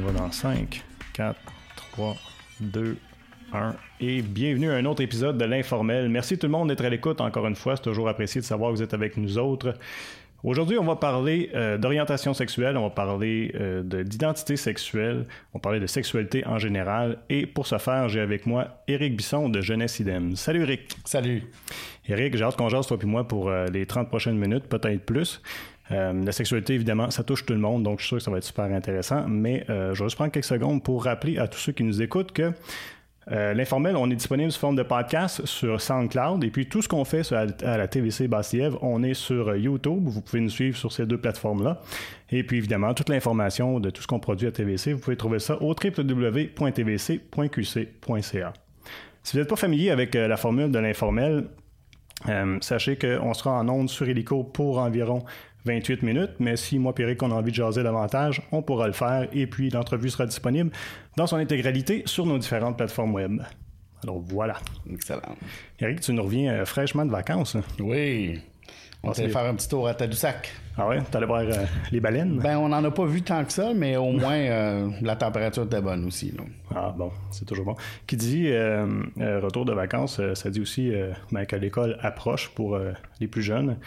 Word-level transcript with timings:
y 0.00 0.02
va 0.02 0.12
dans 0.12 0.32
5, 0.32 0.82
4, 1.12 1.36
3, 1.92 2.16
2, 2.60 2.96
1. 3.52 3.74
Et 4.00 4.22
bienvenue 4.22 4.70
à 4.70 4.76
un 4.76 4.84
autre 4.86 5.02
épisode 5.02 5.36
de 5.36 5.44
l'Informel. 5.44 6.08
Merci 6.08 6.38
tout 6.38 6.46
le 6.46 6.52
monde 6.52 6.68
d'être 6.68 6.84
à 6.84 6.88
l'écoute 6.88 7.20
encore 7.20 7.46
une 7.46 7.56
fois. 7.56 7.76
C'est 7.76 7.82
toujours 7.82 8.08
apprécié 8.08 8.40
de 8.40 8.46
savoir 8.46 8.70
que 8.70 8.76
vous 8.76 8.82
êtes 8.82 8.94
avec 8.94 9.18
nous 9.18 9.36
autres. 9.36 9.74
Aujourd'hui, 10.42 10.78
on 10.78 10.84
va 10.84 10.96
parler 10.96 11.50
euh, 11.54 11.76
d'orientation 11.76 12.32
sexuelle, 12.32 12.78
on 12.78 12.84
va 12.84 12.90
parler 12.90 13.52
euh, 13.56 13.82
d'identité 13.82 14.56
sexuelle, 14.56 15.26
on 15.52 15.58
va 15.58 15.60
parler 15.60 15.80
de 15.80 15.86
sexualité 15.86 16.46
en 16.46 16.58
général. 16.58 17.18
Et 17.28 17.44
pour 17.44 17.66
ce 17.66 17.76
faire, 17.76 18.08
j'ai 18.08 18.20
avec 18.20 18.46
moi 18.46 18.82
Éric 18.88 19.16
Bisson 19.16 19.50
de 19.50 19.60
Jeunesse 19.60 20.00
Idem. 20.00 20.34
Salut 20.34 20.62
Éric. 20.62 20.96
Salut. 21.04 21.42
Éric, 22.08 22.36
j'ai 22.36 22.44
hâte 22.44 22.56
qu'on 22.56 22.70
jase 22.70 22.86
toi 22.86 22.96
et 23.02 23.06
moi 23.06 23.28
pour 23.28 23.50
euh, 23.50 23.66
les 23.66 23.84
30 23.84 24.08
prochaines 24.08 24.38
minutes, 24.38 24.64
peut-être 24.64 25.04
plus. 25.04 25.42
La 25.90 26.32
sexualité, 26.32 26.74
évidemment, 26.74 27.10
ça 27.10 27.24
touche 27.24 27.44
tout 27.44 27.52
le 27.52 27.58
monde, 27.58 27.82
donc 27.82 27.98
je 27.98 28.04
suis 28.04 28.08
sûr 28.08 28.18
que 28.18 28.22
ça 28.24 28.30
va 28.30 28.38
être 28.38 28.44
super 28.44 28.66
intéressant. 28.66 29.26
Mais 29.28 29.64
je 29.68 29.72
vais 29.72 29.94
juste 29.94 30.16
prendre 30.16 30.30
quelques 30.30 30.44
secondes 30.44 30.82
pour 30.82 31.04
rappeler 31.04 31.38
à 31.38 31.48
tous 31.48 31.58
ceux 31.58 31.72
qui 31.72 31.82
nous 31.82 32.00
écoutent 32.00 32.32
que 32.32 32.52
euh, 33.32 33.54
l'informel, 33.54 33.96
on 33.96 34.10
est 34.10 34.16
disponible 34.16 34.50
sous 34.50 34.58
forme 34.58 34.74
de 34.76 34.82
podcast 34.82 35.46
sur 35.46 35.80
SoundCloud. 35.80 36.42
Et 36.42 36.50
puis 36.50 36.66
tout 36.68 36.82
ce 36.82 36.88
qu'on 36.88 37.04
fait 37.04 37.32
à, 37.32 37.46
la 37.76 37.86
TVC 37.86 38.26
Bastiev, 38.28 38.76
on 38.82 39.04
est 39.04 39.14
sur 39.14 39.54
YouTube. 39.56 40.02
Vous 40.04 40.20
pouvez 40.20 40.40
nous 40.40 40.50
suivre 40.50 40.76
sur 40.76 40.90
ces 40.90 41.06
deux 41.06 41.18
plateformes-là. 41.18 41.80
Et 42.30 42.42
puis 42.42 42.58
évidemment, 42.58 42.92
toute 42.94 43.08
l'information 43.08 43.78
de 43.78 43.90
tout 43.90 44.02
ce 44.02 44.08
qu'on 44.08 44.18
produit 44.20 44.48
à 44.48 44.52
TVC, 44.52 44.94
vous 44.94 45.00
pouvez 45.00 45.16
trouver 45.16 45.38
ça 45.38 45.62
au 45.62 45.68
www.tvc.qc.ca. 45.68 46.52
Si 49.22 49.32
vous 49.32 49.38
n'êtes 49.38 49.50
pas 49.50 49.56
familier 49.56 49.90
avec 49.90 50.16
euh, 50.16 50.26
la 50.26 50.38
formule 50.38 50.70
de 50.72 50.78
l'informel, 50.78 51.44
euh, 52.28 52.58
sachez 52.60 52.96
qu'on 52.96 53.34
sera 53.34 53.52
en 53.52 53.68
ondes 53.68 53.90
sur 53.90 54.08
Helico 54.08 54.44
pour 54.44 54.78
environ 54.78 55.24
28 55.64 56.02
minutes, 56.02 56.30
mais 56.38 56.56
si 56.56 56.78
moi 56.78 56.94
et 56.98 57.02
Eric 57.02 57.22
on 57.22 57.30
a 57.30 57.34
envie 57.34 57.50
de 57.50 57.56
jaser 57.56 57.82
davantage, 57.82 58.42
on 58.52 58.62
pourra 58.62 58.86
le 58.86 58.92
faire 58.92 59.28
et 59.32 59.46
puis 59.46 59.70
l'entrevue 59.70 60.10
sera 60.10 60.26
disponible 60.26 60.70
dans 61.16 61.26
son 61.26 61.36
intégralité 61.36 62.02
sur 62.06 62.26
nos 62.26 62.38
différentes 62.38 62.76
plateformes 62.76 63.12
web. 63.12 63.40
Alors 64.02 64.20
voilà. 64.20 64.56
Excellent. 64.90 65.36
Eric, 65.78 66.00
tu 66.00 66.12
nous 66.12 66.22
reviens 66.22 66.52
euh, 66.52 66.64
fraîchement 66.64 67.04
de 67.04 67.10
vacances. 67.10 67.56
Hein? 67.56 67.62
Oui. 67.78 68.40
On 69.02 69.08
va 69.08 69.14
faire 69.14 69.46
un 69.46 69.54
petit 69.54 69.68
tour 69.68 69.88
à 69.88 69.94
Tadoussac. 69.94 70.52
Ah 70.76 70.86
ouais? 70.86 71.00
T'allais 71.10 71.26
voir 71.26 71.40
euh, 71.40 71.64
les 71.90 72.00
baleines? 72.00 72.38
Ben, 72.38 72.58
on 72.58 72.68
n'en 72.68 72.84
a 72.84 72.90
pas 72.90 73.06
vu 73.06 73.22
tant 73.22 73.42
que 73.46 73.52
ça, 73.52 73.72
mais 73.74 73.96
au 73.96 74.12
moins, 74.12 74.36
euh, 74.36 74.90
la 75.00 75.16
température 75.16 75.64
était 75.64 75.80
bonne 75.80 76.04
aussi. 76.04 76.34
Ah 76.74 76.94
bon, 76.96 77.10
c'est 77.30 77.46
toujours 77.46 77.64
bon. 77.64 77.76
Qui 78.06 78.16
dit 78.16 78.52
retour 79.16 79.64
de 79.64 79.72
vacances, 79.72 80.20
ça 80.34 80.50
dit 80.50 80.60
aussi 80.60 80.92
ben, 81.32 81.46
que 81.46 81.56
l'école 81.56 81.98
approche 82.02 82.50
pour 82.50 82.78
les 83.20 83.26
plus 83.26 83.42
jeunes. 83.42 83.78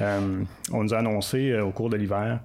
Euh, 0.00 0.42
on 0.72 0.84
nous 0.84 0.94
a 0.94 0.98
annoncé 0.98 1.50
euh, 1.50 1.64
au 1.64 1.70
cours 1.70 1.90
de 1.90 1.96
l'hiver 1.96 2.40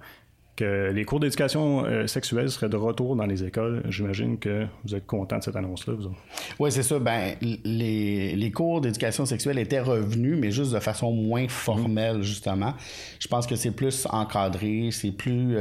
que 0.55 0.91
les 0.91 1.05
cours 1.05 1.21
d'éducation 1.21 1.85
euh, 1.85 2.05
sexuelle 2.05 2.49
seraient 2.49 2.67
de 2.67 2.75
retour 2.75 3.15
dans 3.15 3.25
les 3.25 3.45
écoles. 3.45 3.81
J'imagine 3.87 4.37
que 4.37 4.65
vous 4.83 4.93
êtes 4.93 5.07
content 5.07 5.37
de 5.37 5.43
cette 5.43 5.55
annonce-là, 5.55 5.93
vous 5.93 6.11
Oui, 6.59 6.69
c'est 6.69 6.83
ça. 6.83 6.99
Ben, 6.99 7.35
les, 7.41 8.35
les 8.35 8.51
cours 8.51 8.81
d'éducation 8.81 9.25
sexuelle 9.25 9.57
étaient 9.57 9.79
revenus, 9.79 10.37
mais 10.37 10.51
juste 10.51 10.73
de 10.73 10.79
façon 10.79 11.13
moins 11.13 11.47
formelle, 11.47 12.23
justement. 12.23 12.73
Je 13.19 13.27
pense 13.29 13.47
que 13.47 13.55
c'est 13.55 13.71
plus 13.71 14.05
encadré, 14.09 14.89
c'est 14.91 15.11
plus 15.11 15.55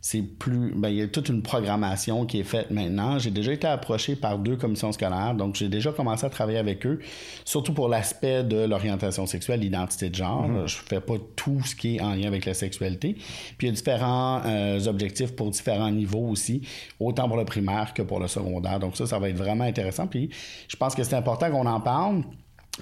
c'est 0.00 0.22
plus. 0.22 0.72
Ben, 0.74 0.88
il 0.88 0.96
y 0.96 1.02
a 1.02 1.08
toute 1.08 1.28
une 1.28 1.42
programmation 1.42 2.24
qui 2.24 2.40
est 2.40 2.44
faite 2.44 2.70
maintenant. 2.70 3.18
J'ai 3.18 3.30
déjà 3.30 3.52
été 3.52 3.66
approché 3.66 4.16
par 4.16 4.38
deux 4.38 4.56
commissions 4.56 4.92
scolaires, 4.92 5.34
donc 5.34 5.56
j'ai 5.56 5.68
déjà 5.68 5.92
commencé 5.92 6.24
à 6.24 6.30
travailler 6.30 6.58
avec 6.58 6.86
eux, 6.86 7.00
surtout 7.44 7.74
pour 7.74 7.88
l'aspect 7.88 8.42
de 8.42 8.64
l'orientation 8.64 9.26
sexuelle, 9.26 9.60
l'identité 9.60 10.08
de 10.08 10.14
genre. 10.14 10.46
Je 10.46 10.52
mm-hmm. 10.52 10.62
ne 10.62 10.66
Je 10.66 10.76
fais 10.76 11.00
pas 11.00 11.14
tout 11.36 11.60
ce 11.64 11.74
qui 11.74 11.96
est 11.96 12.00
en 12.00 12.14
lien 12.14 12.26
avec 12.28 12.46
la 12.46 12.54
sexualité. 12.54 13.14
Puis 13.58 13.66
il 13.66 13.66
y 13.66 13.68
a 13.68 13.74
différents 13.74 14.42
euh, 14.46 14.86
objectifs 14.86 15.36
pour 15.36 15.50
différents 15.50 15.90
niveaux 15.90 16.28
aussi, 16.28 16.62
autant 16.98 17.28
pour 17.28 17.36
le 17.36 17.44
primaire 17.44 17.92
que 17.92 18.02
pour 18.02 18.20
le 18.20 18.28
secondaire. 18.28 18.80
Donc 18.80 18.96
ça, 18.96 19.06
ça 19.06 19.18
va 19.18 19.28
être 19.28 19.36
vraiment 19.36 19.64
intéressant. 19.64 20.06
Puis 20.06 20.30
je 20.68 20.76
pense 20.76 20.94
que 20.94 21.02
c'est 21.04 21.16
important 21.16 21.50
qu'on 21.50 21.66
en 21.66 21.80
parle 21.80 22.22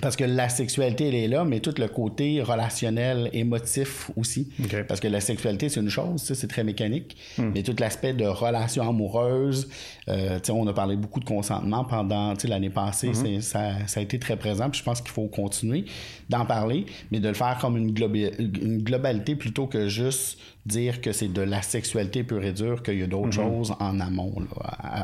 parce 0.01 0.17
que 0.17 0.25
la 0.25 0.49
sexualité, 0.49 1.09
elle 1.09 1.15
est 1.15 1.29
là, 1.29 1.45
mais 1.45 1.61
tout 1.61 1.75
le 1.79 1.89
côté 1.89 2.43
relationnel, 2.43 3.31
émotif 3.33 4.11
aussi. 4.17 4.49
Parce 4.87 5.01
que 5.01 5.09
la 5.09 5.21
sexualité, 5.21 5.69
c'est 5.69 5.81
une 5.81 5.89
chose, 5.89 6.23
c'est 6.23 6.49
très 6.49 6.65
mécanique. 6.65 7.17
Hmm. 7.37 7.51
Mais 7.55 7.63
tout 7.63 7.75
l'aspect 7.79 8.13
de 8.13 8.25
relation 8.25 8.89
amoureuse, 8.89 9.69
euh, 10.09 10.39
on 10.51 10.67
a 10.67 10.73
parlé 10.73 10.97
beaucoup 10.97 11.21
de 11.21 11.25
consentement 11.25 11.85
pendant 11.85 12.35
l'année 12.45 12.71
passée, 12.71 13.11
hmm. 13.11 13.41
ça, 13.41 13.87
ça, 13.87 14.01
a 14.01 14.03
été 14.03 14.19
très 14.19 14.37
présent. 14.37 14.71
Puis 14.71 14.81
je 14.81 14.85
pense 14.85 15.01
qu'il 15.01 15.11
faut 15.11 15.27
continuer 15.27 15.85
d'en 16.29 16.45
parler, 16.45 16.87
mais 17.11 17.21
de 17.21 17.29
le 17.29 17.35
faire 17.35 17.59
comme 17.61 17.77
une, 17.77 17.95
une 18.39 18.83
globalité 18.83 19.35
plutôt 19.37 19.67
que 19.67 19.89
juste 19.89 20.39
dire 20.69 21.01
que 21.01 21.13
c'est 21.13 21.29
de 21.29 21.43
la 21.43 21.63
sexualité 21.63 22.23
pure 22.23 22.45
et 22.45 22.53
dure, 22.53 22.83
qu'il 22.83 22.99
y 22.99 23.03
a 23.03 23.07
d'autres 23.07 23.27
mhm. 23.27 23.33
choses 23.33 23.75
en 23.81 23.99
amont 24.01 24.35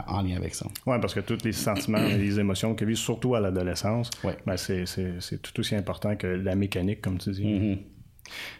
en 0.06 0.22
lien 0.22 0.36
avec 0.36 0.54
ça. 0.54 0.66
Oui, 0.86 0.96
parce 1.00 1.14
que 1.14 1.20
tous 1.20 1.44
les 1.44 1.52
sentiments 1.52 1.98
et 1.98 2.18
les 2.18 2.38
émotions 2.38 2.74
que 2.74 2.84
vit 2.84 2.96
surtout 2.96 3.34
à 3.34 3.40
l'adolescence, 3.40 4.10
ben 4.46 4.56
c'est 4.56 5.42
tout 5.42 5.60
aussi 5.60 5.74
important 5.74 6.14
que 6.16 6.26
la 6.26 6.54
mécanique, 6.54 7.00
comme 7.00 7.18
tu 7.18 7.30
dis. 7.32 7.46
Mhm. 7.46 7.78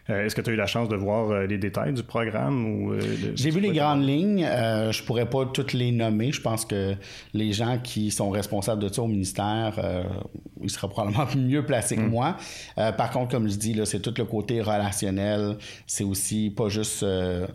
Est-ce 0.08 0.34
que 0.34 0.42
tu 0.42 0.50
as 0.50 0.52
eu 0.52 0.56
la 0.56 0.66
chance 0.66 0.88
de 0.88 0.96
voir 0.96 1.30
euh, 1.30 1.46
les 1.46 1.56
détails 1.56 1.94
du 1.94 2.02
programme? 2.02 2.66
ou 2.66 2.92
euh, 2.92 3.00
J'ai 3.34 3.50
vu 3.50 3.60
les 3.60 3.72
grandes 3.72 4.06
lignes. 4.06 4.44
je 4.44 5.02
pourrais 5.02 5.28
pas 5.28 5.46
toutes 5.46 5.72
les 5.72 5.92
nommer. 5.92 6.32
Je 6.32 6.40
pense 6.40 6.64
que 6.64 6.94
les 7.32 7.52
gens 7.52 7.78
qui 7.82 8.10
sont 8.10 8.30
responsables 8.30 8.82
de 8.82 8.92
ça 8.92 9.02
au 9.02 9.06
ministère, 9.06 9.78
ils 10.62 10.70
seraient 10.70 10.88
probablement 10.88 11.26
mieux 11.36 11.64
placés 11.64 11.96
que 11.96 12.02
mm. 12.02 12.10
moi. 12.10 12.36
par 12.76 13.10
contre, 13.10 13.30
comme 13.30 13.48
je 13.48 13.56
dis, 13.56 13.80
c'est 13.84 14.00
tout 14.00 14.14
le 14.16 14.24
côté 14.24 14.60
relationnel. 14.60 15.56
C'est 15.86 16.04
aussi 16.04 16.50
pas 16.50 16.68
juste... 16.68 17.04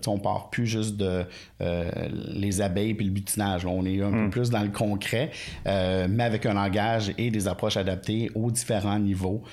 on 0.07 0.17
part 0.19 0.49
plus 0.49 0.65
juste 0.65 0.97
de 0.97 1.25
les 1.59 2.61
abeilles 2.61 2.95
puis 2.95 3.05
le 3.05 3.11
butinage. 3.11 3.65
On 3.65 3.85
est 3.85 4.01
un 4.01 4.11
peu 4.11 4.25
mm. 4.25 4.29
plus 4.31 4.49
dans 4.49 4.63
le 4.63 4.69
concret, 4.69 5.31
mais 5.65 6.23
avec 6.23 6.45
un 6.45 6.53
langage 6.53 7.13
et 7.17 7.29
des 7.29 7.47
approches 7.47 7.77
adaptées 7.77 8.31
aux 8.33 8.49
différents 8.49 8.99
niveaux 8.99 9.43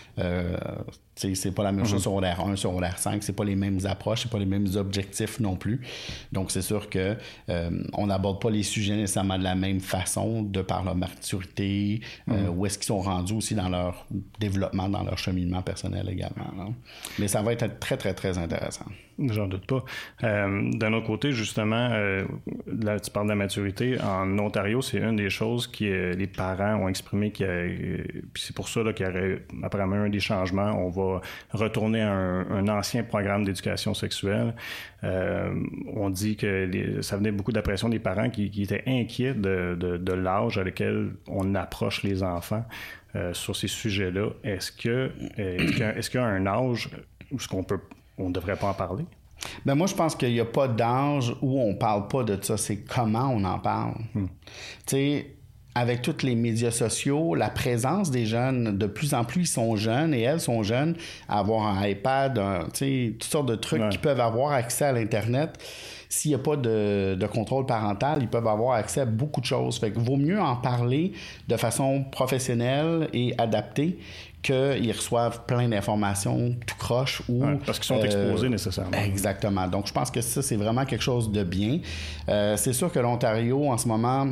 c'est 1.17 1.55
pas 1.55 1.63
la 1.63 1.73
même 1.73 1.87
chose 1.87 2.03
sur 2.03 2.21
l'air 2.21 2.41
1, 2.41 2.57
sur 2.57 2.79
l'air 2.87 2.99
5, 2.99 3.23
c'est 3.23 3.33
pas 3.33 3.45
les 3.45 3.57
mêmes 3.57 3.81
approches, 3.85 4.23
c'est 4.23 4.31
pas 4.31 4.39
les 4.39 4.47
mêmes 4.47 4.69
objectifs 4.77 5.41
non 5.41 5.57
plus. 5.57 5.81
Donc 6.33 6.51
c'est 6.51 6.63
sûr 6.63 6.89
que 6.89 7.17
euh, 7.49 7.71
on 7.93 8.07
n'aborde 8.07 8.41
pas 8.41 8.51
les 8.51 8.63
sujets 8.63 8.97
nécessairement 8.97 9.39
de 9.39 9.45
la 9.45 9.55
même 9.55 9.81
façon 9.81 10.43
de 10.43 10.63
par 10.63 10.85
leur 10.85 10.95
maturité, 10.95 12.01
euh, 12.31 12.49
où 12.49 12.67
est-ce 12.67 12.79
qu'ils 12.79 12.87
sont 12.87 13.01
rendus 13.01 13.35
aussi 13.35 13.55
dans 13.55 13.69
leur 13.69 14.07
développement, 14.39 14.89
dans 14.89 15.03
leur 15.03 15.19
cheminement 15.19 15.63
personnel 15.63 16.09
également. 16.09 16.75
Mais 17.19 17.29
ça 17.29 17.43
va 17.43 17.53
être 17.53 17.79
très 17.79 17.97
très 17.97 18.15
très 18.15 18.39
intéressant. 18.39 18.87
J'en 19.19 19.47
doute 19.47 19.67
pas. 19.67 19.85
Euh, 20.25 20.71
d'un 20.73 20.93
autre 20.93 21.07
côté, 21.07 21.33
justement, 21.33 21.89
là, 22.67 23.01
tu 23.01 23.11
parles 23.11 23.27
de 23.27 23.31
la 23.31 23.37
maturité. 23.37 23.99
En 24.01 24.39
Ontario, 24.39 24.83
c'est 24.83 24.99
une 24.99 25.17
des 25.17 25.31
choses 25.31 25.67
que 25.67 26.15
les 26.15 26.27
parents 26.27 26.77
ont 26.77 26.89
exprimé. 26.89 27.33
C'est 28.35 28.55
pour 28.55 28.69
ça 28.69 28.81
qu'il 28.93 29.07
y 29.07 29.09
aurait 29.09 29.43
apparemment 29.63 29.97
un 29.97 30.09
des 30.09 30.21
changements. 30.21 30.73
On 30.73 30.91
va 30.91 31.21
retourner 31.53 32.03
à 32.03 32.13
un, 32.13 32.69
ancien 32.69 33.03
programme 33.05 33.45
d'éducation 33.45 33.95
sexuelle. 33.95 34.55
Euh, 35.05 35.55
on 35.95 36.11
dit 36.11 36.37
que 36.37 37.01
ça 37.03 37.17
venait 37.17 37.33
beaucoup 37.33 37.53
de 37.53 37.57
la 37.57 37.63
pression 37.63 37.89
des 37.89 37.99
parents 37.99 38.31
qui, 38.31 38.63
étaient 38.63 38.83
inquiets 38.87 39.35
de, 39.35 40.13
l'âge 40.13 40.59
à 40.59 40.65
lequel 40.65 41.13
on 41.29 41.55
approche 41.55 42.03
les 42.03 42.23
enfants 42.23 42.65
euh, 43.15 43.33
sur 43.35 43.55
ces 43.55 43.69
sujets-là. 43.69 44.31
Est-ce 44.45 44.73
que 44.73 45.11
est-ce 45.37 46.11
qu'il 46.11 46.21
y, 46.21 46.23
a 46.23 46.27
un 46.27 46.47
âge 46.47 46.91
où 47.31 47.39
ce 47.39 47.49
qu'on 47.49 47.65
peut 47.65 47.81
on 48.19 48.31
devrait 48.31 48.57
pas 48.57 48.69
en 48.69 48.75
parler? 48.75 49.05
Ben 49.65 49.75
moi, 49.75 49.87
je 49.87 49.95
pense 49.95 50.15
qu'il 50.15 50.33
n'y 50.33 50.41
a 50.41 50.45
pas 50.45 50.69
d'âge 50.69 51.35
où 51.43 51.61
on 51.61 51.75
parle 51.75 52.09
pas 52.09 52.23
de 52.23 52.39
ça. 52.43 52.57
C'est 52.57 52.79
comment 52.79 53.29
on 53.29 53.45
en 53.45 53.59
parle. 53.59 53.95
Tu 54.15 54.29
sais, 54.87 55.37
avec 55.77 56.01
tous 56.01 56.23
les 56.23 56.35
médias 56.35 56.71
sociaux, 56.71 57.35
la 57.35 57.51
présence 57.51 58.11
des 58.11 58.25
jeunes, 58.25 58.79
de 58.79 58.87
plus 58.87 59.13
en 59.13 59.25
plus 59.25 59.43
ils 59.43 59.47
sont 59.47 59.77
jeunes 59.77 60.15
et 60.15 60.23
elles 60.23 60.41
sont 60.41 60.63
jeunes, 60.63 60.97
à 61.29 61.41
avoir 61.41 61.67
un 61.67 61.87
iPad, 61.87 62.41
toutes 62.69 63.25
sortes 63.25 63.47
de 63.47 63.57
trucs 63.57 63.87
qui 63.91 63.99
peuvent 63.99 64.21
avoir 64.21 64.53
accès 64.53 64.87
à 64.87 64.93
l'Internet. 64.93 65.63
S'il 66.09 66.31
n'y 66.31 66.35
a 66.37 66.39
pas 66.39 66.57
de, 66.57 67.27
contrôle 67.31 67.67
parental, 67.67 68.21
ils 68.23 68.29
peuvent 68.29 68.47
avoir 68.47 68.77
accès 68.77 69.03
à 69.03 69.05
beaucoup 69.05 69.43
de 69.43 69.47
choses. 69.47 69.79
Fait 69.79 69.91
que 69.91 69.99
vaut 69.99 70.17
mieux 70.17 70.41
en 70.41 70.57
parler 70.57 71.13
de 71.47 71.57
façon 71.59 72.05
professionnelle 72.11 73.11
et 73.13 73.35
adaptée 73.37 73.99
qu'ils 74.47 74.93
reçoivent 74.93 75.41
plein 75.47 75.69
d'informations 75.69 76.55
tout 76.67 76.77
croche 76.77 77.23
ou 77.29 77.43
parce 77.65 77.79
qu'ils 77.79 77.87
sont 77.87 78.03
exposés 78.03 78.47
euh, 78.47 78.51
nécessairement. 78.51 78.97
Exactement. 78.97 79.67
Donc 79.67 79.87
je 79.89 79.93
pense 79.93 80.11
que 80.11 80.21
ça 80.21 80.43
c'est 80.43 80.57
vraiment 80.57 80.85
quelque 80.85 81.03
chose 81.03 81.31
de 81.31 81.43
bien. 81.43 81.81
Euh, 82.29 82.57
c'est 82.57 82.73
sûr 82.73 82.93
que 82.93 82.99
l'Ontario 82.99 83.69
en 83.69 83.77
ce 83.77 83.89
moment 83.89 84.29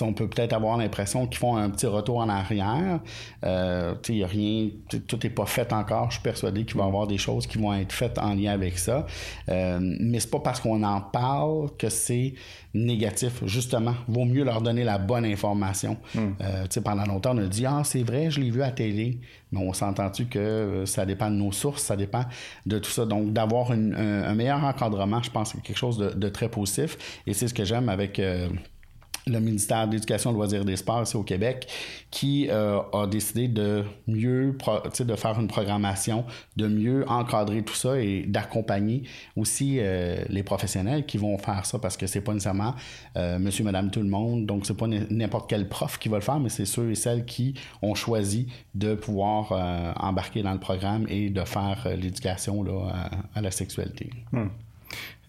on 0.00 0.12
peut 0.12 0.28
peut-être 0.28 0.52
avoir 0.52 0.76
l'impression 0.76 1.26
qu'ils 1.26 1.38
font 1.38 1.56
un 1.56 1.70
petit 1.70 1.86
retour 1.86 2.18
en 2.18 2.28
arrière. 2.28 3.00
Euh, 3.44 3.94
y 4.08 4.24
a 4.24 4.26
rien, 4.26 4.68
tout 5.06 5.18
n'est 5.22 5.30
pas 5.30 5.46
fait 5.46 5.72
encore. 5.72 6.10
Je 6.10 6.14
suis 6.14 6.22
persuadé 6.22 6.64
qu'il 6.64 6.76
va 6.76 6.84
y 6.84 6.86
avoir 6.86 7.06
des 7.06 7.18
choses 7.18 7.46
qui 7.46 7.58
vont 7.58 7.74
être 7.74 7.92
faites 7.92 8.18
en 8.18 8.34
lien 8.34 8.52
avec 8.52 8.78
ça. 8.78 9.06
Euh, 9.48 9.78
mais 9.80 10.20
c'est 10.20 10.30
pas 10.30 10.40
parce 10.40 10.60
qu'on 10.60 10.82
en 10.82 11.00
parle 11.00 11.70
que 11.76 11.88
c'est 11.88 12.34
négatif. 12.74 13.44
Justement, 13.44 13.94
vaut 14.08 14.24
mieux 14.24 14.44
leur 14.44 14.62
donner 14.62 14.84
la 14.84 14.98
bonne 14.98 15.24
information. 15.24 15.96
Hmm. 16.14 16.32
Euh, 16.40 16.66
pendant 16.84 17.04
longtemps, 17.04 17.34
on 17.34 17.38
a 17.38 17.46
dit 17.46 17.66
Ah, 17.66 17.82
c'est 17.84 18.02
vrai, 18.02 18.30
je 18.30 18.40
l'ai 18.40 18.50
vu 18.50 18.62
à 18.62 18.70
télé. 18.70 19.18
Mais 19.52 19.60
on 19.60 19.72
s'entend-tu 19.72 20.26
que 20.26 20.38
euh, 20.38 20.86
ça 20.86 21.04
dépend 21.04 21.30
de 21.30 21.36
nos 21.36 21.52
sources, 21.52 21.82
ça 21.82 21.96
dépend 21.96 22.24
de 22.64 22.78
tout 22.78 22.90
ça. 22.90 23.04
Donc, 23.04 23.32
d'avoir 23.32 23.70
un, 23.72 24.34
meilleur 24.34 24.64
encadrement, 24.64 25.22
je 25.22 25.30
pense 25.30 25.52
que 25.52 25.58
c'est 25.58 25.62
quelque 25.62 25.78
chose 25.78 25.98
de, 25.98 26.28
très 26.28 26.48
positif. 26.48 27.20
Et 27.26 27.34
c'est 27.34 27.48
ce 27.48 27.54
que 27.54 27.64
j'aime 27.64 27.88
avec. 27.88 28.18
Euh, 28.18 28.48
le 29.26 29.38
ministère 29.38 29.86
de 29.86 29.92
l'Éducation, 29.92 30.32
Loisirs 30.32 30.62
et 30.62 30.64
des 30.64 30.76
Sports 30.76 31.14
au 31.14 31.22
Québec, 31.22 31.68
qui 32.10 32.48
euh, 32.50 32.80
a 32.92 33.06
décidé 33.06 33.48
de 33.48 33.84
mieux, 34.06 34.56
de 35.00 35.16
faire 35.16 35.38
une 35.38 35.48
programmation, 35.48 36.24
de 36.56 36.66
mieux 36.66 37.08
encadrer 37.08 37.62
tout 37.62 37.74
ça 37.74 38.00
et 38.00 38.24
d'accompagner 38.26 39.04
aussi 39.36 39.78
euh, 39.78 40.22
les 40.28 40.42
professionnels 40.42 41.06
qui 41.06 41.18
vont 41.18 41.38
faire 41.38 41.66
ça 41.66 41.78
parce 41.78 41.96
que 41.96 42.06
c'est 42.06 42.20
pas 42.20 42.32
nécessairement 42.32 42.74
euh, 43.16 43.38
monsieur, 43.38 43.64
madame, 43.64 43.90
tout 43.90 44.00
le 44.00 44.08
monde. 44.08 44.46
Donc, 44.46 44.66
c'est 44.66 44.76
pas 44.76 44.86
n'importe 44.86 45.48
quel 45.48 45.68
prof 45.68 45.98
qui 45.98 46.08
va 46.08 46.16
le 46.16 46.22
faire, 46.22 46.40
mais 46.40 46.48
c'est 46.48 46.66
ceux 46.66 46.90
et 46.90 46.94
celles 46.94 47.24
qui 47.24 47.54
ont 47.80 47.94
choisi 47.94 48.48
de 48.74 48.94
pouvoir 48.94 49.52
embarquer 50.00 50.42
dans 50.42 50.52
le 50.52 50.60
programme 50.60 51.06
et 51.08 51.30
de 51.30 51.44
faire 51.44 51.86
l'éducation 51.96 52.64
à, 53.34 53.40
la 53.40 53.50
sexualité. 53.50 54.10
Hmm. 54.32 54.48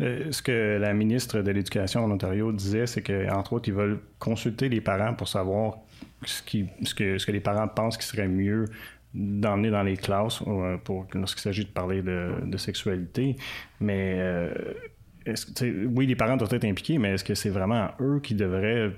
Euh, 0.02 0.32
ce 0.32 0.42
que 0.42 0.78
la 0.80 0.94
ministre 0.94 1.42
de 1.42 1.52
l'Éducation 1.52 2.04
en 2.04 2.12
Ontario 2.12 2.52
disait, 2.52 2.88
c'est 2.88 3.02
qu'entre 3.02 3.54
autres, 3.54 3.70
ils 3.70 3.74
veulent 3.74 4.00
consulter 4.20 4.70
les 4.70 4.82
parents 4.82 5.14
pour 5.14 5.28
savoir 5.28 5.78
ce, 6.26 6.42
que, 6.42 7.18
ce 7.18 7.26
que 7.26 7.32
les 7.32 7.40
parents 7.40 7.68
pensent 7.68 7.98
qu'il 7.98 8.06
serait 8.06 8.28
mieux 8.28 8.66
d'emmener 9.14 9.70
dans 9.70 9.84
les 9.84 9.98
classes 9.98 10.42
euh, 10.48 10.78
pour, 10.78 11.06
lorsqu'il 11.14 11.42
s'agit 11.42 11.66
de 11.66 11.70
parler 11.70 12.02
de, 12.02 12.58
sexualité. 12.58 13.36
Mais 13.80 14.16
euh, 14.18 14.54
oui, 15.88 16.08
les 16.08 16.16
parents 16.16 16.38
doivent 16.38 16.54
être 16.54 16.66
impliqués, 16.66 16.98
mais 16.98 17.12
est-ce 17.12 17.24
que 17.24 17.36
c'est 17.36 17.50
vraiment 17.50 17.90
eux 18.00 18.20
qui 18.22 18.34
devraient 18.36 18.92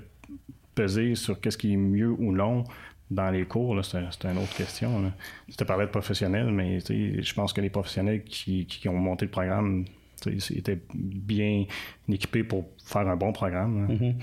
peser 0.74 1.14
sur 1.14 1.40
qu'est-ce 1.40 1.58
qui 1.58 1.74
est 1.74 1.78
mieux 1.78 2.10
ou 2.10 2.32
non 2.32 2.64
dans 3.10 3.30
les 3.30 3.44
cours? 3.44 3.84
C'est, 3.84 3.98
une 3.98 4.38
autre 4.38 4.56
question. 4.56 5.12
Tu 5.48 5.56
te 5.56 5.64
parlais 5.64 5.86
de 5.86 5.90
professionnels, 5.90 6.50
mais 6.50 6.80
je 6.80 7.34
pense 7.34 7.52
que 7.52 7.60
les 7.60 7.70
professionnels 7.70 8.24
qui, 8.24 8.66
qui 8.66 8.88
ont 8.88 8.96
monté 8.96 9.26
le 9.26 9.30
programme 9.30 9.84
il 10.26 10.58
était 10.58 10.78
bien 10.94 11.64
équipé 12.08 12.44
pour 12.44 12.64
faire 12.84 13.08
un 13.08 13.16
bon 13.16 13.32
programme. 13.32 13.88
Mm-hmm. 13.88 14.14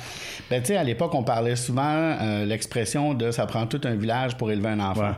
ben, 0.50 0.78
à 0.78 0.84
l'époque, 0.84 1.14
on 1.16 1.24
parlait 1.24 1.56
souvent 1.56 1.84
euh, 1.84 2.46
l'expression 2.46 3.14
de 3.14 3.32
ça 3.32 3.46
prend 3.46 3.68
tout 3.68 3.82
un 3.84 3.96
village 3.96 4.38
pour 4.38 4.52
élever 4.52 4.70
un 4.70 4.80
enfant. 4.80 5.14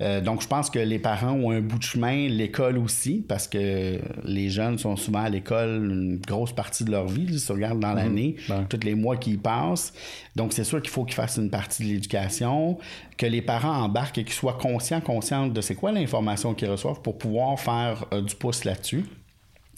Euh, 0.00 0.20
donc, 0.20 0.42
je 0.42 0.48
pense 0.48 0.70
que 0.70 0.78
les 0.78 0.98
parents 0.98 1.32
ont 1.32 1.50
un 1.50 1.60
bout 1.60 1.78
de 1.78 1.82
chemin, 1.84 2.28
l'école 2.28 2.78
aussi, 2.78 3.24
parce 3.26 3.46
que 3.46 4.00
les 4.24 4.50
jeunes 4.50 4.78
sont 4.78 4.96
souvent 4.96 5.22
à 5.22 5.28
l'école 5.28 5.88
une 5.90 6.18
grosse 6.18 6.52
partie 6.52 6.84
de 6.84 6.90
leur 6.90 7.06
vie. 7.06 7.26
Ils 7.28 7.40
se 7.40 7.52
regardent 7.52 7.80
dans 7.80 7.92
mm-hmm. 7.92 7.96
l'année, 7.96 8.36
tous 8.68 8.80
les 8.84 8.94
mois 8.94 9.16
qui 9.16 9.36
passent. 9.36 9.92
Donc, 10.36 10.52
c'est 10.52 10.64
sûr 10.64 10.82
qu'il 10.82 10.90
faut 10.90 11.04
qu'ils 11.04 11.14
fassent 11.14 11.36
une 11.36 11.50
partie 11.50 11.84
de 11.84 11.88
l'éducation, 11.88 12.78
que 13.16 13.26
les 13.26 13.42
parents 13.42 13.84
embarquent 13.84 14.18
et 14.18 14.24
qu'ils 14.24 14.32
soient 14.32 14.58
conscients, 14.60 15.00
conscients 15.00 15.46
de 15.46 15.60
c'est 15.60 15.74
quoi 15.74 15.92
l'information 15.92 16.54
qu'ils 16.54 16.70
reçoivent 16.70 17.00
pour 17.00 17.16
pouvoir 17.18 17.58
faire 17.58 18.04
euh, 18.12 18.20
du 18.20 18.34
pouce 18.34 18.64
là-dessus. 18.64 19.04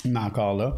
Mais 0.05 0.21
encore 0.21 0.55
là, 0.55 0.77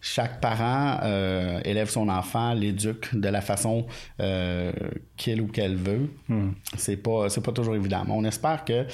chaque 0.00 0.40
parent 0.40 1.00
euh, 1.02 1.60
élève 1.64 1.88
son 1.88 2.08
enfant, 2.08 2.54
l'éduque 2.54 3.14
de 3.14 3.28
la 3.28 3.40
façon 3.40 3.86
euh, 4.20 4.72
qu'il 5.16 5.40
ou 5.40 5.48
qu'elle 5.48 5.76
veut. 5.76 6.08
Hmm. 6.28 6.50
C'est 6.76 6.96
pas 6.96 7.28
c'est 7.28 7.40
pas 7.40 7.52
toujours 7.52 7.74
évident. 7.74 8.04
Mais 8.06 8.12
on 8.14 8.24
espère 8.24 8.64
que 8.64 8.86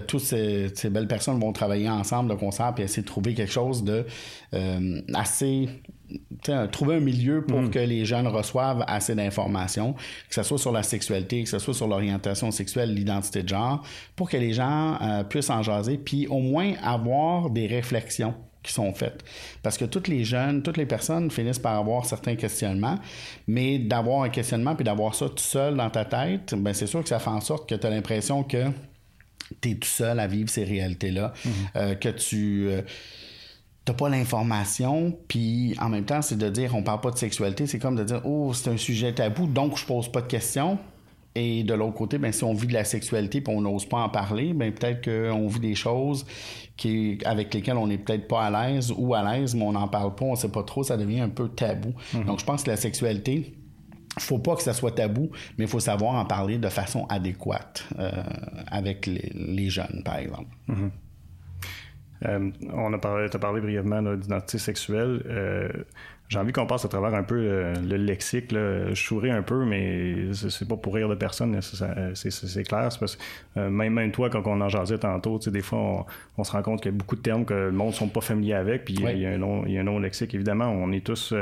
toutes 0.00 0.20
ces, 0.20 0.90
belles 0.90 1.08
personnes 1.08 1.40
vont 1.40 1.52
travailler 1.52 1.90
ensemble 1.90 2.30
de 2.30 2.36
concert 2.36 2.72
et 2.78 2.82
essayer 2.82 3.02
de 3.02 3.06
trouver 3.06 3.34
quelque 3.34 3.52
chose 3.52 3.82
de 3.82 4.06
euh, 4.54 5.00
assez 5.12 5.68
trouver 6.70 6.96
un 6.96 7.00
milieu 7.00 7.42
pour 7.42 7.62
hmm. 7.62 7.70
que 7.70 7.78
les 7.80 8.04
jeunes 8.04 8.28
reçoivent 8.28 8.84
assez 8.86 9.16
d'informations, 9.16 9.94
que 10.28 10.34
ce 10.34 10.44
soit 10.44 10.58
sur 10.58 10.70
la 10.70 10.84
sexualité, 10.84 11.42
que 11.42 11.48
ce 11.48 11.58
soit 11.58 11.74
sur 11.74 11.88
l'orientation 11.88 12.52
sexuelle, 12.52 12.94
l'identité 12.94 13.42
de 13.42 13.48
genre, 13.48 13.82
pour 14.14 14.30
que 14.30 14.36
les 14.36 14.52
gens 14.52 15.24
puissent 15.28 15.50
en 15.50 15.62
jaser, 15.62 15.96
puis 15.96 16.28
au 16.28 16.38
moins 16.38 16.74
avoir 16.82 17.50
des 17.50 17.66
réflexions 17.66 18.34
qui 18.64 18.72
sont 18.72 18.92
faites. 18.92 19.22
Parce 19.62 19.78
que 19.78 19.84
toutes 19.84 20.08
les 20.08 20.24
jeunes, 20.24 20.62
toutes 20.62 20.78
les 20.78 20.86
personnes 20.86 21.30
finissent 21.30 21.60
par 21.60 21.78
avoir 21.78 22.06
certains 22.06 22.34
questionnements, 22.34 22.98
mais 23.46 23.78
d'avoir 23.78 24.22
un 24.22 24.30
questionnement 24.30 24.74
puis 24.74 24.84
d'avoir 24.84 25.14
ça 25.14 25.28
tout 25.28 25.38
seul 25.38 25.76
dans 25.76 25.90
ta 25.90 26.04
tête, 26.04 26.54
ben 26.56 26.72
c'est 26.72 26.86
sûr 26.86 27.02
que 27.02 27.08
ça 27.08 27.20
fait 27.20 27.30
en 27.30 27.40
sorte 27.40 27.68
que 27.68 27.74
tu 27.76 27.86
as 27.86 27.90
l'impression 27.90 28.42
que 28.42 28.64
tu 29.60 29.70
es 29.70 29.74
tout 29.74 29.88
seul 29.88 30.18
à 30.18 30.26
vivre 30.26 30.48
ces 30.48 30.64
réalités-là, 30.64 31.32
mm-hmm. 31.36 31.50
euh, 31.76 31.94
que 31.94 32.08
tu... 32.08 32.66
Euh, 32.68 32.82
t'as 33.84 33.92
pas 33.92 34.08
l'information, 34.08 35.14
puis 35.28 35.76
en 35.78 35.90
même 35.90 36.06
temps, 36.06 36.22
c'est 36.22 36.38
de 36.38 36.48
dire 36.48 36.74
on 36.74 36.82
parle 36.82 37.02
pas 37.02 37.10
de 37.10 37.18
sexualité, 37.18 37.66
c'est 37.66 37.78
comme 37.78 37.96
de 37.96 38.04
dire 38.04 38.22
oh, 38.24 38.54
c'est 38.54 38.70
un 38.70 38.78
sujet 38.78 39.12
tabou, 39.12 39.46
donc 39.46 39.76
je 39.76 39.84
pose 39.84 40.10
pas 40.10 40.22
de 40.22 40.26
questions. 40.26 40.78
Et 41.36 41.64
de 41.64 41.74
l'autre 41.74 41.94
côté, 41.94 42.18
ben, 42.18 42.32
si 42.32 42.44
on 42.44 42.54
vit 42.54 42.68
de 42.68 42.72
la 42.72 42.84
sexualité 42.84 43.38
et 43.38 43.44
on 43.48 43.60
n'ose 43.60 43.86
pas 43.86 43.98
en 43.98 44.08
parler, 44.08 44.52
ben, 44.52 44.72
peut-être 44.72 45.04
qu'on 45.04 45.48
vit 45.48 45.60
des 45.60 45.74
choses 45.74 46.24
qui, 46.76 47.18
avec 47.24 47.52
lesquelles 47.52 47.76
on 47.76 47.88
n'est 47.88 47.98
peut-être 47.98 48.28
pas 48.28 48.44
à 48.44 48.50
l'aise 48.68 48.92
ou 48.96 49.14
à 49.14 49.22
l'aise, 49.22 49.54
mais 49.54 49.64
on 49.64 49.72
n'en 49.72 49.88
parle 49.88 50.14
pas, 50.14 50.24
on 50.26 50.36
sait 50.36 50.50
pas 50.50 50.62
trop, 50.62 50.84
ça 50.84 50.96
devient 50.96 51.20
un 51.20 51.28
peu 51.28 51.48
tabou. 51.48 51.92
Mhm. 52.12 52.24
Donc, 52.24 52.38
je 52.38 52.44
pense 52.44 52.62
que 52.62 52.70
la 52.70 52.76
sexualité, 52.76 53.52
faut 54.18 54.38
pas 54.38 54.54
que 54.54 54.62
ça 54.62 54.72
soit 54.72 54.92
tabou, 54.92 55.30
mais 55.58 55.64
il 55.64 55.70
faut 55.70 55.80
savoir 55.80 56.14
en 56.14 56.24
parler 56.24 56.58
de 56.58 56.68
façon 56.68 57.04
adéquate 57.06 57.84
euh, 57.98 58.10
avec 58.68 59.06
les, 59.06 59.70
jeunes, 59.70 60.02
par 60.04 60.18
exemple. 60.18 60.54
Mhm. 60.68 60.90
Euh, 62.26 62.50
on 62.72 62.92
a 62.92 62.98
parlé, 62.98 63.28
as 63.32 63.38
parlé 63.38 63.60
brièvement 63.60 64.02
d'identité 64.14 64.58
sexuelle. 64.58 65.22
Euh, 65.26 65.68
j'ai 66.28 66.38
envie 66.38 66.52
qu'on 66.52 66.66
passe 66.66 66.84
à 66.84 66.88
travers 66.88 67.14
un 67.14 67.22
peu 67.22 67.36
euh, 67.36 67.74
le, 67.74 67.96
lexique. 67.96 68.52
Là. 68.52 68.88
Je 68.88 68.94
souris 68.94 69.30
un 69.30 69.42
peu, 69.42 69.64
mais 69.64 70.32
c'est 70.32 70.66
pas 70.66 70.76
pour 70.76 70.94
rire 70.94 71.08
de 71.08 71.14
personne, 71.14 71.60
c'est 71.60 72.62
clair. 72.64 72.88
Parce 72.98 73.16
que 73.16 73.68
même, 73.68 73.92
même 73.92 74.10
toi, 74.10 74.30
quand 74.30 74.42
on 74.46 74.60
en 74.60 74.68
jasait 74.68 74.98
tantôt, 74.98 75.38
des 75.38 75.60
fois, 75.60 76.06
on, 76.38 76.44
se 76.44 76.52
rend 76.52 76.62
compte 76.62 76.82
qu'il 76.82 76.92
y 76.92 76.94
a 76.94 76.96
beaucoup 76.96 77.16
de 77.16 77.22
termes 77.22 77.44
que 77.44 77.54
le 77.54 77.72
monde 77.72 77.88
ne 77.88 77.92
sont 77.92 78.08
pas 78.08 78.20
familiers 78.20 78.54
avec, 78.54 78.84
puis 78.84 78.94
il, 78.94 79.18
y 79.18 79.26
a 79.26 79.30
un 79.30 79.38
long, 79.38 79.64
il 79.66 79.72
y 79.72 79.78
a 79.78 79.82
un 79.82 79.84
long 79.84 79.98
lexique. 79.98 80.34
Évidemment, 80.34 80.68
on 80.68 80.92
est 80.92 81.04
tous 81.04 81.34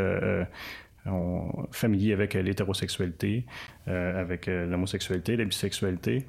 familiers 1.71 2.13
avec 2.13 2.35
l'hétérosexualité, 2.35 3.45
avec 3.87 4.47
l'homosexualité, 4.47 5.37
la 5.37 5.45
bisexualité. 5.45 6.27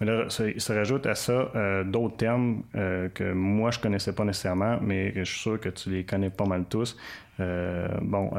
Mais 0.00 0.06
là, 0.06 0.26
ça, 0.28 0.74
rajoute 0.74 1.06
à 1.06 1.14
ça 1.14 1.50
euh, 1.54 1.82
d'autres 1.82 2.16
termes 2.16 2.62
euh, 2.74 3.08
que 3.08 3.32
moi, 3.32 3.70
je 3.70 3.78
connaissais 3.78 4.12
pas 4.12 4.24
nécessairement, 4.24 4.78
mais 4.82 5.12
je 5.14 5.24
suis 5.24 5.40
sûr 5.40 5.60
que 5.60 5.70
tu 5.70 5.90
les 5.90 6.04
connais 6.04 6.30
pas 6.30 6.44
mal 6.44 6.64
tous. 6.68 6.96
Euh, 7.40 7.88
bon, 8.02 8.30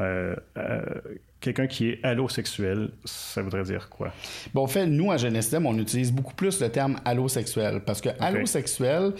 quelqu'un 1.40 1.66
qui 1.66 1.90
est 1.90 2.04
allosexuel, 2.04 2.90
ça 3.04 3.42
voudrait 3.42 3.62
dire 3.62 3.88
quoi? 3.88 4.12
Bon, 4.54 4.62
en 4.62 4.66
fait, 4.66 4.86
nous, 4.86 5.10
à 5.12 5.16
GNSDM, 5.16 5.66
on 5.66 5.78
utilise 5.78 6.12
beaucoup 6.12 6.34
plus 6.34 6.60
le 6.60 6.68
terme 6.70 6.98
allosexuel 7.04 7.80
parce 7.84 8.00
que 8.00 8.10
allosexuel, 8.20 9.12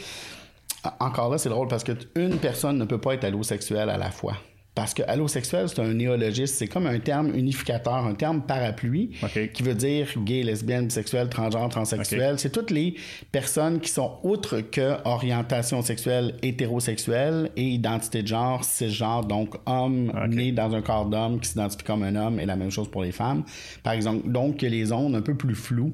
encore 1.00 1.30
là, 1.30 1.38
c'est 1.38 1.48
drôle 1.48 1.68
parce 1.68 1.84
qu'une 1.84 2.38
personne 2.40 2.78
ne 2.78 2.84
peut 2.84 3.00
pas 3.00 3.14
être 3.14 3.24
allosexuelle 3.24 3.90
à 3.90 3.96
la 3.96 4.10
fois. 4.10 4.36
Parce 4.78 4.94
que 4.94 5.02
allosexuel, 5.08 5.68
c'est 5.68 5.80
un 5.80 5.92
néologiste, 5.92 6.54
c'est 6.54 6.68
comme 6.68 6.86
un 6.86 7.00
terme 7.00 7.34
unificateur, 7.34 7.96
un 7.96 8.14
terme 8.14 8.42
parapluie, 8.42 9.10
qui 9.52 9.64
veut 9.64 9.74
dire 9.74 10.06
gay, 10.18 10.44
lesbienne, 10.44 10.86
bisexuel, 10.86 11.28
transgenre, 11.28 11.68
transsexuel. 11.68 12.38
C'est 12.38 12.50
toutes 12.50 12.70
les 12.70 12.94
personnes 13.32 13.80
qui 13.80 13.90
sont 13.90 14.20
outre 14.22 14.60
que 14.60 14.94
orientation 15.04 15.82
sexuelle 15.82 16.36
hétérosexuelle 16.42 17.50
et 17.56 17.64
identité 17.64 18.22
de 18.22 18.28
genre 18.28 18.62
cisgenre, 18.62 19.24
donc 19.24 19.56
homme 19.66 20.12
né 20.28 20.52
dans 20.52 20.72
un 20.72 20.80
corps 20.80 21.06
d'homme 21.06 21.40
qui 21.40 21.48
s'identifie 21.48 21.82
comme 21.82 22.04
un 22.04 22.14
homme 22.14 22.38
et 22.38 22.46
la 22.46 22.54
même 22.54 22.70
chose 22.70 22.88
pour 22.88 23.02
les 23.02 23.10
femmes. 23.10 23.42
Par 23.82 23.94
exemple, 23.94 24.30
donc 24.30 24.62
les 24.62 24.84
zones 24.84 25.16
un 25.16 25.22
peu 25.22 25.34
plus 25.34 25.56
floues. 25.56 25.92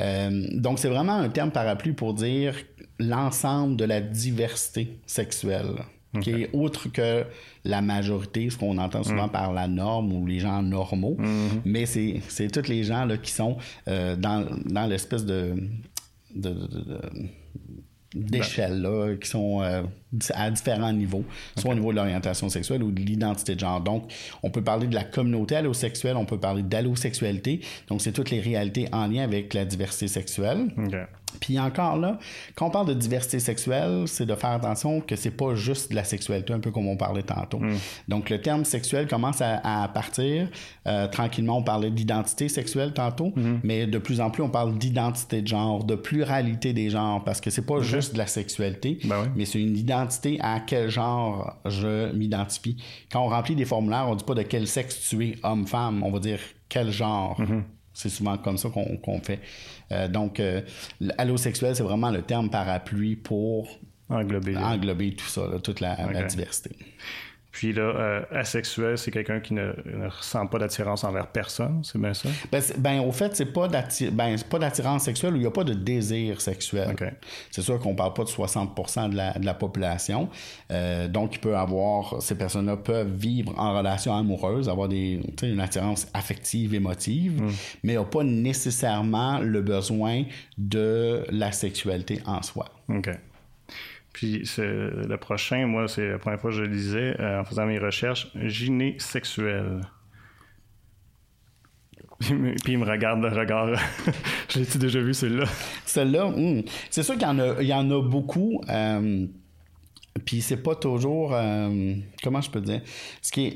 Euh, 0.00 0.48
donc 0.54 0.80
c'est 0.80 0.88
vraiment 0.88 1.14
un 1.14 1.28
terme 1.28 1.52
parapluie 1.52 1.92
pour 1.92 2.12
dire 2.12 2.56
l'ensemble 2.98 3.76
de 3.76 3.84
la 3.84 4.00
diversité 4.00 4.98
sexuelle 5.06 5.76
qui 6.20 6.30
est 6.30 6.50
autre 6.52 6.88
que 6.92 7.24
la 7.64 7.82
majorité, 7.82 8.48
ce 8.50 8.58
qu'on 8.58 8.78
entend 8.78 9.02
souvent 9.02 9.26
mm. 9.26 9.32
par 9.32 9.52
la 9.52 9.68
norme 9.68 10.12
ou 10.12 10.26
les 10.26 10.38
gens 10.38 10.62
normaux, 10.62 11.16
mm-hmm. 11.18 11.60
mais 11.64 11.86
c'est 11.86 12.48
tous 12.50 12.68
les 12.68 12.84
gens 12.84 13.04
là, 13.04 13.16
qui 13.16 13.32
sont 13.32 13.56
euh, 13.88 14.16
dans, 14.16 14.46
l'espèce 14.88 15.24
de, 15.24 15.54
d'échelle, 18.14 18.82
là, 18.82 19.14
qui 19.16 19.28
sont... 19.28 19.62
Euh, 19.62 19.82
à 20.34 20.50
différents 20.50 20.92
niveaux, 20.92 21.24
soit 21.56 21.72
au 21.72 21.74
niveau 21.74 21.90
de 21.90 21.96
l'orientation 21.96 22.48
sexuelle 22.48 22.82
ou 22.82 22.90
de 22.90 23.00
l'identité 23.00 23.54
de 23.54 23.60
genre. 23.60 23.80
Donc, 23.80 24.12
on 24.42 24.50
peut 24.50 24.62
parler 24.62 24.86
de 24.86 24.94
la 24.94 25.04
communauté 25.04 25.56
allosexuelle, 25.56 26.16
on 26.16 26.24
peut 26.24 26.38
parler 26.38 26.62
d'allosexualité. 26.62 27.60
Donc, 27.88 28.00
c'est 28.00 28.12
toutes 28.12 28.30
les 28.30 28.40
réalités 28.40 28.88
en 28.92 29.06
lien 29.06 29.22
avec 29.22 29.52
la 29.54 29.64
diversité 29.64 30.08
sexuelle. 30.08 30.68
Puis 31.40 31.58
encore 31.58 31.96
là, 31.96 32.18
quand 32.54 32.66
on 32.66 32.70
parle 32.70 32.88
de 32.88 32.94
diversité 32.94 33.40
sexuelle, 33.40 34.04
c'est 34.06 34.26
de 34.26 34.34
faire 34.34 34.50
attention 34.50 35.00
que 35.00 35.16
c'est 35.16 35.30
pas 35.30 35.54
juste 35.54 35.90
de 35.90 35.96
la 35.96 36.04
sexualité, 36.04 36.52
un 36.52 36.60
peu 36.60 36.70
comme 36.70 36.88
on 36.88 36.96
parlait 36.96 37.22
tantôt. 37.22 37.58
Hmm. 37.58 37.76
Donc 38.08 38.30
le 38.30 38.40
terme 38.40 38.64
sexuel 38.64 39.06
commence 39.06 39.40
à, 39.40 39.90
partir. 39.92 40.48
Euh, 40.86 41.06
tranquillement, 41.08 41.58
on 41.58 41.62
parlait 41.62 41.90
d'identité 41.90 42.48
sexuelle 42.48 42.92
tantôt, 42.92 43.32
hmm. 43.36 43.60
mais 43.62 43.86
de 43.86 43.98
plus 43.98 44.20
en 44.20 44.30
plus, 44.30 44.42
on 44.42 44.48
parle 44.48 44.78
d'identité 44.78 45.42
de 45.42 45.46
genre, 45.46 45.84
de 45.84 45.94
pluralité 45.94 46.72
des 46.72 46.90
genres, 46.90 47.22
parce 47.24 47.40
que 47.40 47.50
c'est 47.50 47.66
pas 47.66 47.80
juste 47.80 48.14
de 48.14 48.18
la 48.18 48.26
sexualité, 48.26 48.98
ben 49.04 49.26
mais 49.36 49.44
c'est 49.44 49.60
une 49.60 49.76
identité 49.76 49.95
à 50.40 50.60
quel 50.60 50.88
genre 50.88 51.56
je 51.64 52.12
m'identifie. 52.12 52.76
Quand 53.10 53.24
on 53.24 53.28
remplit 53.28 53.54
des 53.54 53.64
formulaires, 53.64 54.06
on 54.08 54.14
dit 54.14 54.24
pas 54.24 54.34
de 54.34 54.42
quel 54.42 54.66
sexe 54.66 55.08
tu 55.08 55.24
es, 55.26 55.36
homme-femme, 55.42 56.02
on 56.02 56.10
va 56.10 56.18
dire 56.18 56.40
quel 56.68 56.90
genre. 56.90 57.40
Hmm. 57.40 57.62
C'est 57.92 58.10
souvent 58.10 58.36
comme 58.36 58.58
ça 58.58 58.68
qu'on 58.68 59.20
fait. 59.20 59.40
Euh, 59.90 60.06
donc, 60.06 60.38
euh, 60.38 60.60
allosexuel, 61.16 61.74
c'est 61.74 61.82
vraiment 61.82 62.10
le 62.10 62.20
terme 62.20 62.50
parapluie 62.50 63.16
pour 63.16 63.68
englober, 64.10 64.54
englober 64.56 65.14
tout 65.14 65.26
ça, 65.26 65.42
toute 65.62 65.80
la, 65.80 65.96
diversité. 66.24 66.76
Puis 67.56 67.72
là, 67.72 67.84
euh, 67.84 68.22
asexuel, 68.32 68.98
c'est 68.98 69.10
quelqu'un 69.10 69.40
qui 69.40 69.54
ne, 69.54 69.72
ressent 70.08 70.46
pas 70.46 70.58
d'attirance 70.58 71.04
envers 71.04 71.26
personne, 71.26 71.80
c'est 71.84 71.98
bien 71.98 72.12
ça? 72.12 72.28
Ben, 72.52 72.62
ben 72.76 73.00
au 73.00 73.12
fait, 73.12 73.34
c'est 73.34 73.46
pas 73.46 73.66
ben, 73.66 74.36
d'attirance 74.60 75.04
sexuelle 75.04 75.32
ou 75.32 75.36
il 75.36 75.40
n'y 75.40 75.46
a 75.46 75.50
pas 75.50 75.64
de 75.64 75.72
désir 75.72 76.42
sexuel. 76.42 76.94
C'est 77.50 77.62
sûr 77.62 77.78
qu'on 77.78 77.94
parle 77.94 78.12
pas 78.12 78.24
de 78.24 78.28
60% 78.28 79.08
de 79.08 79.46
la, 79.46 79.54
population. 79.54 80.28
Euh, 80.70 81.08
donc, 81.08 81.36
il 81.36 81.38
peut 81.38 81.56
avoir, 81.56 82.20
ces 82.20 82.36
personnes-là 82.36 82.76
peuvent 82.76 83.14
vivre 83.16 83.54
en 83.56 83.78
relation 83.78 84.14
amoureuse, 84.14 84.68
avoir 84.68 84.88
des, 84.88 85.18
une 85.42 85.60
attirance 85.60 86.08
affective, 86.12 86.74
émotive, 86.74 87.40
hmm. 87.40 87.52
mais 87.84 87.94
n'ont 87.94 88.04
pas 88.04 88.22
nécessairement 88.22 89.38
le 89.38 89.62
besoin 89.62 90.24
de 90.58 91.24
la 91.30 91.52
sexualité 91.52 92.20
en 92.26 92.42
soi. 92.42 92.66
OK. 92.90 93.08
Puis 94.16 94.44
le 94.56 95.16
prochain, 95.16 95.66
moi, 95.66 95.88
c'est 95.88 96.08
la 96.08 96.18
première 96.18 96.40
fois 96.40 96.48
que 96.48 96.56
je 96.56 96.62
le 96.62 96.68
lisais 96.68 97.20
euh, 97.20 97.42
en 97.42 97.44
faisant 97.44 97.66
mes 97.66 97.78
recherches, 97.78 98.28
gyné 98.34 98.96
sexuel. 98.98 99.82
Puis, 102.18 102.32
il 102.66 102.78
me 102.78 102.86
regarde 102.86 103.20
le 103.20 103.28
regard. 103.28 103.78
je 104.48 104.60
l'ai 104.60 104.78
déjà 104.78 105.00
vu, 105.00 105.12
celui-là? 105.12 105.44
Celui-là, 105.84 106.30
hmm. 106.30 106.62
c'est 106.88 107.02
sûr 107.02 107.12
qu'il 107.12 107.24
y, 107.24 107.30
en 107.30 107.38
a, 107.38 107.60
il 107.60 107.66
y 107.66 107.74
en 107.74 107.90
a 107.90 108.00
beaucoup. 108.00 108.62
Euh, 108.70 109.26
puis 110.24 110.40
c'est 110.40 110.62
pas 110.62 110.76
toujours. 110.76 111.34
Euh, 111.34 111.94
comment 112.22 112.40
je 112.40 112.50
peux 112.50 112.62
dire? 112.62 112.80
Ce 113.20 113.30
qui, 113.30 113.52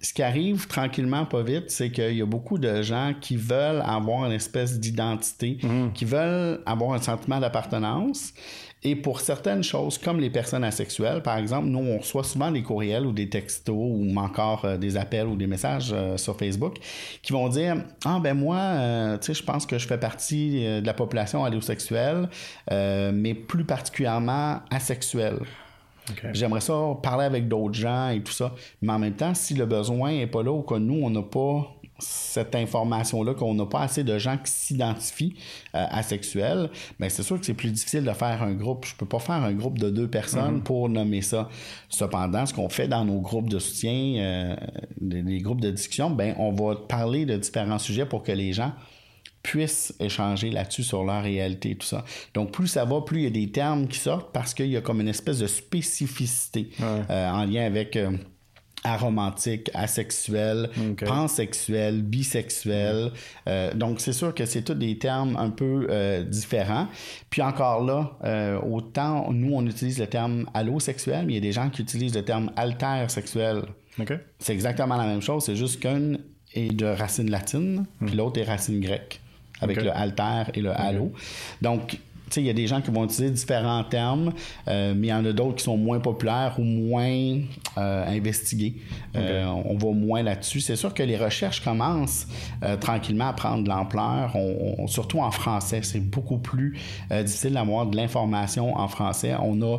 ce 0.00 0.12
qui 0.12 0.22
arrive 0.24 0.66
tranquillement, 0.66 1.26
pas 1.26 1.44
vite, 1.44 1.70
c'est 1.70 1.92
qu'il 1.92 2.16
y 2.16 2.22
a 2.22 2.26
beaucoup 2.26 2.58
de 2.58 2.82
gens 2.82 3.14
qui 3.20 3.36
veulent 3.36 3.82
avoir 3.86 4.24
une 4.26 4.32
espèce 4.32 4.80
d'identité, 4.80 5.58
mm-hmm. 5.62 5.92
qui 5.92 6.06
veulent 6.06 6.60
avoir 6.66 6.94
un 6.94 7.00
sentiment 7.00 7.38
d'appartenance, 7.38 8.32
et 8.82 8.96
pour 8.96 9.20
certaines 9.20 9.62
choses, 9.62 9.98
comme 9.98 10.20
les 10.20 10.30
personnes 10.30 10.64
asexuelles, 10.64 11.22
par 11.22 11.36
exemple, 11.36 11.66
nous, 11.66 11.80
on 11.80 11.98
reçoit 11.98 12.24
souvent 12.24 12.50
des 12.50 12.62
courriels 12.62 13.04
ou 13.04 13.12
des 13.12 13.28
textos 13.28 13.74
ou 13.76 14.16
encore 14.16 14.64
euh, 14.64 14.76
des 14.78 14.96
appels 14.96 15.26
ou 15.26 15.36
des 15.36 15.46
messages 15.46 15.90
euh, 15.92 16.16
sur 16.16 16.38
Facebook 16.38 16.78
qui 17.22 17.32
vont 17.34 17.48
dire 17.48 17.76
Ah, 18.06 18.18
ben 18.22 18.32
moi, 18.32 18.56
euh, 18.56 19.18
tu 19.18 19.26
sais, 19.26 19.34
je 19.34 19.42
pense 19.42 19.66
que 19.66 19.78
je 19.78 19.86
fais 19.86 19.98
partie 19.98 20.64
de 20.64 20.86
la 20.86 20.94
population 20.94 21.44
allosexuelle, 21.44 22.28
mais 22.70 23.34
plus 23.34 23.64
particulièrement 23.64 24.60
asexuelle. 24.70 25.40
J'aimerais 26.32 26.60
ça 26.60 26.74
parler 27.02 27.24
avec 27.24 27.48
d'autres 27.48 27.74
gens 27.74 28.08
et 28.08 28.20
tout 28.20 28.32
ça. 28.32 28.54
Mais 28.82 28.92
en 28.92 28.98
même 28.98 29.14
temps, 29.14 29.34
si 29.34 29.54
le 29.54 29.66
besoin 29.66 30.12
n'est 30.12 30.26
pas 30.26 30.42
là 30.42 30.50
ou 30.50 30.62
que 30.62 30.74
nous, 30.74 31.00
on 31.02 31.10
n'a 31.10 31.22
pas 31.22 31.72
cette 32.00 32.54
information-là, 32.54 33.34
qu'on 33.34 33.54
n'a 33.54 33.66
pas 33.66 33.80
assez 33.80 34.04
de 34.04 34.18
gens 34.18 34.36
qui 34.36 34.50
s'identifient 34.50 35.34
euh, 35.74 35.86
asexuels, 35.90 36.70
mais 36.98 37.06
ben, 37.06 37.10
c'est 37.10 37.22
sûr 37.22 37.38
que 37.38 37.46
c'est 37.46 37.54
plus 37.54 37.70
difficile 37.70 38.04
de 38.04 38.12
faire 38.12 38.42
un 38.42 38.52
groupe. 38.52 38.86
Je 38.86 38.94
peux 38.94 39.06
pas 39.06 39.18
faire 39.18 39.36
un 39.36 39.52
groupe 39.52 39.78
de 39.78 39.90
deux 39.90 40.08
personnes 40.08 40.58
mm-hmm. 40.58 40.62
pour 40.62 40.88
nommer 40.88 41.22
ça. 41.22 41.48
Cependant, 41.88 42.46
ce 42.46 42.54
qu'on 42.54 42.68
fait 42.68 42.88
dans 42.88 43.04
nos 43.04 43.20
groupes 43.20 43.48
de 43.48 43.58
soutien, 43.58 44.16
euh, 44.16 44.56
les, 45.00 45.38
groupes 45.38 45.60
de 45.60 45.70
discussion, 45.70 46.10
ben 46.10 46.34
on 46.38 46.52
va 46.52 46.76
parler 46.76 47.26
de 47.26 47.36
différents 47.36 47.78
sujets 47.78 48.06
pour 48.06 48.22
que 48.22 48.32
les 48.32 48.52
gens 48.52 48.72
puissent 49.42 49.94
échanger 50.00 50.50
là-dessus 50.50 50.82
sur 50.82 51.04
leur 51.04 51.22
réalité 51.22 51.70
et 51.70 51.76
tout 51.76 51.86
ça. 51.86 52.04
Donc, 52.34 52.52
plus 52.52 52.66
ça 52.66 52.84
va, 52.84 53.00
plus 53.00 53.20
il 53.20 53.24
y 53.24 53.26
a 53.26 53.30
des 53.30 53.50
termes 53.50 53.88
qui 53.88 53.98
sortent 53.98 54.32
parce 54.32 54.52
qu'il 54.52 54.66
y 54.66 54.76
a 54.76 54.82
comme 54.82 55.00
une 55.00 55.08
espèce 55.08 55.38
de 55.38 55.46
spécificité 55.46 56.68
euh, 56.82 57.30
en 57.30 57.44
lien 57.44 57.64
avec 57.64 57.96
aromantique, 58.84 59.70
asexuel, 59.74 60.70
pansexuel, 61.06 62.02
bisexuel. 62.02 63.12
Euh, 63.48 63.72
donc, 63.74 64.00
c'est 64.00 64.12
sûr 64.12 64.34
que 64.34 64.46
c'est 64.46 64.62
tous 64.62 64.74
des 64.74 64.98
termes 64.98 65.36
un 65.36 65.50
peu 65.50 65.86
euh, 65.90 66.22
différents. 66.22 66.88
Puis 67.28 67.42
encore 67.42 67.84
là, 67.84 68.16
euh, 68.24 68.58
autant 68.60 69.30
nous, 69.32 69.54
on 69.54 69.66
utilise 69.66 69.98
le 69.98 70.06
terme 70.06 70.46
allosexuel, 70.54 71.26
mais 71.26 71.34
il 71.34 71.36
y 71.36 71.38
a 71.38 71.42
des 71.42 71.52
gens 71.52 71.70
qui 71.70 71.82
utilisent 71.82 72.14
le 72.14 72.24
terme 72.24 72.50
altersexuel. 72.56 73.62
C'est 74.38 74.54
exactement 74.54 74.96
la 74.96 75.04
même 75.04 75.20
chose, 75.20 75.44
c'est 75.44 75.56
juste 75.56 75.80
qu'un 75.80 76.14
est 76.54 76.74
de 76.74 76.86
racine 76.86 77.30
latine, 77.30 77.84
puis 78.00 78.14
hmm. 78.14 78.16
l'autre 78.16 78.40
est 78.40 78.44
racine 78.44 78.80
grecque, 78.80 79.20
avec 79.60 79.82
le 79.82 79.94
alter 79.94 80.44
et 80.54 80.62
le 80.62 80.70
allo. 80.70 81.12
Donc, 81.60 81.98
il 82.36 82.44
y 82.44 82.50
a 82.50 82.52
des 82.52 82.66
gens 82.66 82.80
qui 82.80 82.90
vont 82.90 83.04
utiliser 83.04 83.30
différents 83.30 83.82
termes, 83.84 84.32
euh, 84.68 84.94
mais 84.96 85.08
il 85.08 85.10
y 85.10 85.12
en 85.12 85.24
a 85.24 85.32
d'autres 85.32 85.56
qui 85.56 85.64
sont 85.64 85.76
moins 85.76 86.00
populaires 86.00 86.54
ou 86.58 86.62
moins 86.62 87.38
euh, 87.78 88.06
investigués. 88.06 88.76
Euh, 89.16 89.44
on 89.44 89.76
va 89.76 89.92
moins 89.92 90.22
là-dessus. 90.22 90.60
C'est 90.60 90.76
sûr 90.76 90.94
que 90.94 91.02
les 91.02 91.16
recherches 91.16 91.62
commencent 91.62 92.26
tranquillement 92.80 93.28
à 93.28 93.32
prendre 93.32 93.64
de 93.64 93.68
l'ampleur, 93.68 94.36
surtout 94.86 95.20
en 95.20 95.30
français. 95.30 95.80
C'est 95.82 96.00
beaucoup 96.00 96.38
plus 96.38 96.78
difficile 97.10 97.54
d'avoir 97.54 97.86
de 97.86 97.96
l'information 97.96 98.76
en 98.76 98.88
français. 98.88 99.34
On 99.42 99.60
a 99.62 99.78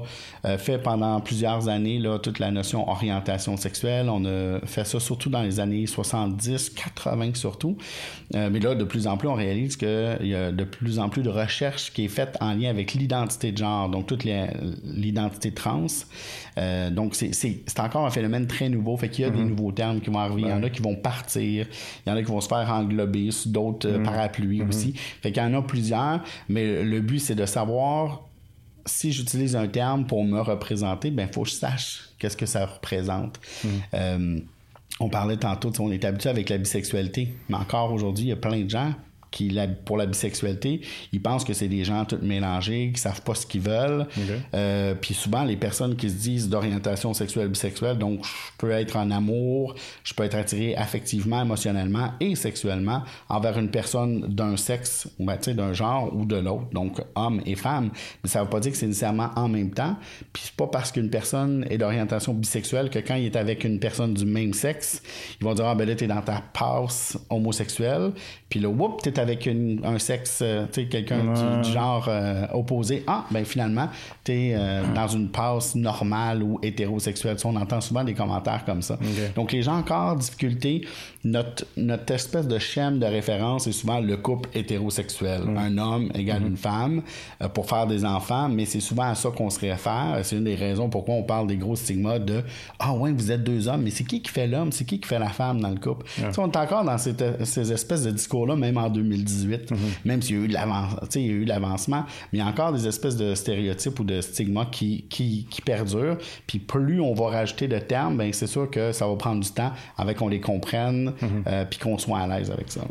fait 0.57 0.77
pendant 0.77 1.19
plusieurs 1.21 1.67
années 1.69 1.99
là, 1.99 2.19
toute 2.19 2.39
la 2.39 2.51
notion 2.51 2.89
orientation 2.89 3.57
sexuelle. 3.57 4.09
On 4.09 4.25
a 4.25 4.59
fait 4.65 4.85
ça 4.85 4.99
surtout 4.99 5.29
dans 5.29 5.43
les 5.43 5.59
années 5.59 5.85
70, 5.85 6.71
80 6.71 7.31
surtout. 7.35 7.77
mais 8.33 8.59
là, 8.59 8.75
de 8.75 8.83
plus 8.83 9.07
en 9.07 9.17
plus, 9.17 9.27
on 9.27 9.35
réalise 9.35 9.77
qu'il 9.77 10.17
y 10.21 10.35
a 10.35 10.51
de 10.51 10.63
plus 10.63 10.99
en 10.99 11.09
plus 11.09 11.21
de 11.21 11.29
recherches 11.29 11.91
qui 11.93 12.05
est 12.05 12.09
faite 12.09 12.37
en 12.41 12.53
lien 12.53 12.69
avec 12.69 12.93
l'identité 12.93 13.51
de 13.51 13.57
genre, 13.57 13.87
donc 13.89 14.07
toute 14.07 14.25
l'identité 14.25 15.51
trans. 15.51 15.87
Euh, 16.57 16.89
donc, 16.89 17.15
c'est 17.15 17.79
encore 17.79 18.05
un 18.05 18.09
phénomène 18.09 18.47
très 18.47 18.67
nouveau. 18.67 18.97
Fait 18.97 19.09
qu'il 19.09 19.23
y 19.23 19.27
a 19.27 19.29
des 19.29 19.39
mm-hmm. 19.39 19.47
nouveaux 19.47 19.71
termes 19.71 20.01
qui 20.01 20.09
vont 20.09 20.19
arriver. 20.19 20.41
Il 20.41 20.49
y 20.49 20.53
en 20.53 20.63
a 20.63 20.69
qui 20.69 20.81
vont 20.81 20.95
partir. 20.95 21.67
Il 22.05 22.09
y 22.09 22.11
en 22.11 22.15
a 22.17 22.21
qui 22.21 22.29
vont 22.29 22.41
se 22.41 22.47
faire 22.47 22.69
englober 22.69 23.31
sous 23.31 23.49
d'autres 23.49 23.87
euh, 23.87 23.99
mm-hmm. 23.99 24.03
parapluies 24.03 24.61
mm-hmm. 24.61 24.69
aussi. 24.69 24.93
Fait 25.21 25.31
qu'il 25.31 25.41
y 25.41 25.45
en 25.45 25.53
a 25.53 25.61
plusieurs. 25.61 26.23
Mais 26.49 26.83
le 26.83 26.99
but, 26.99 27.19
c'est 27.19 27.35
de 27.35 27.45
savoir 27.45 28.23
si 28.85 29.11
j'utilise 29.11 29.55
un 29.55 29.67
terme 29.67 30.07
pour 30.07 30.23
me 30.23 30.41
représenter, 30.41 31.11
ben, 31.11 31.27
il 31.29 31.33
faut 31.33 31.43
que 31.43 31.49
je 31.49 31.55
sache 31.55 32.09
qu'est-ce 32.17 32.37
que 32.37 32.47
ça 32.47 32.65
représente. 32.65 33.39
Euh, 33.93 34.39
on 34.99 35.09
parlait 35.09 35.37
tantôt, 35.37 35.71
on 35.79 35.91
est 35.91 36.03
habitué 36.03 36.29
avec 36.29 36.49
la 36.49 36.57
bisexualité, 36.57 37.35
mais 37.49 37.57
encore 37.57 37.93
aujourd'hui, 37.93 38.25
il 38.25 38.29
y 38.29 38.33
a 38.33 38.37
plein 38.37 38.61
de 38.61 38.69
gens 38.69 38.93
qui, 39.31 39.57
pour 39.85 39.97
la 39.97 40.05
bisexualité, 40.05 40.81
ils 41.13 41.21
pensent 41.21 41.45
que 41.45 41.53
c'est 41.53 41.69
des 41.69 41.83
gens 41.85 42.03
tout 42.05 42.19
mélangés, 42.21 42.91
qui 42.93 42.99
savent 42.99 43.21
pas 43.21 43.33
ce 43.33 43.45
qu'ils 43.45 43.61
veulent. 43.61 44.05
Euh, 44.53 44.93
puis 44.93 45.13
souvent, 45.13 45.43
les 45.43 45.55
personnes 45.55 45.95
qui 45.95 46.09
se 46.09 46.15
disent 46.15 46.49
d'orientation 46.49 47.13
sexuelle 47.13 47.47
bisexuelle, 47.47 47.97
donc 47.97 48.25
je 48.25 48.51
peux 48.57 48.71
être 48.71 48.97
en 48.97 49.09
amour, 49.09 49.75
je 50.03 50.13
peux 50.13 50.23
être 50.23 50.35
attiré 50.35 50.75
affectivement, 50.75 51.41
émotionnellement 51.41 52.11
et 52.19 52.35
sexuellement 52.35 53.03
envers 53.29 53.57
une 53.57 53.71
personne 53.71 54.21
d'un 54.27 54.57
sexe, 54.57 55.07
ben, 55.17 55.37
d'un 55.47 55.73
genre 55.73 56.13
ou 56.13 56.25
de 56.25 56.35
l'autre, 56.35 56.67
donc 56.73 57.01
homme 57.15 57.41
et 57.45 57.55
femme. 57.55 57.91
Mais 58.23 58.29
ça 58.29 58.43
veut 58.43 58.49
pas 58.49 58.59
dire 58.59 58.71
que 58.71 58.77
c'est 58.77 58.87
nécessairement 58.87 59.29
en 59.35 59.47
même 59.47 59.71
temps. 59.71 59.95
Puis 60.33 60.43
c'est 60.45 60.55
pas 60.55 60.67
parce 60.67 60.91
qu'une 60.91 61.09
personne 61.09 61.65
est 61.69 61.77
d'orientation 61.77 62.33
bisexuelle 62.33 62.89
que 62.89 62.99
quand 62.99 63.15
il 63.15 63.25
est 63.25 63.35
avec 63.35 63.63
une 63.63 63.79
personne 63.79 64.13
du 64.13 64.25
même 64.25 64.53
sexe, 64.53 65.01
ils 65.39 65.45
vont 65.45 65.53
dire 65.53 65.65
ah 65.65 65.75
ben 65.75 65.87
là 65.87 65.95
t'es 65.95 66.07
dans 66.07 66.21
ta 66.21 66.41
passe 66.53 67.17
homosexuelle, 67.29 68.11
puis 68.49 68.59
là 68.59 68.69
whoop 68.69 69.01
t'es 69.01 69.19
avec 69.21 69.47
un 69.47 69.99
sexe, 69.99 70.39
euh, 70.41 70.65
tu 70.71 70.81
sais, 70.81 70.87
quelqu'un 70.87 71.61
du, 71.61 71.71
genre 71.71 72.05
euh, 72.07 72.45
opposé, 72.53 73.03
ah, 73.07 73.25
ben 73.31 73.45
finalement, 73.45 73.87
tu 74.23 74.31
es 74.31 74.55
euh, 74.55 74.83
dans 74.93 75.07
une 75.07 75.29
passe 75.29 75.75
normale 75.75 76.43
ou 76.43 76.59
hétérosexuelle. 76.61 77.37
on 77.45 77.55
entend 77.55 77.81
souvent 77.81 78.03
des 78.03 78.13
commentaires 78.13 78.65
comme 78.65 78.81
ça. 78.81 78.97
Donc, 79.35 79.51
les 79.51 79.61
gens 79.61 79.77
encore 79.77 80.15
difficulté, 80.15 80.85
notre, 81.23 81.65
notre 81.77 82.13
espèce 82.13 82.47
de 82.47 82.59
schème 82.59 82.99
de 82.99 83.05
référence 83.05 83.67
est 83.67 83.71
souvent 83.71 83.99
le 83.99 84.17
couple 84.17 84.49
hétérosexuel. 84.53 85.41
Un 85.57 85.77
homme 85.77 86.11
égale 86.15 86.41
mm-hmm. 86.41 86.47
une 86.47 86.57
femme 86.57 87.01
pour 87.53 87.67
faire 87.69 87.87
des 87.87 88.05
enfants, 88.05 88.49
mais 88.49 88.65
c'est 88.65 88.79
souvent 88.79 89.09
à 89.09 89.15
ça 89.15 89.29
qu'on 89.29 89.49
se 89.49 89.59
réfère. 89.59 90.19
C'est 90.23 90.35
une 90.35 90.45
des 90.45 90.55
raisons 90.55 90.89
pourquoi 90.89 91.15
on 91.15 91.23
parle 91.23 91.47
des 91.47 91.57
gros 91.57 91.75
stigmas 91.75 92.19
de 92.19 92.43
Ah, 92.79 92.93
ouais, 92.93 93.11
vous 93.11 93.31
êtes 93.31 93.43
deux 93.43 93.67
hommes, 93.67 93.83
mais 93.83 93.91
c'est 93.91 94.03
qui 94.03 94.21
qui 94.21 94.31
fait 94.31 94.47
l'homme, 94.47 94.71
c'est 94.71 94.85
qui 94.85 94.99
qui 94.99 95.07
fait 95.07 95.19
la 95.19 95.29
femme 95.29 95.61
dans 95.61 95.69
le 95.69 95.79
couple. 95.79 96.05
on 96.37 96.51
est 96.51 96.57
encore 96.57 96.83
dans 96.83 96.97
ces 96.97 97.71
espèces 97.71 98.03
de 98.03 98.11
discours-là, 98.11 98.55
même 98.55 98.77
en 98.77 98.89
2000 98.89 99.10
2018, 99.11 99.71
même 100.05 100.21
s'il 100.21 100.37
y 100.37 100.39
a 100.39 100.43
eu 100.43 101.45
de 101.45 101.49
l'avancement, 101.49 102.05
mais 102.31 102.39
il 102.39 102.39
y 102.39 102.41
a 102.41 102.47
encore 102.47 102.71
des 102.73 102.87
espèces 102.87 103.15
de 103.15 103.35
stéréotypes 103.35 103.99
ou 103.99 104.03
de 104.03 104.21
stigmas 104.21 104.65
qui, 104.65 105.05
qui, 105.09 105.47
qui 105.49 105.61
perdurent. 105.61 106.17
Puis 106.47 106.59
plus 106.59 107.01
on 107.01 107.13
va 107.13 107.27
rajouter 107.27 107.67
de 107.67 107.79
termes, 107.79 108.17
ben 108.17 108.31
c'est 108.33 108.47
sûr 108.47 108.69
que 108.69 108.91
ça 108.91 109.07
va 109.07 109.15
prendre 109.15 109.41
du 109.41 109.51
temps 109.51 109.71
avec 109.97 110.17
qu'on 110.17 110.29
les 110.29 110.39
comprenne, 110.39 111.13
euh, 111.47 111.65
puis 111.65 111.79
qu'on 111.79 111.97
soit 111.97 112.19
à 112.19 112.27
l'aise 112.27 112.51
avec 112.51 112.71
ça. 112.71 112.81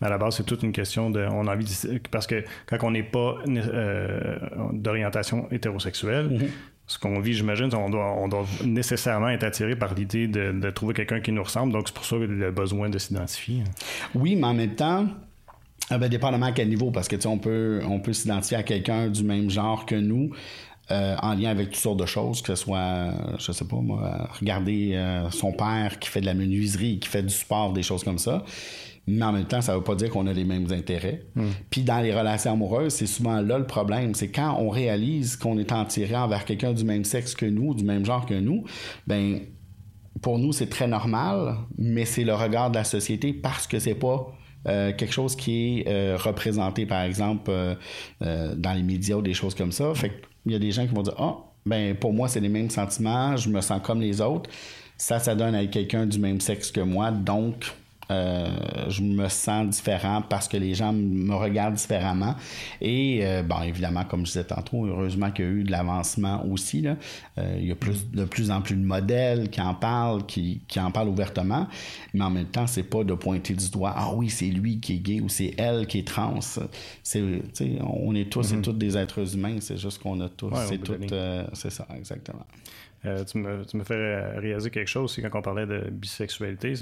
Mais 0.00 0.06
à 0.06 0.10
la 0.10 0.18
base, 0.18 0.36
c'est 0.36 0.44
toute 0.44 0.62
une 0.62 0.72
question 0.72 1.10
de, 1.10 1.26
on 1.30 1.46
a 1.46 1.54
envie 1.54 1.64
de, 1.64 1.98
parce 2.10 2.26
que 2.26 2.44
quand 2.66 2.78
on 2.82 2.90
n'est 2.90 3.02
pas 3.02 3.36
euh, 3.48 4.38
d'orientation 4.72 5.46
hétérosexuelle, 5.50 6.28
mm-hmm. 6.28 6.48
ce 6.86 6.98
qu'on 6.98 7.20
vit, 7.20 7.34
j'imagine, 7.34 7.72
on 7.74 7.90
doit, 7.90 8.12
on 8.18 8.28
doit 8.28 8.46
nécessairement 8.64 9.28
être 9.28 9.44
attiré 9.44 9.76
par 9.76 9.94
l'idée 9.94 10.26
de, 10.26 10.52
de, 10.52 10.70
trouver 10.70 10.94
quelqu'un 10.94 11.20
qui 11.20 11.32
nous 11.32 11.42
ressemble. 11.42 11.72
Donc, 11.72 11.88
c'est 11.88 11.94
pour 11.94 12.04
ça 12.04 12.16
le 12.16 12.50
besoin 12.50 12.88
de 12.88 12.98
s'identifier. 12.98 13.62
Oui, 14.14 14.36
mais 14.36 14.46
en 14.46 14.54
même 14.54 14.74
temps, 14.74 15.06
ah 15.90 15.98
ben, 15.98 16.08
dépendamment 16.08 16.46
à 16.46 16.52
quel 16.52 16.68
niveau, 16.68 16.90
parce 16.90 17.08
que 17.08 17.16
on 17.26 17.38
peut, 17.38 17.82
on 17.88 18.00
peut 18.00 18.12
s'identifier 18.12 18.56
à 18.56 18.62
quelqu'un 18.62 19.08
du 19.08 19.24
même 19.24 19.50
genre 19.50 19.86
que 19.86 19.94
nous. 19.94 20.30
Euh, 20.90 21.14
en 21.22 21.34
lien 21.34 21.48
avec 21.50 21.70
toutes 21.70 21.80
sortes 21.80 22.00
de 22.00 22.06
choses, 22.06 22.42
que 22.42 22.54
ce 22.54 22.64
soit, 22.64 23.12
je 23.38 23.52
sais 23.52 23.64
pas 23.64 23.76
moi, 23.76 24.28
regarder 24.38 24.94
euh, 24.94 25.30
son 25.30 25.52
père 25.52 25.98
qui 26.00 26.08
fait 26.08 26.20
de 26.20 26.26
la 26.26 26.34
menuiserie, 26.34 26.98
qui 26.98 27.08
fait 27.08 27.22
du 27.22 27.32
sport, 27.32 27.72
des 27.72 27.84
choses 27.84 28.02
comme 28.02 28.18
ça. 28.18 28.44
Mais 29.06 29.24
en 29.24 29.32
même 29.32 29.46
temps, 29.46 29.60
ça 29.60 29.76
veut 29.76 29.82
pas 29.82 29.94
dire 29.94 30.10
qu'on 30.10 30.26
a 30.26 30.32
les 30.32 30.44
mêmes 30.44 30.70
intérêts. 30.72 31.24
Hmm. 31.34 31.50
Puis 31.70 31.82
dans 31.82 32.00
les 32.00 32.14
relations 32.14 32.52
amoureuses, 32.52 32.94
c'est 32.94 33.06
souvent 33.06 33.40
là 33.40 33.58
le 33.58 33.66
problème. 33.66 34.14
C'est 34.14 34.30
quand 34.30 34.56
on 34.58 34.68
réalise 34.68 35.36
qu'on 35.36 35.56
est 35.56 35.72
attiré 35.72 36.16
envers 36.16 36.44
quelqu'un 36.44 36.72
du 36.72 36.84
même 36.84 37.04
sexe 37.04 37.34
que 37.34 37.46
nous, 37.46 37.74
du 37.74 37.84
même 37.84 38.04
genre 38.04 38.26
que 38.26 38.34
nous, 38.34 38.64
ben 39.06 39.40
pour 40.20 40.38
nous, 40.38 40.52
c'est 40.52 40.68
très 40.68 40.86
normal, 40.86 41.56
mais 41.78 42.04
c'est 42.04 42.24
le 42.24 42.34
regard 42.34 42.70
de 42.70 42.76
la 42.76 42.84
société 42.84 43.32
parce 43.32 43.66
que 43.66 43.78
c'est 43.78 43.94
pas 43.94 44.32
euh, 44.68 44.92
quelque 44.92 45.12
chose 45.12 45.34
qui 45.34 45.80
est 45.80 45.88
euh, 45.88 46.16
représenté, 46.16 46.86
par 46.86 47.02
exemple, 47.02 47.50
euh, 47.50 48.54
dans 48.56 48.72
les 48.72 48.82
médias 48.82 49.16
ou 49.16 49.22
des 49.22 49.34
choses 49.34 49.54
comme 49.54 49.72
ça. 49.72 49.92
Fait 49.94 50.10
qu'il 50.42 50.52
y 50.52 50.54
a 50.54 50.58
des 50.58 50.70
gens 50.70 50.86
qui 50.86 50.94
vont 50.94 51.02
dire 51.02 51.14
Ah, 51.18 51.36
ben 51.66 51.96
pour 51.96 52.12
moi, 52.12 52.28
c'est 52.28 52.40
les 52.40 52.48
mêmes 52.48 52.70
sentiments, 52.70 53.36
je 53.36 53.48
me 53.48 53.60
sens 53.60 53.80
comme 53.82 54.00
les 54.00 54.20
autres. 54.20 54.50
Ça, 54.96 55.18
ça 55.18 55.34
donne 55.34 55.54
à 55.54 55.66
quelqu'un 55.66 56.06
du 56.06 56.18
même 56.18 56.40
sexe 56.40 56.70
que 56.70 56.80
moi, 56.80 57.10
donc 57.10 57.72
euh, 58.10 58.48
je 58.88 59.02
me 59.02 59.28
sens 59.28 59.68
différent 59.68 60.22
parce 60.22 60.48
que 60.48 60.56
les 60.56 60.74
gens 60.74 60.92
me 60.92 61.34
regardent 61.34 61.74
différemment. 61.74 62.34
Et 62.80 63.20
euh, 63.22 63.42
bon, 63.42 63.62
évidemment, 63.62 64.04
comme 64.04 64.26
je 64.26 64.32
disais 64.32 64.44
tantôt, 64.44 64.86
heureusement 64.86 65.30
qu'il 65.30 65.44
y 65.44 65.48
a 65.48 65.50
eu 65.50 65.64
de 65.64 65.70
l'avancement 65.70 66.44
aussi. 66.46 66.82
Là. 66.82 66.96
Euh, 67.38 67.56
il 67.58 67.66
y 67.66 67.72
a 67.72 67.74
plus, 67.74 68.10
de 68.10 68.24
plus 68.24 68.50
en 68.50 68.60
plus 68.60 68.74
de 68.74 68.84
modèles 68.84 69.50
qui 69.50 69.60
en 69.60 69.74
parlent, 69.74 70.26
qui, 70.26 70.62
qui 70.68 70.80
en 70.80 70.90
parlent 70.90 71.08
ouvertement. 71.08 71.68
Mais 72.14 72.24
en 72.24 72.30
même 72.30 72.46
temps, 72.46 72.66
c'est 72.66 72.82
pas 72.82 73.04
de 73.04 73.14
pointer 73.14 73.54
du 73.54 73.70
doigt, 73.70 73.94
ah 73.96 74.12
oui, 74.14 74.28
c'est 74.28 74.46
lui 74.46 74.80
qui 74.80 74.94
est 74.94 74.98
gay 74.98 75.20
ou 75.20 75.28
c'est 75.28 75.54
elle 75.56 75.86
qui 75.86 76.00
est 76.00 76.06
trans. 76.06 76.40
C'est, 77.02 77.22
on 77.80 78.14
est 78.14 78.30
tous 78.30 78.52
et 78.52 78.56
mm-hmm. 78.56 78.62
toutes 78.62 78.78
des 78.78 78.96
êtres 78.96 79.34
humains. 79.34 79.56
C'est 79.60 79.76
juste 79.76 80.02
qu'on 80.02 80.20
a 80.20 80.28
tous. 80.28 80.52
c'est 80.68 80.78
tout. 80.78 80.96
c'est 81.52 81.70
ça, 81.70 81.86
exactement. 81.96 82.46
tu, 83.02 83.38
me, 83.38 83.64
tu 83.64 83.76
me 83.76 83.84
fais 83.84 84.38
réaliser 84.38 84.70
quelque 84.70 84.88
chose 84.88 85.04
aussi 85.04 85.22
quand 85.22 85.38
on 85.38 85.42
parlait 85.42 85.66
de 85.66 85.88
bisexualité. 85.90 86.74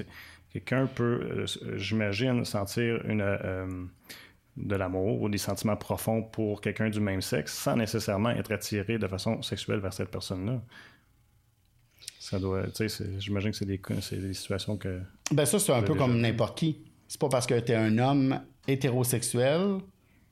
Quelqu'un 0.53 0.87
peut, 0.87 1.47
euh, 1.63 1.77
j'imagine, 1.77 2.45
sentir 2.45 3.05
une, 3.05 3.21
euh, 3.23 3.67
de 4.57 4.77
l'amour 4.77 5.23
ou 5.23 5.29
des 5.29 5.39
sentiments 5.39 5.77
profonds 5.77 6.23
pour 6.23 6.61
quelqu'un 6.61 6.91
du 6.91 7.01
même 7.01 7.21
sexe 7.21 7.55
sans 7.55 7.77
nécessairement 7.77 8.31
être 8.31 8.53
attiré 8.53 8.99
de 8.99 9.07
façon 9.07 9.43
sexuelle 9.43 9.79
vers 9.79 9.93
cette 9.93 10.11
personne-là. 10.11 10.61
Ça 12.19 12.39
doit, 12.39 12.67
tu 12.69 12.89
sais, 12.89 13.05
j'imagine 13.19 13.51
que 13.51 13.57
c'est 13.57 13.65
des, 13.65 13.81
des, 14.19 14.35
situations 14.35 14.77
que. 14.77 15.01
Ben 15.33 15.45
ça, 15.45 15.59
c'est 15.59 15.73
un 15.73 15.83
peu 15.83 15.95
comme 15.95 16.21
n'importe 16.21 16.59
qui. 16.59 16.79
C'est 17.09 17.21
pas 17.21 17.29
parce 17.29 17.47
que 17.47 17.59
tu 17.59 17.73
es 17.73 17.75
un 17.75 17.99
homme 17.99 18.41
hétérosexuel 18.69 19.79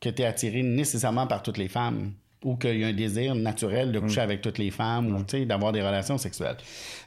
que 0.00 0.08
tu 0.08 0.22
es 0.22 0.24
attiré 0.24 0.62
nécessairement 0.62 1.26
par 1.26 1.42
toutes 1.42 1.58
les 1.58 1.68
femmes 1.68 2.12
ou 2.44 2.56
qu'il 2.56 2.78
y 2.78 2.84
a 2.84 2.88
un 2.88 2.92
désir 2.92 3.34
naturel 3.34 3.90
de 3.90 3.98
coucher 3.98 4.20
mm. 4.20 4.24
avec 4.24 4.42
toutes 4.42 4.58
les 4.58 4.70
femmes 4.70 5.14
ou 5.14 5.44
d'avoir 5.44 5.72
des 5.72 5.82
relations 5.82 6.18
sexuelles. 6.18 6.56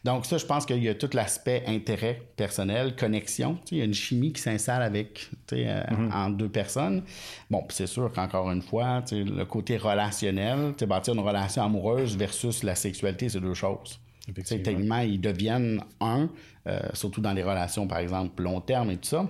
Donc 0.03 0.25
ça, 0.25 0.37
je 0.37 0.45
pense 0.45 0.65
qu'il 0.65 0.83
y 0.83 0.89
a 0.89 0.95
tout 0.95 1.09
l'aspect 1.13 1.63
intérêt 1.67 2.21
personnel, 2.35 2.95
connexion. 2.95 3.57
Il 3.71 3.77
y 3.77 3.81
a 3.81 3.85
une 3.85 3.93
chimie 3.93 4.33
qui 4.33 4.41
s'installe 4.41 4.81
avec 4.81 5.29
euh, 5.53 5.83
mm-hmm. 5.83 6.13
entre 6.13 6.37
deux 6.37 6.49
personnes. 6.49 7.03
Bon, 7.49 7.63
c'est 7.69 7.87
sûr 7.87 8.11
qu'encore 8.11 8.51
une 8.51 8.61
fois, 8.61 9.03
le 9.11 9.43
côté 9.43 9.77
relationnel, 9.77 10.73
bâtir 10.85 11.13
une 11.13 11.21
relation 11.21 11.63
amoureuse 11.63 12.17
versus 12.17 12.63
la 12.63 12.75
sexualité, 12.75 13.29
c'est 13.29 13.39
deux 13.39 13.53
choses. 13.53 13.99
Techniquement, 14.33 14.99
ils 14.99 15.19
deviennent 15.19 15.81
un, 15.99 16.29
euh, 16.67 16.79
surtout 16.93 17.21
dans 17.21 17.33
les 17.33 17.43
relations, 17.43 17.87
par 17.87 17.99
exemple, 17.99 18.43
long 18.43 18.61
terme 18.61 18.91
et 18.91 18.97
tout 18.97 19.09
ça. 19.09 19.27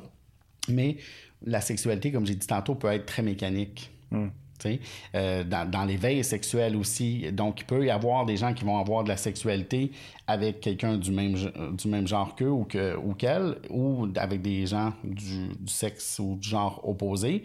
Mais 0.68 0.98
la 1.44 1.62
sexualité, 1.62 2.12
comme 2.12 2.26
j'ai 2.26 2.36
dit 2.36 2.48
tantôt, 2.48 2.76
peut 2.76 2.92
être 2.92 3.06
très 3.06 3.24
mécanique. 3.24 3.92
Euh, 5.16 5.44
dans, 5.44 5.70
dans 5.70 5.86
l'éveil 5.86 6.24
sexuel 6.24 6.76
aussi. 6.76 7.32
Donc, 7.32 7.62
il 7.62 7.66
peut 7.66 7.86
y 7.86 7.90
avoir 7.90 8.26
des 8.26 8.38
gens 8.38 8.54
qui 8.54 8.64
vont 8.64 8.80
avoir 8.80 9.04
de 9.04 9.10
la 9.10 9.18
sexualité 9.18 9.92
avec 10.28 10.62
quelqu'un 10.62 10.98
du 10.98 11.12
même, 11.12 11.36
du 11.74 11.88
même 11.88 12.08
genre 12.08 12.36
qu'eux 12.36 12.50
ou, 12.50 12.66
que, 12.66 12.96
ou 12.96 13.14
qu'elle, 13.14 13.58
ou 13.70 14.08
avec 14.16 14.42
des 14.42 14.66
gens 14.66 14.94
du, 15.04 15.50
sexe 15.68 16.20
ou 16.20 16.36
du 16.36 16.48
genre 16.48 16.82
opposé, 16.88 17.44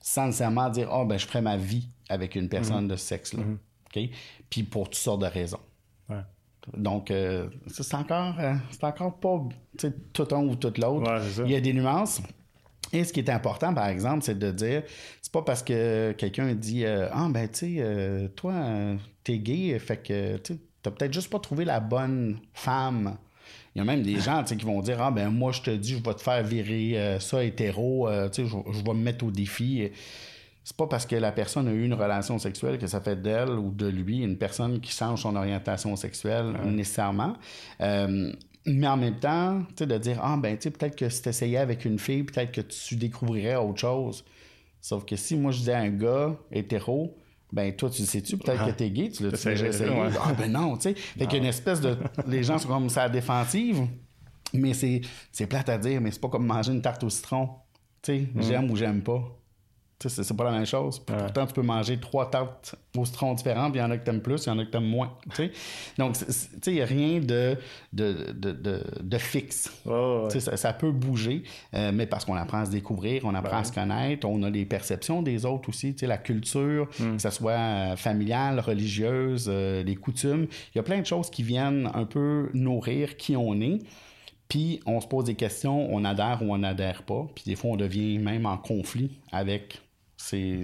sans 0.00 0.26
nécessairement 0.26 0.68
dire 0.68 0.88
Ah, 0.90 1.00
oh, 1.00 1.04
ben, 1.04 1.18
je 1.18 1.26
ferai 1.26 1.40
ma 1.40 1.56
vie 1.56 1.88
avec 2.08 2.34
une 2.34 2.48
personne 2.48 2.84
mhm. 2.84 2.90
de 2.90 2.96
ce 2.96 3.06
sexe-là. 3.06 3.42
Mhm. 3.42 3.58
Puis 4.50 4.62
pour 4.62 4.84
toutes 4.90 4.96
sortes 4.96 5.22
de 5.22 5.26
raisons. 5.26 5.60
Donc, 6.76 7.10
euh, 7.10 7.48
c'est 7.68 7.94
encore, 7.94 8.34
euh, 8.40 8.54
c'est 8.70 8.84
encore 8.84 9.14
pas 9.18 9.40
tout 10.12 10.28
un 10.32 10.42
ou 10.42 10.56
tout 10.56 10.72
l'autre. 10.78 11.22
il 11.44 11.52
y 11.52 11.54
a 11.54 11.60
des 11.60 11.72
nuances. 11.72 12.20
Et 12.92 13.04
ce 13.04 13.12
qui 13.12 13.20
est 13.20 13.30
important, 13.30 13.74
par 13.74 13.88
exemple, 13.88 14.22
c'est 14.22 14.38
de 14.38 14.50
dire, 14.50 14.82
c'est 15.20 15.32
pas 15.32 15.42
parce 15.42 15.62
que 15.62 16.12
quelqu'un 16.12 16.54
dit 16.54 16.84
euh, 16.84 17.08
Ah, 17.12 17.28
ben, 17.30 17.48
tu 17.48 17.58
sais, 17.58 17.74
euh, 17.78 18.28
toi, 18.28 18.54
t'es 19.24 19.38
gay, 19.38 19.78
fait 19.78 19.96
que, 19.96 20.36
tu 20.38 20.58
t'as 20.82 20.90
peut-être 20.92 21.12
juste 21.12 21.30
pas 21.30 21.40
trouvé 21.40 21.64
la 21.64 21.80
bonne 21.80 22.38
femme. 22.54 23.16
Il 23.74 23.78
y 23.78 23.82
a 23.82 23.84
même 23.84 24.02
des 24.02 24.20
gens 24.20 24.44
qui 24.44 24.64
vont 24.64 24.80
dire 24.80 25.02
Ah, 25.02 25.10
ben, 25.10 25.30
moi, 25.30 25.52
je 25.52 25.62
te 25.62 25.70
dis, 25.70 25.98
je 25.98 26.02
vais 26.02 26.14
te 26.14 26.22
faire 26.22 26.42
virer 26.42 26.98
euh, 26.98 27.20
ça 27.20 27.42
hétéro, 27.42 28.08
tu 28.32 28.44
sais, 28.44 28.48
je, 28.48 28.84
vais 28.84 28.94
me 28.94 29.02
mettre 29.02 29.24
au 29.24 29.30
défi. 29.30 29.90
C'est 30.62 30.76
pas 30.76 30.86
parce 30.88 31.06
que 31.06 31.14
la 31.14 31.30
personne 31.30 31.68
a 31.68 31.72
eu 31.72 31.84
une 31.84 31.94
relation 31.94 32.40
sexuelle 32.40 32.78
que 32.78 32.88
ça 32.88 33.00
fait 33.00 33.20
d'elle 33.20 33.50
ou 33.50 33.70
de 33.70 33.86
lui 33.86 34.22
une 34.22 34.36
personne 34.36 34.80
qui 34.80 34.90
change 34.90 35.22
son 35.22 35.36
orientation 35.36 35.94
sexuelle 35.94 36.54
nécessairement. 36.64 37.34
Mais 38.66 38.86
en 38.88 38.96
même 38.96 39.18
temps, 39.18 39.62
tu 39.68 39.74
sais, 39.78 39.86
de 39.86 39.96
dire, 39.98 40.18
ah, 40.22 40.36
ben, 40.36 40.56
tu 40.56 40.64
sais, 40.64 40.70
peut-être 40.70 40.96
que 40.96 41.08
si 41.08 41.22
tu 41.22 41.28
essayais 41.28 41.58
avec 41.58 41.84
une 41.84 41.98
fille, 41.98 42.24
peut-être 42.24 42.52
que 42.52 42.60
tu 42.60 42.96
découvrirais 42.96 43.56
autre 43.56 43.78
chose. 43.78 44.24
Sauf 44.80 45.04
que 45.04 45.16
si 45.16 45.36
moi 45.36 45.52
je 45.52 45.58
disais 45.58 45.72
à 45.72 45.80
un 45.80 45.90
gars 45.90 46.36
hétéro, 46.52 47.16
ben 47.52 47.74
toi, 47.74 47.90
tu 47.90 48.02
le 48.02 48.06
sais-tu, 48.06 48.36
peut-être 48.36 48.66
que 48.66 48.70
t'es 48.72 48.90
gay, 48.90 49.10
tu 49.10 49.22
l'as 49.22 49.30
déjà 49.30 49.66
essayé? 49.68 49.90
Ah, 50.20 50.32
ben 50.32 50.50
non, 50.50 50.76
tu 50.76 50.82
sais. 50.82 50.94
Fait 50.94 51.26
qu'il 51.26 51.34
y 51.34 51.36
a 51.36 51.38
une 51.38 51.48
espèce 51.48 51.80
de. 51.80 51.96
Les 52.26 52.42
gens 52.42 52.58
sont 52.58 52.68
comme 52.68 52.90
ça 52.90 53.04
à 53.04 53.08
défensive, 53.08 53.86
mais 54.52 54.74
c'est, 54.74 55.00
c'est 55.32 55.46
plate 55.46 55.68
à 55.68 55.78
dire, 55.78 56.00
mais 56.00 56.10
c'est 56.10 56.20
pas 56.20 56.28
comme 56.28 56.46
manger 56.46 56.72
une 56.72 56.82
tarte 56.82 57.02
au 57.04 57.10
citron. 57.10 57.48
Tu 58.02 58.12
sais, 58.12 58.28
mm. 58.34 58.42
j'aime 58.42 58.70
ou 58.70 58.76
j'aime 58.76 59.02
pas 59.02 59.22
c'est 59.98 60.36
pas 60.36 60.44
la 60.44 60.50
même 60.50 60.66
chose. 60.66 60.98
Pourtant, 60.98 61.46
tu 61.46 61.54
peux 61.54 61.62
manger 61.62 61.98
trois 61.98 62.30
tartes 62.30 62.76
au 62.96 63.04
citron 63.04 63.34
différentes, 63.34 63.74
il 63.74 63.78
y 63.78 63.82
en 63.82 63.90
a 63.90 63.96
que 63.96 64.04
t'aimes 64.04 64.20
plus, 64.20 64.44
il 64.44 64.48
y 64.48 64.52
en 64.52 64.58
a 64.58 64.64
que 64.64 64.70
t'aimes 64.70 64.88
moins. 64.88 65.12
Donc, 65.98 66.16
il 66.66 66.72
n'y 66.72 66.80
a 66.80 66.84
rien 66.84 67.20
de, 67.20 67.56
de, 67.92 68.32
de, 68.32 68.82
de, 69.00 69.18
fixe. 69.18 69.70
ça, 70.28 70.72
peut 70.72 70.90
bouger, 70.90 71.44
euh, 71.74 71.92
mais 71.92 72.06
parce 72.06 72.24
qu'on 72.24 72.36
apprend 72.36 72.58
à 72.58 72.64
se 72.66 72.70
découvrir, 72.70 73.22
on 73.24 73.34
apprend 73.34 73.58
à 73.58 73.64
se 73.64 73.72
connaître, 73.72 74.26
on 74.26 74.42
a 74.42 74.50
les 74.50 74.64
perceptions 74.66 75.22
des 75.22 75.44
autres 75.44 75.68
aussi, 75.68 75.94
la 76.02 76.18
culture, 76.18 76.88
hmm. 76.98 77.16
que 77.16 77.22
ce 77.22 77.30
soit 77.30 77.52
euh, 77.52 77.96
familiale, 77.96 78.60
religieuse, 78.60 79.46
euh, 79.48 79.82
les 79.82 79.96
coutumes. 79.96 80.46
Il 80.74 80.78
y 80.78 80.78
a 80.78 80.82
plein 80.82 81.00
de 81.00 81.06
choses 81.06 81.30
qui 81.30 81.42
viennent 81.42 81.90
un 81.94 82.04
peu 82.04 82.50
nourrir 82.54 83.16
qui 83.16 83.36
on 83.36 83.60
est. 83.60 83.80
Puis 84.48 84.80
on 84.86 85.00
se 85.00 85.08
pose 85.08 85.24
des 85.24 85.34
questions, 85.34 85.92
on 85.92 86.04
adhère 86.04 86.40
ou 86.42 86.52
on 86.52 86.58
n'adhère 86.58 87.02
pas. 87.02 87.26
Puis 87.34 87.44
des 87.46 87.56
fois, 87.56 87.72
on 87.72 87.76
devient 87.76 88.18
même 88.18 88.46
en 88.46 88.56
conflit 88.56 89.18
avec 89.32 89.80
ces, 90.16 90.60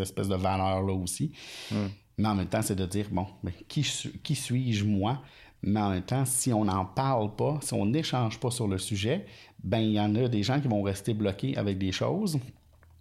espèces 0.00 0.28
de 0.28 0.36
valeurs-là 0.36 0.92
aussi. 0.92 1.32
Hmm. 1.70 1.88
Mais 2.18 2.28
en 2.28 2.34
même 2.34 2.48
temps, 2.48 2.62
c'est 2.62 2.76
de 2.76 2.86
dire, 2.86 3.06
bon, 3.10 3.26
mais 3.42 3.52
qui, 3.68 3.86
qui 4.22 4.34
suis-je 4.34 4.84
moi? 4.84 5.22
Mais 5.62 5.80
en 5.80 5.90
même 5.90 6.02
temps, 6.02 6.24
si 6.24 6.52
on 6.52 6.64
n'en 6.64 6.84
parle 6.84 7.34
pas, 7.36 7.58
si 7.62 7.72
on 7.74 7.86
n'échange 7.86 8.38
pas 8.38 8.50
sur 8.50 8.66
le 8.66 8.78
sujet, 8.78 9.26
ben 9.62 9.78
il 9.78 9.92
y 9.92 10.00
en 10.00 10.14
a 10.16 10.28
des 10.28 10.42
gens 10.42 10.60
qui 10.60 10.68
vont 10.68 10.82
rester 10.82 11.14
bloqués 11.14 11.56
avec 11.56 11.78
des 11.78 11.92
choses, 11.92 12.38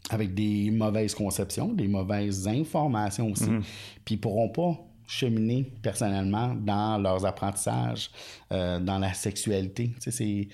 avec 0.10 0.34
des 0.34 0.69
mauvaises 0.69 1.15
conceptions, 1.15 1.73
des 1.73 1.88
mauvaises 1.88 2.47
informations 2.47 3.32
aussi, 3.32 3.49
hmm. 3.49 3.63
puis 4.06 4.15
ils 4.15 4.21
pourront 4.21 4.49
pas 4.49 4.77
cheminer 5.08 5.63
personnellement 5.82 6.56
dans 6.56 6.97
leurs 6.97 7.25
apprentissages, 7.25 8.10
euh, 8.51 8.80
dans 8.80 8.97
la 8.97 9.13
sexualité. 9.13 9.93
Tu 9.99 10.12
sais, 10.12 10.47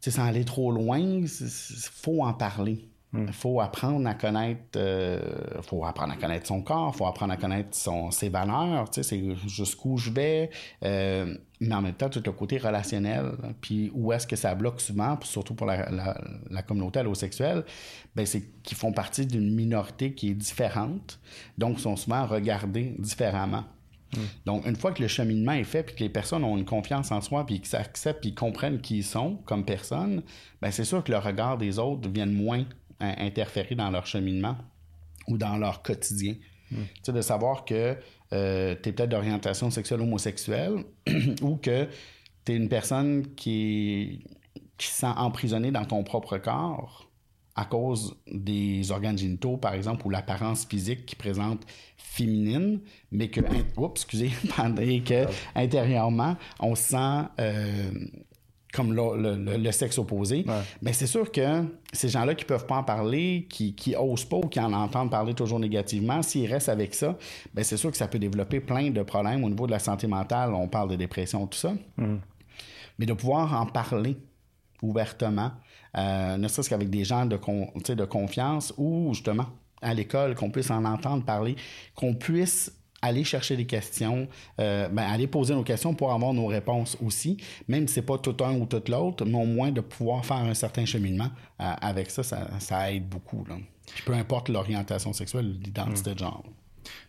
c'est... 0.00 0.10
sans 0.10 0.26
aller 0.26 0.44
trop 0.44 0.70
loin, 0.70 0.98
il 0.98 1.26
faut 1.28 2.22
en 2.22 2.34
parler. 2.34 2.88
Il 3.16 3.32
faut 3.32 3.60
apprendre 3.60 4.06
à 4.08 4.14
connaître, 4.14 4.60
euh, 4.76 5.20
faut 5.62 5.84
apprendre 5.84 6.12
à 6.12 6.16
connaître 6.16 6.46
son 6.46 6.62
corps, 6.62 6.94
faut 6.94 7.06
apprendre 7.06 7.32
à 7.32 7.36
connaître 7.36 7.76
son, 7.76 8.10
ses 8.10 8.28
valeurs, 8.28 8.90
tu 8.90 9.02
sais, 9.02 9.08
c'est 9.08 9.48
jusqu'où 9.48 9.96
je 9.96 10.10
vais, 10.10 10.50
euh, 10.84 11.36
mais 11.60 11.74
en 11.74 11.82
même 11.82 11.94
temps, 11.94 12.08
tout 12.08 12.22
le 12.24 12.32
côté 12.32 12.58
relationnel, 12.58 13.32
puis 13.60 13.90
où 13.94 14.12
est-ce 14.12 14.26
que 14.26 14.36
ça 14.36 14.54
bloque 14.54 14.80
souvent, 14.80 15.18
surtout 15.22 15.54
pour 15.54 15.66
la, 15.66 15.90
la, 15.90 16.18
la 16.50 16.62
communauté 16.62 17.00
allosexuelle, 17.00 17.64
ben 18.14 18.26
c'est 18.26 18.42
qu'ils 18.62 18.76
font 18.76 18.92
partie 18.92 19.26
d'une 19.26 19.54
minorité 19.54 20.12
qui 20.12 20.30
est 20.30 20.34
différente, 20.34 21.18
donc 21.58 21.80
sont 21.80 21.96
souvent 21.96 22.26
regardés 22.26 22.94
différemment. 22.98 23.64
Donc, 24.44 24.66
une 24.66 24.76
fois 24.76 24.92
que 24.92 25.02
le 25.02 25.08
cheminement 25.08 25.52
est 25.52 25.64
fait, 25.64 25.82
puis 25.82 25.94
que 25.94 26.02
les 26.02 26.08
personnes 26.08 26.44
ont 26.44 26.56
une 26.56 26.64
confiance 26.64 27.10
en 27.10 27.20
soi, 27.20 27.44
puis 27.44 27.56
qu'ils 27.58 27.66
s'acceptent, 27.66 28.20
puis 28.20 28.34
comprennent 28.34 28.80
qui 28.80 28.98
ils 28.98 29.04
sont 29.04 29.36
comme 29.44 29.64
personnes, 29.64 30.22
ben 30.62 30.70
c'est 30.70 30.84
sûr 30.84 31.02
que 31.04 31.12
le 31.12 31.18
regard 31.18 31.58
des 31.58 31.78
autres 31.78 32.08
viennent 32.08 32.32
moins 32.32 32.64
interférer 33.00 33.74
dans 33.74 33.90
leur 33.90 34.06
cheminement 34.06 34.56
ou 35.28 35.38
dans 35.38 35.56
leur 35.56 35.82
quotidien. 35.82 36.34
Tu 36.68 36.76
sais, 37.02 37.12
de 37.12 37.20
savoir 37.20 37.64
que 37.64 37.96
euh, 38.32 38.74
tu 38.82 38.88
es 38.88 38.92
peut-être 38.92 39.10
d'orientation 39.10 39.70
sexuelle 39.70 40.00
homosexuelle 40.00 40.84
ou 41.42 41.56
que 41.56 41.88
tu 42.44 42.52
es 42.52 42.56
une 42.56 42.68
personne 42.68 43.34
qui, 43.34 44.24
qui 44.76 44.86
se 44.86 45.00
sent 45.00 45.12
emprisonnée 45.16 45.70
dans 45.70 45.84
ton 45.84 46.02
propre 46.02 46.38
corps 46.38 47.08
à 47.54 47.64
cause 47.64 48.14
des 48.30 48.90
organes 48.90 49.16
génitaux, 49.16 49.56
par 49.56 49.72
exemple, 49.72 50.06
ou 50.06 50.10
l'apparence 50.10 50.66
physique 50.66 51.06
qui 51.06 51.16
présente 51.16 51.64
féminine, 51.96 52.80
mais 53.10 53.28
que, 53.28 53.40
oups, 53.76 54.02
excusez, 54.02 54.28
que 55.06 55.26
intérieurement, 55.54 56.36
on 56.60 56.74
se 56.74 56.82
sent 56.90 57.22
euh, 57.40 57.90
comme 58.76 58.92
le, 58.92 59.72
sexe 59.72 59.98
opposé. 59.98 60.44
Mais 60.82 60.92
c'est 60.92 61.06
sûr 61.06 61.32
que 61.32 61.64
ces 61.92 62.08
gens-là 62.08 62.34
qui 62.34 62.44
peuvent 62.44 62.66
pas 62.66 62.76
en 62.76 62.84
parler, 62.84 63.46
qui, 63.48 63.74
qui 63.74 63.96
osent 63.96 64.26
pas 64.26 64.36
ou 64.36 64.48
qui 64.48 64.60
en 64.60 64.72
entendent 64.72 65.10
parler 65.10 65.32
toujours 65.32 65.58
négativement, 65.58 66.22
s'ils 66.22 66.52
restent 66.52 66.68
avec 66.68 66.94
ça, 66.94 67.16
ben 67.54 67.64
c'est 67.64 67.78
sûr 67.78 67.90
que 67.90 67.96
ça 67.96 68.06
peut 68.06 68.18
développer 68.18 68.60
plein 68.60 68.90
de 68.90 69.02
problèmes 69.02 69.42
au 69.44 69.48
niveau 69.48 69.66
de 69.66 69.72
la 69.72 69.78
santé 69.78 70.06
mentale. 70.06 70.52
On 70.54 70.68
parle 70.68 70.90
de 70.90 70.96
dépression, 70.96 71.46
tout 71.46 71.58
ça. 71.58 71.72
Mm. 71.96 72.16
Mais 72.98 73.06
de 73.06 73.12
pouvoir 73.14 73.58
en 73.58 73.66
parler 73.66 74.16
ouvertement, 74.82 75.52
euh, 75.96 76.36
ne 76.36 76.48
serait-ce 76.48 76.68
qu'avec 76.68 76.90
des 76.90 77.04
gens 77.04 77.24
de, 77.24 77.36
de 77.94 78.04
confiance 78.04 78.74
ou 78.76 79.14
justement 79.14 79.46
à 79.82 79.94
l'école, 79.94 80.34
qu'on 80.34 80.50
puisse 80.50 80.70
en 80.70 80.84
entendre 80.84 81.24
parler, 81.24 81.56
qu'on 81.94 82.14
puisse 82.14 82.72
aller 83.06 83.24
chercher 83.24 83.56
des 83.56 83.66
questions, 83.66 84.28
euh, 84.60 84.88
ben, 84.88 85.02
aller 85.02 85.26
poser 85.26 85.54
nos 85.54 85.62
questions 85.62 85.94
pour 85.94 86.12
avoir 86.12 86.32
nos 86.32 86.46
réponses 86.46 86.96
aussi, 87.04 87.36
même 87.68 87.88
si 87.88 87.94
c'est 87.94 88.02
pas 88.02 88.18
tout 88.18 88.36
un 88.44 88.54
ou 88.54 88.66
tout 88.66 88.82
l'autre, 88.88 89.24
mais 89.24 89.38
au 89.38 89.46
moins 89.46 89.70
de 89.70 89.80
pouvoir 89.80 90.24
faire 90.24 90.36
un 90.36 90.54
certain 90.54 90.84
cheminement 90.84 91.30
euh, 91.60 91.72
avec 91.80 92.10
ça, 92.10 92.22
ça, 92.22 92.92
aide 92.92 93.08
beaucoup. 93.08 93.44
peu 94.04 94.12
importe 94.12 94.48
l'orientation 94.48 95.12
sexuelle, 95.12 95.56
l'identité 95.62 96.14
de 96.14 96.18
genre. 96.18 96.44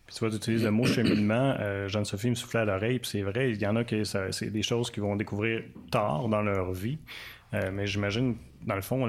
Puis 0.06 0.16
tu 0.16 0.20
vois, 0.22 0.30
tu 0.30 0.38
utilises 0.38 0.64
le 0.64 0.72
mot 0.72 0.86
cheminement. 0.86 1.56
Jeanne-Sophie 1.88 2.30
me 2.30 2.36
soufflait 2.36 2.62
à 2.62 2.66
l'oreille, 2.66 3.00
puis 3.00 3.10
c'est 3.12 3.22
vrai, 3.22 3.52
il 3.52 3.62
y 3.62 3.68
en 3.68 3.76
a 3.76 3.84
qui 3.84 4.04
c'est 4.06 4.50
des 4.50 4.64
choses 4.64 4.90
qu'ils 4.90 5.04
vont 5.04 5.18
découvrir 5.18 5.64
tard 5.92 6.30
dans 6.30 6.42
leur 6.42 6.72
vie. 6.72 6.98
Euh, 7.54 7.72
mais 7.72 7.88
j'imagine, 7.88 8.36
dans 8.66 8.76
le 8.76 8.82
fond, 8.82 9.08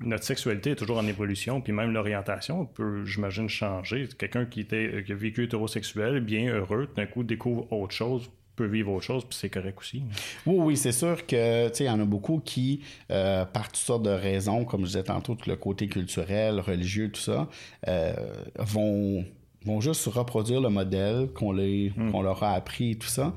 notre 0.00 0.24
sexualité 0.24 0.70
est 0.70 0.76
toujours 0.76 0.98
en 0.98 1.06
évolution, 1.06 1.60
puis 1.60 1.72
même 1.72 1.92
l'orientation 1.92 2.66
peut, 2.66 3.04
j'imagine, 3.04 3.48
changer. 3.48 4.08
Quelqu'un 4.18 4.46
qui, 4.46 4.60
était, 4.60 5.02
qui 5.04 5.12
a 5.12 5.14
vécu 5.14 5.44
hétérosexuel, 5.44 6.20
bien 6.20 6.52
heureux, 6.52 6.88
d'un 6.96 7.06
coup 7.06 7.22
découvre 7.22 7.70
autre 7.72 7.94
chose, 7.94 8.30
peut 8.56 8.66
vivre 8.66 8.92
autre 8.92 9.04
chose, 9.04 9.24
puis 9.24 9.36
c'est 9.38 9.50
correct 9.50 9.78
aussi. 9.78 10.02
Oui, 10.46 10.56
oui, 10.58 10.76
c'est 10.76 10.92
sûr 10.92 11.26
que, 11.26 11.68
tu 11.68 11.74
sais, 11.74 11.84
il 11.84 11.86
y 11.86 11.90
en 11.90 12.00
a 12.00 12.04
beaucoup 12.04 12.40
qui, 12.44 12.82
euh, 13.10 13.44
par 13.44 13.68
toutes 13.68 13.76
sortes 13.76 14.02
de 14.02 14.10
raisons, 14.10 14.64
comme 14.64 14.82
je 14.82 14.86
disais 14.86 15.02
tantôt, 15.04 15.34
tout 15.34 15.48
le 15.48 15.56
côté 15.56 15.86
culturel, 15.88 16.60
religieux, 16.60 17.10
tout 17.10 17.20
ça, 17.20 17.48
euh, 17.88 18.12
vont 18.58 19.24
vont 19.64 19.80
juste 19.80 20.06
reproduire 20.06 20.60
le 20.60 20.70
modèle 20.70 21.28
qu'on 21.34 21.52
hmm. 21.52 22.10
qu'on 22.10 22.22
leur 22.22 22.42
a 22.42 22.54
appris 22.54 22.92
et 22.92 22.96
tout 22.96 23.08
ça. 23.08 23.34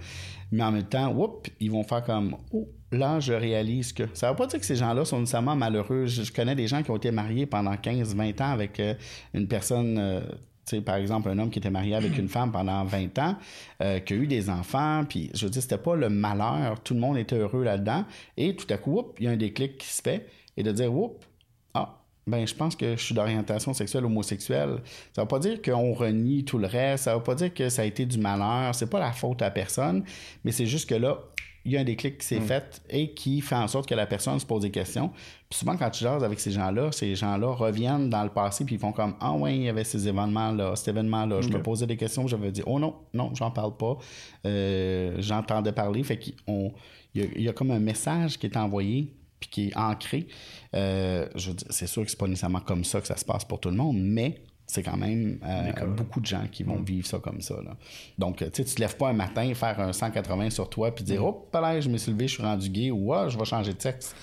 Mais 0.51 0.63
en 0.63 0.71
même 0.71 0.83
temps, 0.83 1.11
whoop, 1.11 1.47
ils 1.59 1.71
vont 1.71 1.83
faire 1.83 2.03
comme 2.03 2.37
Oh, 2.51 2.69
là, 2.93 3.19
je 3.19 3.33
réalise 3.33 3.93
que. 3.93 4.03
Ça 4.13 4.27
ne 4.27 4.31
veut 4.31 4.37
pas 4.37 4.47
dire 4.47 4.59
que 4.59 4.65
ces 4.65 4.75
gens-là 4.75 5.05
sont 5.05 5.19
nécessairement 5.19 5.55
malheureux. 5.55 6.05
Je, 6.05 6.31
connais 6.31 6.55
des 6.55 6.67
gens 6.67 6.83
qui 6.83 6.91
ont 6.91 6.97
été 6.97 7.11
mariés 7.11 7.45
pendant 7.45 7.73
15-20 7.73 8.41
ans 8.41 8.51
avec 8.51 8.79
euh, 8.79 8.93
une 9.33 9.47
personne. 9.47 9.97
Euh, 9.97 10.21
tu 10.65 10.77
sais, 10.77 10.81
par 10.81 10.95
exemple, 10.95 11.29
un 11.29 11.37
homme 11.39 11.49
qui 11.49 11.59
était 11.59 11.69
marié 11.69 11.93
avec 11.93 12.17
une 12.17 12.29
femme 12.29 12.51
pendant 12.51 12.85
20 12.85 13.19
ans, 13.19 13.35
euh, 13.81 13.99
qui 13.99 14.13
a 14.13 14.15
eu 14.15 14.27
des 14.27 14.49
enfants, 14.49 15.03
puis 15.07 15.29
je 15.33 15.45
veux 15.45 15.51
dire, 15.51 15.61
c'était 15.61 15.77
pas 15.77 15.95
le 15.95 16.09
malheur, 16.09 16.79
tout 16.79 16.93
le 16.93 17.01
monde 17.01 17.17
était 17.17 17.35
heureux 17.35 17.65
là-dedans, 17.65 18.05
et 18.37 18.55
tout 18.55 18.67
à 18.69 18.77
coup, 18.77 19.11
il 19.19 19.25
y 19.25 19.27
a 19.27 19.31
un 19.31 19.35
déclic 19.35 19.77
qui 19.77 19.87
se 19.87 20.01
fait, 20.01 20.25
et 20.55 20.63
de 20.63 20.71
dire, 20.71 20.93
whoop, 20.93 21.25
ah, 21.73 21.99
ben 22.25 22.47
je 22.47 22.55
pense 22.55 22.77
que 22.77 22.95
je 22.95 23.03
suis 23.03 23.13
d'orientation 23.13 23.73
sexuelle 23.73 24.05
homosexuelle. 24.05 24.77
Ça 25.11 25.23
veut 25.23 25.27
pas 25.27 25.39
dire 25.39 25.61
qu'on 25.61 25.91
renie 25.91 26.45
tout 26.45 26.57
le 26.57 26.67
reste, 26.67 27.03
ça 27.03 27.17
veut 27.17 27.23
pas 27.23 27.35
dire 27.35 27.53
que 27.53 27.67
ça 27.67 27.81
a 27.81 27.85
été 27.85 28.05
du 28.05 28.17
malheur, 28.17 28.73
c'est 28.73 28.89
pas 28.89 28.99
la 28.99 29.11
faute 29.11 29.41
à 29.41 29.51
personne, 29.51 30.05
mais 30.45 30.53
c'est 30.53 30.65
juste 30.65 30.89
que 30.89 30.95
là, 30.95 31.19
il 31.65 31.71
y 31.71 31.77
a 31.77 31.79
un 31.79 31.83
déclic 31.83 32.17
qui 32.17 32.25
s'est 32.25 32.39
mm. 32.39 32.45
fait 32.45 32.81
et 32.89 33.13
qui 33.13 33.39
fait 33.41 33.55
en 33.55 33.67
sorte 33.67 33.87
que 33.87 33.95
la 33.95 34.05
personne 34.05 34.39
se 34.39 34.45
pose 34.45 34.63
des 34.63 34.71
questions. 34.71 35.09
Puis 35.49 35.59
souvent, 35.59 35.77
quand 35.77 35.89
tu 35.89 36.03
jases 36.03 36.23
avec 36.23 36.39
ces 36.39 36.51
gens-là, 36.51 36.91
ces 36.91 37.15
gens-là 37.15 37.47
reviennent 37.47 38.09
dans 38.09 38.23
le 38.23 38.29
passé 38.29 38.65
puis 38.65 38.75
ils 38.75 38.79
font 38.79 38.91
comme 38.91 39.15
Ah 39.19 39.33
ouais, 39.33 39.55
il 39.55 39.63
y 39.63 39.69
avait 39.69 39.83
ces 39.83 40.07
événements-là, 40.07 40.75
cet 40.75 40.89
événement-là. 40.89 41.41
Je 41.41 41.49
me 41.49 41.61
posais 41.61 41.87
des 41.87 41.97
questions, 41.97 42.27
j'avais 42.27 42.51
dit 42.51 42.63
Oh 42.65 42.79
non, 42.79 42.95
non, 43.13 43.33
j'en 43.33 43.51
parle 43.51 43.77
pas. 43.77 43.97
Euh, 44.45 45.15
j'entendais 45.19 45.71
parler. 45.71 46.03
Fait 46.03 46.19
qu'il 46.19 46.35
y, 47.15 47.47
a 47.47 47.53
comme 47.53 47.71
un 47.71 47.79
message 47.79 48.37
qui 48.37 48.47
est 48.47 48.57
envoyé 48.57 49.13
puis 49.39 49.49
qui 49.49 49.67
est 49.67 49.77
ancré. 49.77 50.27
Euh, 50.75 51.27
c'est 51.69 51.87
sûr 51.87 52.03
que 52.03 52.09
c'est 52.09 52.19
pas 52.19 52.27
nécessairement 52.27 52.61
comme 52.61 52.83
ça 52.83 52.99
que 52.99 53.07
ça 53.07 53.15
se 53.15 53.25
passe 53.25 53.45
pour 53.45 53.59
tout 53.59 53.69
le 53.69 53.75
monde, 53.75 53.97
mais 53.99 54.41
c'est 54.73 54.81
quand 54.81 54.97
même 54.97 55.37
euh, 55.45 55.85
beaucoup 55.85 56.19
de 56.19 56.25
gens 56.25 56.47
qui 56.51 56.63
vont 56.63 56.79
mm. 56.79 56.85
vivre 56.85 57.07
ça 57.07 57.19
comme 57.19 57.41
ça. 57.41 57.55
Donc, 58.17 58.37
tu 58.37 58.45
sais, 58.45 58.63
tu 58.63 58.75
te 58.75 58.81
lèves 58.81 58.97
pas 58.97 59.09
un 59.09 59.13
matin, 59.13 59.53
faire 59.53 59.79
un 59.79 59.93
180 59.93 60.49
sur 60.49 60.67
toi, 60.67 60.93
puis 60.93 61.03
dire, 61.03 61.21
mm. 61.21 61.25
oh, 61.25 61.47
là, 61.53 61.79
je 61.79 61.89
me 61.89 61.97
suis 61.97 62.11
levé, 62.11 62.27
je 62.27 62.33
suis 62.33 62.43
rendu 62.43 62.69
gay, 62.69 62.89
ou 62.89 63.13
ah, 63.13 63.29
je 63.29 63.37
vais 63.37 63.45
changer 63.45 63.73
de 63.73 63.81
sexe. 63.81 64.15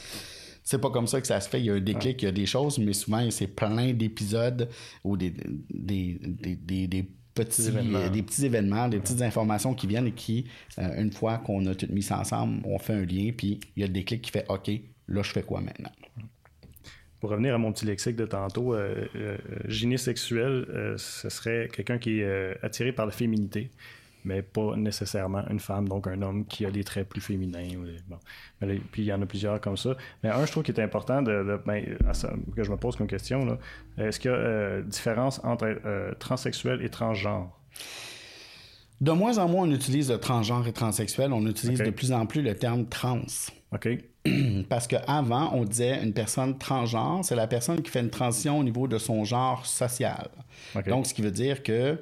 C'est 0.64 0.80
pas 0.80 0.90
comme 0.90 1.06
ça 1.06 1.20
que 1.20 1.26
ça 1.26 1.40
se 1.40 1.48
fait. 1.48 1.60
Il 1.60 1.66
y 1.66 1.70
a 1.70 1.74
un 1.74 1.80
déclic, 1.80 2.22
il 2.22 2.24
y 2.24 2.28
a 2.28 2.32
des 2.32 2.46
choses, 2.46 2.78
mais 2.78 2.92
souvent, 2.92 3.30
c'est 3.30 3.46
plein 3.46 3.92
d'épisodes 3.92 4.68
ou 5.04 5.16
des, 5.16 5.32
des, 5.70 6.18
petits, 7.32 7.68
événements. 7.68 8.08
des 8.08 8.22
petits 8.22 8.44
événements, 8.44 8.88
des 8.88 8.98
petites 8.98 9.22
informations 9.22 9.74
qui 9.74 9.86
viennent 9.86 10.08
et 10.08 10.12
qui, 10.12 10.46
euh, 10.78 11.00
une 11.00 11.12
fois 11.12 11.38
qu'on 11.38 11.64
a 11.66 11.74
tout 11.76 11.86
mis 11.90 12.02
ça 12.02 12.18
ensemble, 12.18 12.60
on 12.64 12.78
fait 12.78 12.94
un 12.94 13.04
lien, 13.04 13.30
puis 13.36 13.60
il 13.76 13.80
y 13.80 13.84
a 13.84 13.86
le 13.86 13.92
déclic 13.92 14.22
qui 14.22 14.32
fait 14.32 14.46
OK, 14.48 14.68
là, 15.08 15.22
je 15.22 15.30
fais 15.30 15.42
quoi 15.42 15.60
maintenant? 15.60 15.90
Pour 17.20 17.30
revenir 17.30 17.54
à 17.54 17.58
mon 17.58 17.72
petit 17.72 17.84
lexique 17.84 18.16
de 18.16 18.24
tantôt, 18.24 18.74
euh, 18.74 19.06
euh 19.14 19.36
génie 19.66 19.98
sexuel, 19.98 20.66
euh, 20.70 20.94
ce 20.96 21.28
serait 21.28 21.68
quelqu'un 21.70 21.98
qui 21.98 22.20
est 22.20 22.56
attiré 22.62 22.92
par 22.92 23.04
la 23.04 23.12
féminité, 23.12 23.70
mais 24.24 24.40
pas 24.40 24.74
nécessairement 24.74 25.44
une 25.50 25.60
femme, 25.60 25.86
donc 25.86 26.06
un 26.06 26.22
homme 26.22 26.46
qui 26.46 26.64
a 26.64 26.70
des 26.70 26.82
traits 26.82 27.08
plus 27.08 27.20
féminins. 27.20 27.68
Bon. 28.08 28.18
puis 28.90 29.02
il 29.02 29.06
y 29.06 29.12
en 29.12 29.20
a 29.20 29.26
plusieurs 29.26 29.60
comme 29.60 29.76
ça. 29.76 29.96
Mais 30.22 30.30
un, 30.30 30.46
je 30.46 30.50
trouve 30.50 30.62
qui 30.62 30.72
est 30.72 30.80
important 30.80 31.20
de, 31.20 31.60
ben, 31.66 31.84
que 32.56 32.64
je 32.64 32.70
me 32.70 32.76
pose 32.76 32.96
comme 32.96 33.06
question, 33.06 33.58
est-ce 33.98 34.18
qu'il 34.18 34.30
y 34.30 34.34
a 34.34 34.80
différence 34.80 35.44
entre 35.44 36.14
transsexuel 36.18 36.82
et 36.82 36.88
transgenre? 36.88 37.50
De 39.00 39.12
moins 39.12 39.38
en 39.38 39.48
moins, 39.48 39.66
on 39.66 39.70
utilise 39.70 40.10
le 40.10 40.18
transgenre 40.18 40.66
et 40.68 40.72
transsexuel. 40.72 41.32
On 41.32 41.46
utilise 41.46 41.78
de 41.80 41.90
plus 41.90 42.12
en 42.12 42.26
plus 42.26 42.42
le 42.42 42.54
terme 42.54 42.86
trans. 42.86 43.22
OK. 43.72 43.88
Parce 44.68 44.86
qu'avant, 44.86 45.52
on 45.54 45.64
disait 45.64 46.02
une 46.02 46.12
personne 46.12 46.58
transgenre, 46.58 47.24
c'est 47.24 47.36
la 47.36 47.46
personne 47.46 47.80
qui 47.80 47.90
fait 47.90 48.00
une 48.00 48.10
transition 48.10 48.58
au 48.58 48.64
niveau 48.64 48.86
de 48.88 48.98
son 48.98 49.24
genre 49.24 49.64
social. 49.64 50.28
Donc, 50.86 51.06
ce 51.06 51.14
qui 51.14 51.22
veut 51.22 51.30
dire 51.30 51.62
que 51.62 51.98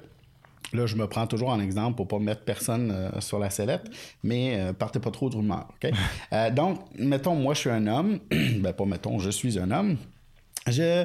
Là, 0.72 0.86
je 0.86 0.96
me 0.96 1.06
prends 1.06 1.26
toujours 1.26 1.48
en 1.48 1.60
exemple 1.60 1.96
pour 1.96 2.08
pas 2.08 2.18
mettre 2.18 2.42
personne 2.42 2.90
euh, 2.90 3.20
sur 3.20 3.38
la 3.38 3.48
sellette, 3.48 3.90
mais 4.22 4.56
euh, 4.58 4.72
partez 4.72 5.00
pas 5.00 5.10
trop 5.10 5.30
de 5.30 5.36
rumeurs. 5.36 5.68
Euh, 6.32 6.50
donc, 6.50 6.80
mettons, 6.98 7.34
moi, 7.34 7.54
je 7.54 7.60
suis 7.60 7.70
un 7.70 7.86
homme. 7.86 8.18
ben, 8.30 8.72
pas 8.72 8.84
mettons, 8.84 9.18
je 9.18 9.30
suis 9.30 9.58
un 9.58 9.70
homme. 9.70 9.96
Je, 10.70 11.04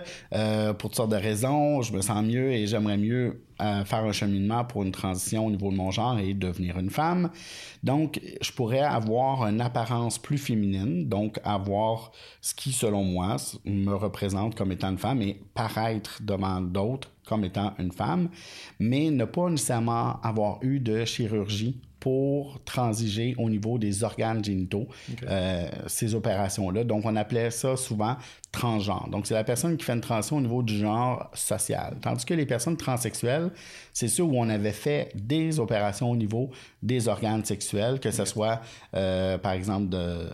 pour 0.73 0.89
toutes 0.89 0.95
sortes 0.95 1.11
de 1.11 1.15
raisons, 1.15 1.81
je 1.81 1.93
me 1.93 2.01
sens 2.01 2.23
mieux 2.23 2.51
et 2.51 2.67
j'aimerais 2.67 2.97
mieux 2.97 3.41
faire 3.59 4.03
un 4.03 4.11
cheminement 4.11 4.65
pour 4.65 4.83
une 4.83 4.91
transition 4.91 5.45
au 5.45 5.51
niveau 5.51 5.71
de 5.71 5.77
mon 5.77 5.91
genre 5.91 6.19
et 6.19 6.33
devenir 6.33 6.77
une 6.79 6.89
femme. 6.89 7.29
Donc, 7.83 8.19
je 8.41 8.51
pourrais 8.51 8.79
avoir 8.79 9.45
une 9.47 9.61
apparence 9.61 10.17
plus 10.17 10.37
féminine, 10.37 11.07
donc 11.07 11.39
avoir 11.43 12.11
ce 12.41 12.53
qui, 12.53 12.71
selon 12.71 13.03
moi, 13.03 13.37
me 13.65 13.93
représente 13.93 14.55
comme 14.55 14.71
étant 14.71 14.89
une 14.89 14.97
femme 14.97 15.21
et 15.21 15.39
paraître 15.53 16.19
devant 16.21 16.61
d'autres 16.61 17.09
comme 17.25 17.45
étant 17.45 17.73
une 17.79 17.91
femme, 17.91 18.29
mais 18.79 19.09
ne 19.09 19.23
pas 19.23 19.49
nécessairement 19.49 20.19
avoir 20.21 20.61
eu 20.61 20.79
de 20.79 21.05
chirurgie 21.05 21.79
pour 22.01 22.61
transiger 22.65 23.33
au 23.37 23.49
niveau 23.49 23.77
des 23.77 24.03
organes 24.03 24.43
génitaux, 24.43 24.87
euh, 25.25 25.69
ces 25.87 26.15
opérations-là. 26.15 26.83
Donc, 26.83 27.05
on 27.05 27.15
appelait 27.15 27.49
ça 27.49 27.77
souvent 27.77 28.17
transgenre. 28.53 29.09
Donc, 29.09 29.25
c'est 29.25 29.33
la 29.33 29.43
personne 29.43 29.75
qui 29.75 29.83
fait 29.83 29.93
une 29.93 30.01
transition 30.01 30.37
au 30.37 30.41
niveau 30.41 30.61
du 30.61 30.77
genre 30.77 31.29
social. 31.33 31.97
Tandis 32.01 32.23
que 32.23 32.35
les 32.35 32.45
personnes 32.45 32.77
transsexuelles, 32.77 33.49
c'est 33.91 34.07
ceux 34.07 34.23
où 34.23 34.37
on 34.37 34.47
avait 34.47 34.71
fait 34.71 35.11
des 35.15 35.59
opérations 35.59 36.11
au 36.11 36.15
niveau 36.15 36.51
des 36.83 37.07
organes 37.07 37.43
sexuels, 37.43 37.99
que 37.99 38.11
ce 38.11 38.25
soit, 38.25 38.61
euh, 38.95 39.39
par 39.39 39.53
exemple, 39.53 39.87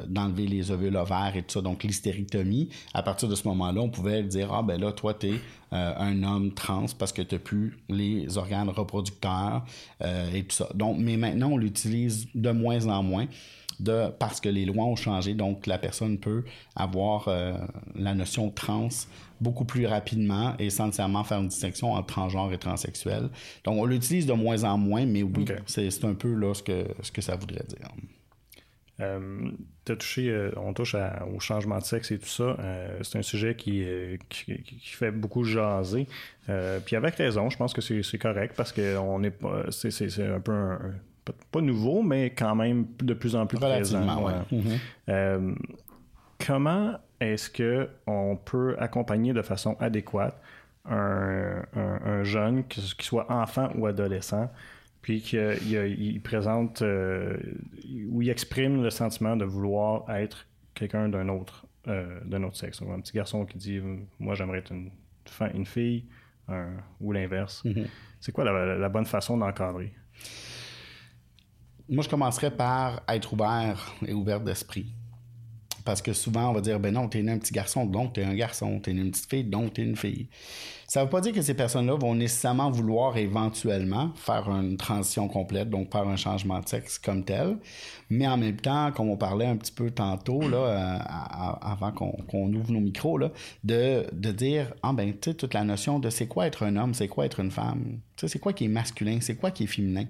d'enlever 0.07 0.47
les 0.47 0.69
ovules 0.69 0.97
ovaires 0.97 1.31
et 1.35 1.43
tout 1.43 1.53
ça, 1.53 1.61
donc 1.61 1.83
l'hystérectomie. 1.83 2.69
À 2.93 3.01
partir 3.03 3.29
de 3.29 3.35
ce 3.35 3.47
moment-là, 3.47 3.81
on 3.81 3.89
pouvait 3.89 4.21
dire, 4.21 4.53
ah 4.53 4.63
ben 4.63 4.79
là, 4.79 4.91
toi, 4.91 5.13
tu 5.13 5.27
es 5.27 5.33
euh, 5.71 5.93
un 5.97 6.21
homme 6.23 6.53
trans 6.53 6.87
parce 6.97 7.13
que 7.13 7.21
tu 7.21 7.35
n'as 7.35 7.39
plus 7.39 7.77
les 7.87 8.37
organes 8.37 8.69
reproducteurs 8.69 9.63
euh, 10.03 10.29
et 10.33 10.43
tout 10.43 10.55
ça. 10.57 10.67
Donc, 10.75 10.97
mais 10.99 11.15
maintenant, 11.15 11.51
on 11.51 11.57
l'utilise 11.57 12.27
de 12.35 12.51
moins 12.51 12.85
en 12.87 13.01
moins 13.01 13.27
de 13.79 14.09
parce 14.19 14.39
que 14.41 14.49
les 14.49 14.65
lois 14.65 14.85
ont 14.85 14.95
changé, 14.95 15.33
donc 15.33 15.67
la 15.67 15.77
personne 15.77 16.17
peut 16.17 16.43
avoir 16.75 17.27
euh, 17.27 17.53
la 17.95 18.13
notion 18.13 18.49
trans 18.49 18.89
beaucoup 19.41 19.65
plus 19.65 19.85
rapidement 19.85 20.53
et 20.59 20.69
sans 20.69 20.87
nécessairement 20.87 21.23
faire 21.23 21.39
une 21.39 21.47
distinction 21.47 21.93
entre 21.93 22.07
transgenre 22.07 22.51
et 22.53 22.57
transsexuel. 22.57 23.29
Donc 23.63 23.77
on 23.77 23.85
l'utilise 23.85 24.25
de 24.25 24.33
moins 24.33 24.63
en 24.63 24.77
moins, 24.77 25.05
mais 25.05 25.23
oui, 25.23 25.45
c'est 25.65 26.03
un 26.03 26.13
peu 26.13 26.33
là 26.33 26.53
ce 26.53 26.63
que, 26.63 26.85
ce 27.01 27.11
que 27.11 27.21
ça 27.21 27.35
voudrait 27.35 27.65
dire. 27.67 27.87
Euh, 29.01 29.51
touché, 29.85 30.29
euh, 30.29 30.51
on 30.57 30.73
touche 30.73 30.93
au 31.33 31.39
changement 31.39 31.79
de 31.79 31.85
sexe 31.85 32.11
et 32.11 32.19
tout 32.19 32.27
ça. 32.27 32.57
c'est 33.01 33.17
un 33.17 33.21
sujet 33.21 33.55
qui, 33.55 33.85
qui, 34.27 34.81
fait 34.83 35.11
beaucoup 35.11 35.45
jaser. 35.45 36.05
puis 36.85 36.95
avec 36.97 37.15
raison, 37.15 37.49
je 37.49 37.55
pense 37.55 37.73
que 37.73 37.81
c'est 37.81 38.17
correct 38.17 38.55
parce 38.57 38.73
que 38.73 38.97
on 38.97 39.23
est 39.23 39.31
pas. 39.31 39.71
C'est 39.71 40.21
un 40.21 40.41
peu 40.41 40.51
un, 40.51 40.95
pas 41.51 41.61
nouveau, 41.61 42.01
mais 42.01 42.31
quand 42.31 42.55
même 42.55 42.87
de 42.99 43.13
plus 43.13 43.35
en 43.35 43.45
plus 43.45 43.57
présent. 43.57 44.45
Mhm. 44.51 44.63
Euh, 45.09 45.55
comment 46.45 46.95
est-ce 47.19 47.49
que 47.49 47.89
on 48.07 48.37
peut 48.37 48.75
accompagner 48.79 49.33
de 49.33 49.41
façon 49.41 49.75
adéquate 49.79 50.39
un, 50.85 52.23
jeune, 52.23 52.63
qu'il 52.65 52.83
soit 52.83 53.31
enfant 53.31 53.69
ou 53.75 53.85
adolescent, 53.85 54.49
puis 55.01 55.21
qu'il 55.21 56.21
présente 56.23 56.81
euh, 56.81 57.37
ou 58.09 58.21
il 58.21 58.29
exprime 58.29 58.81
le 58.81 58.89
sentiment 58.89 59.35
de 59.35 59.45
vouloir 59.45 60.09
être 60.09 60.47
quelqu'un 60.73 61.09
d'un 61.09 61.29
autre, 61.29 61.67
euh, 61.87 62.19
d'un 62.25 62.43
autre 62.43 62.57
sexe? 62.57 62.81
Un 62.81 62.99
petit 63.01 63.13
garçon 63.13 63.45
qui 63.45 63.57
dit 63.57 63.81
Moi, 64.19 64.33
j'aimerais 64.35 64.59
être 64.59 64.71
une, 64.71 64.89
une 65.53 65.65
fille, 65.65 66.05
ou 66.99 67.11
l'inverse. 67.11 67.63
Mhm. 67.65 67.85
C'est 68.19 68.31
quoi 68.31 68.43
la 68.43 68.89
bonne 68.89 69.05
façon 69.05 69.37
d'encadrer? 69.37 69.93
Moi, 71.89 72.03
je 72.03 72.09
commencerais 72.09 72.51
par 72.51 73.01
être 73.07 73.33
ouvert 73.33 73.95
et 74.05 74.13
ouvert 74.13 74.41
d'esprit. 74.41 74.93
Parce 75.85 76.03
que 76.03 76.13
souvent, 76.13 76.49
on 76.49 76.53
va 76.53 76.61
dire, 76.61 76.79
ben 76.79 76.93
non, 76.93 77.07
t'es 77.07 77.27
un 77.27 77.37
petit 77.39 77.53
garçon, 77.53 77.85
donc 77.85 78.13
t'es 78.13 78.23
un 78.23 78.35
garçon, 78.35 78.79
t'es 78.79 78.91
une 78.91 79.09
petite 79.09 79.27
fille, 79.29 79.43
donc 79.43 79.73
t'es 79.73 79.81
une 79.81 79.95
fille. 79.95 80.27
Ça 80.87 80.99
ne 80.99 81.05
veut 81.05 81.09
pas 81.09 81.21
dire 81.21 81.33
que 81.33 81.41
ces 81.41 81.55
personnes-là 81.55 81.95
vont 81.95 82.13
nécessairement 82.13 82.69
vouloir 82.69 83.17
éventuellement 83.17 84.11
faire 84.15 84.49
une 84.49 84.77
transition 84.77 85.27
complète, 85.27 85.69
donc 85.69 85.91
faire 85.91 86.07
un 86.07 86.15
changement 86.15 86.59
de 86.59 86.67
sexe 86.67 86.99
comme 86.99 87.23
tel. 87.23 87.57
Mais 88.09 88.27
en 88.27 88.37
même 88.37 88.57
temps, 88.57 88.91
comme 88.91 89.09
on 89.09 89.17
parlait 89.17 89.47
un 89.47 89.55
petit 89.55 89.71
peu 89.71 89.89
tantôt, 89.89 90.41
là, 90.47 90.57
euh, 90.57 90.99
avant 91.61 91.91
qu'on 91.91 92.53
ouvre 92.53 92.71
nos 92.71 92.81
micros, 92.81 93.19
de, 93.63 94.31
dire, 94.31 94.73
ah 94.83 94.93
ben, 94.93 95.11
tu 95.13 95.31
sais, 95.31 95.33
toute 95.35 95.53
la 95.55 95.63
notion 95.63 95.97
de 95.97 96.11
c'est 96.11 96.27
quoi 96.27 96.45
être 96.45 96.63
un 96.63 96.75
homme, 96.75 96.93
c'est 96.93 97.07
quoi 97.07 97.25
être 97.25 97.39
une 97.39 97.51
femme, 97.51 97.99
c'est 98.15 98.39
quoi 98.39 98.53
qui 98.53 98.65
est 98.65 98.69
masculin, 98.69 99.19
c'est 99.21 99.35
quoi 99.35 99.49
qui 99.49 99.63
est 99.63 99.67
féminin. 99.67 100.05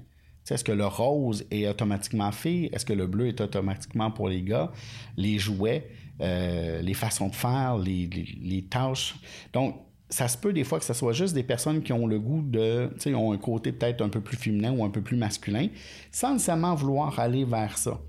Est-ce 0.52 0.64
que 0.64 0.72
le 0.72 0.86
rose 0.86 1.46
est 1.52 1.68
automatiquement 1.68 2.32
fait? 2.32 2.70
Est-ce 2.74 2.86
que 2.86 2.94
le 2.94 3.08
bleu 3.08 3.28
est 3.28 3.42
automatiquement 3.42 4.12
pour 4.12 4.30
les 4.30 4.42
gars? 4.42 4.72
Les 5.18 5.38
jouets, 5.38 5.90
euh, 6.22 6.82
les 6.82 6.94
façons 6.94 7.30
de 7.30 7.36
faire, 7.36 7.78
les, 7.78 8.66
tâches. 8.70 9.16
Donc, 9.54 9.76
ça 10.10 10.28
se 10.28 10.38
peut 10.38 10.52
des 10.52 10.64
fois 10.64 10.80
que 10.80 10.86
ce 10.86 10.94
soit 10.94 11.14
juste 11.14 11.34
des 11.34 11.44
personnes 11.44 11.82
qui 11.82 11.94
ont 11.94 12.08
le 12.08 12.20
goût 12.20 12.42
de, 12.42 12.90
tu 12.96 13.02
sais, 13.02 13.14
ont 13.14 13.32
un 13.32 13.38
côté 13.38 13.72
peut-être 13.72 14.02
un 14.02 14.10
peu 14.10 14.22
plus 14.22 14.38
féminin 14.38 14.72
ou 14.72 14.84
un 14.84 14.90
peu 14.90 15.02
plus 15.02 15.18
masculin, 15.18 15.68
sans 16.12 16.34
nécessairement 16.34 16.76
vouloir 16.76 17.20
aller 17.20 17.46
vers 17.46 17.78
ça. 17.78 18.00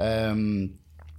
Euh, 0.00 0.66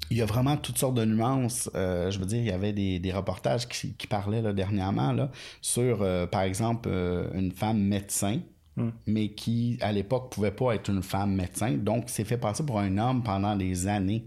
il 0.09 0.17
y 0.17 0.21
a 0.21 0.25
vraiment 0.25 0.57
toutes 0.57 0.77
sortes 0.77 0.95
de 0.95 1.05
nuances. 1.05 1.69
Euh, 1.75 2.09
je 2.11 2.19
veux 2.19 2.25
dire, 2.25 2.39
il 2.39 2.47
y 2.47 2.51
avait 2.51 2.73
des, 2.73 3.11
reportages 3.13 3.67
qui, 3.67 4.07
parlaient 4.07 4.41
dernièrement 4.53 5.11
là, 5.11 5.31
sur, 5.61 6.05
par 6.29 6.41
exemple, 6.41 6.89
une 7.33 7.51
femme 7.51 7.79
médecin 7.79 8.39
Hmm. 8.77 8.91
mais 9.07 9.29
qui, 9.29 9.79
à 9.81 9.91
l'époque, 9.91 10.31
pouvait 10.31 10.51
pas 10.51 10.75
être 10.75 10.91
une 10.91 11.01
femme 11.01 11.33
médecin. 11.33 11.71
Donc, 11.71 12.09
s'est 12.09 12.23
fait 12.23 12.37
passer 12.37 12.63
pour 12.63 12.79
un 12.79 12.95
homme 12.99 13.23
pendant 13.23 13.55
des 13.55 13.87
années. 13.87 14.25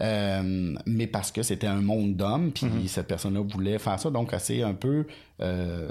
Euh, 0.00 0.74
mais 0.84 1.06
parce 1.06 1.30
que 1.30 1.44
c'était 1.44 1.68
un 1.68 1.80
monde 1.80 2.16
d'hommes, 2.16 2.50
puis 2.50 2.66
hmm. 2.66 2.88
cette 2.88 3.06
personne-là 3.06 3.40
voulait 3.40 3.78
faire 3.78 4.00
ça. 4.00 4.10
Donc, 4.10 4.30
elle 4.32 4.40
s'est 4.40 4.62
un 4.62 4.74
peu 4.74 5.06
euh, 5.40 5.88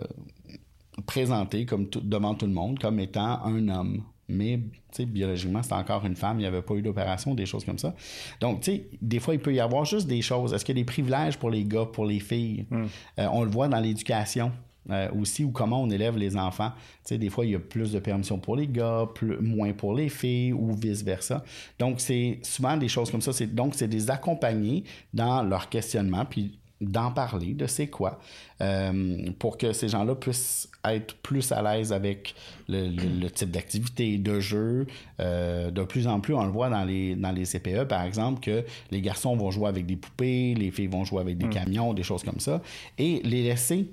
présentée 1.06 1.66
comme 1.66 1.88
devant 1.90 2.36
tout 2.36 2.46
le 2.46 2.52
monde 2.52 2.78
comme 2.78 3.00
étant 3.00 3.42
un 3.46 3.70
homme. 3.70 4.04
Mais, 4.28 4.60
tu 4.60 4.80
sais, 4.92 5.06
biologiquement, 5.06 5.64
c'était 5.64 5.76
encore 5.76 6.06
une 6.06 6.16
femme, 6.18 6.40
il 6.40 6.42
n'y 6.42 6.48
avait 6.48 6.62
pas 6.62 6.74
eu 6.74 6.82
d'opération, 6.82 7.36
des 7.36 7.46
choses 7.46 7.64
comme 7.64 7.78
ça. 7.78 7.96
Donc, 8.42 8.62
tu 8.62 8.72
sais, 8.72 8.90
des 9.02 9.20
fois, 9.20 9.34
il 9.34 9.40
peut 9.40 9.54
y 9.54 9.62
avoir 9.62 9.86
juste 9.86 10.08
des 10.08 10.22
choses. 10.22 10.54
Est-ce 10.54 10.66
qu'il 10.66 10.76
y 10.76 10.80
a 10.80 10.82
des 10.82 10.86
privilèges 10.86 11.38
pour 11.38 11.52
les 11.52 11.64
gars, 11.64 11.86
pour 11.86 12.06
les 12.06 12.20
filles? 12.20 12.66
Hmm. 12.70 12.86
Euh, 13.20 13.28
on 13.32 13.44
le 13.46 13.50
voit 13.50 13.70
dans 13.70 13.80
l'éducation. 13.80 14.52
Euh, 14.92 15.10
aussi, 15.20 15.44
ou 15.44 15.50
comment 15.50 15.82
on 15.82 15.90
élève 15.90 16.16
les 16.16 16.38
enfants. 16.38 16.72
Tu 17.04 17.10
sais, 17.10 17.18
des 17.18 17.30
fois, 17.30 17.44
il 17.46 17.52
y 17.52 17.56
a 17.56 17.60
plus 17.60 17.92
de 17.92 17.98
permissions 17.98 18.38
pour 18.38 18.56
les 18.56 18.68
gars, 18.68 19.08
plus, 19.16 19.40
moins 19.40 19.74
pour 19.74 19.96
les 19.96 20.10
filles, 20.10 20.54
ou 20.54 20.74
vice-versa. 20.76 21.44
Donc, 21.80 22.00
c'est 22.00 22.40
souvent 22.44 22.78
des 22.78 22.88
choses 22.88 23.10
comme 23.10 23.22
ça. 23.22 23.32
Donc, 23.48 23.74
c'est 23.74 23.88
des 23.88 24.12
accompagner 24.12 24.84
dans 25.12 25.42
leur 25.42 25.70
questionnement, 25.70 26.26
puis 26.26 26.60
d'en 26.82 27.10
parler, 27.10 27.54
de 27.54 27.68
c'est 27.68 27.88
quoi, 27.88 28.20
euh, 28.62 29.32
pour 29.40 29.58
que 29.58 29.72
ces 29.72 29.88
gens-là 29.88 30.14
puissent 30.14 30.70
être 30.84 31.16
plus 31.16 31.52
à 31.52 31.62
l'aise 31.62 31.94
avec 31.94 32.36
le, 32.68 33.28
type 33.30 33.50
d'activité, 33.50 34.18
de 34.18 34.40
jeu. 34.40 34.86
Euh, 35.20 35.72
de 35.72 35.84
plus 35.84 36.06
en 36.06 36.20
plus, 36.20 36.36
on 36.36 36.44
le 36.44 36.52
voit 36.52 36.70
dans 36.70 36.84
les, 36.84 37.16
dans 37.16 37.32
les 37.32 37.46
CPE, 37.46 37.86
par 37.86 38.04
exemple, 38.04 38.42
que 38.42 38.64
les 38.92 39.02
garçons 39.02 39.36
vont 39.36 39.52
jouer 39.52 39.70
avec 39.70 39.86
des 39.86 39.96
poupées, 39.96 40.54
les 40.54 40.70
filles 40.70 40.88
vont 40.88 41.06
jouer 41.06 41.22
avec 41.22 41.38
des 41.38 41.48
mm. 41.48 41.52
camions, 41.52 41.94
des 41.94 42.04
choses 42.04 42.24
comme 42.24 42.40
ça, 42.40 42.62
et 42.98 43.22
les 43.24 43.42
laisser 43.44 43.90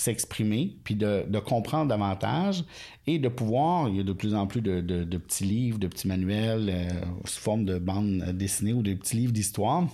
s'exprimer, 0.00 0.76
puis 0.82 0.96
de, 0.96 1.38
comprendre 1.40 1.88
davantage 1.88 2.64
et 3.06 3.18
de 3.18 3.28
pouvoir, 3.28 3.88
il 3.88 3.96
y 3.96 4.00
a 4.00 4.02
de 4.02 4.12
plus 4.12 4.34
en 4.34 4.46
plus 4.46 4.62
de, 4.62 4.80
petits 5.18 5.44
livres, 5.44 5.78
de 5.78 5.86
petits 5.86 6.08
manuels 6.08 6.70
euh, 6.70 6.90
sous 7.24 7.40
forme 7.40 7.64
de 7.64 7.78
bandes 7.78 8.22
dessinées 8.32 8.72
ou 8.72 8.82
de 8.82 8.94
petits 8.94 9.16
livres 9.16 9.32
d'histoire 9.32 9.86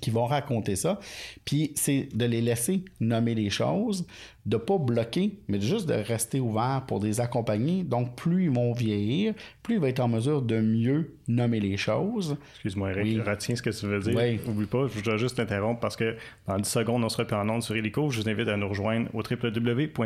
qui 0.00 0.10
vont 0.10 0.26
raconter 0.26 0.76
ça. 0.76 1.00
Puis 1.44 1.72
c'est 1.74 2.08
de 2.14 2.24
les 2.24 2.40
laisser 2.40 2.84
nommer 3.00 3.34
les 3.34 3.50
choses, 3.50 4.06
de 4.46 4.56
pas 4.56 4.78
bloquer, 4.78 5.38
mais 5.48 5.60
juste 5.60 5.88
de 5.88 5.94
rester 5.94 6.40
ouvert 6.40 6.84
pour 6.86 7.02
les 7.02 7.20
accompagner. 7.20 7.82
Donc 7.84 8.14
plus 8.16 8.44
ils 8.44 8.50
vont 8.50 8.72
vieillir, 8.72 9.34
plus 9.62 9.74
ils 9.76 9.80
vont 9.80 9.86
être 9.86 10.00
en 10.00 10.08
mesure 10.08 10.42
de 10.42 10.60
mieux 10.60 11.14
nommer 11.26 11.60
les 11.60 11.76
choses. 11.76 12.36
Excuse-moi 12.54 12.90
Eric, 12.92 13.22
retiens 13.26 13.56
ce 13.56 13.62
que 13.62 13.70
tu 13.70 13.86
veux 13.86 14.00
dire. 14.00 14.14
Oui. 14.16 14.40
Oublie 14.46 14.66
pas, 14.66 14.86
je 14.94 15.00
dois 15.00 15.16
juste 15.16 15.36
t'interrompre 15.36 15.80
parce 15.80 15.96
que 15.96 16.16
dans 16.46 16.58
10 16.58 16.68
secondes, 16.68 17.02
on 17.04 17.08
sera 17.08 17.24
plus 17.24 17.36
en 17.36 17.48
onde 17.48 17.62
sur 17.62 17.74
Helico. 17.76 18.10
Je 18.10 18.20
vous 18.20 18.28
invite 18.28 18.48
à 18.48 18.56
nous 18.56 18.68
rejoindre 18.68 19.08
au 19.14 19.22
www.tvc.qc.ca. 19.22 20.02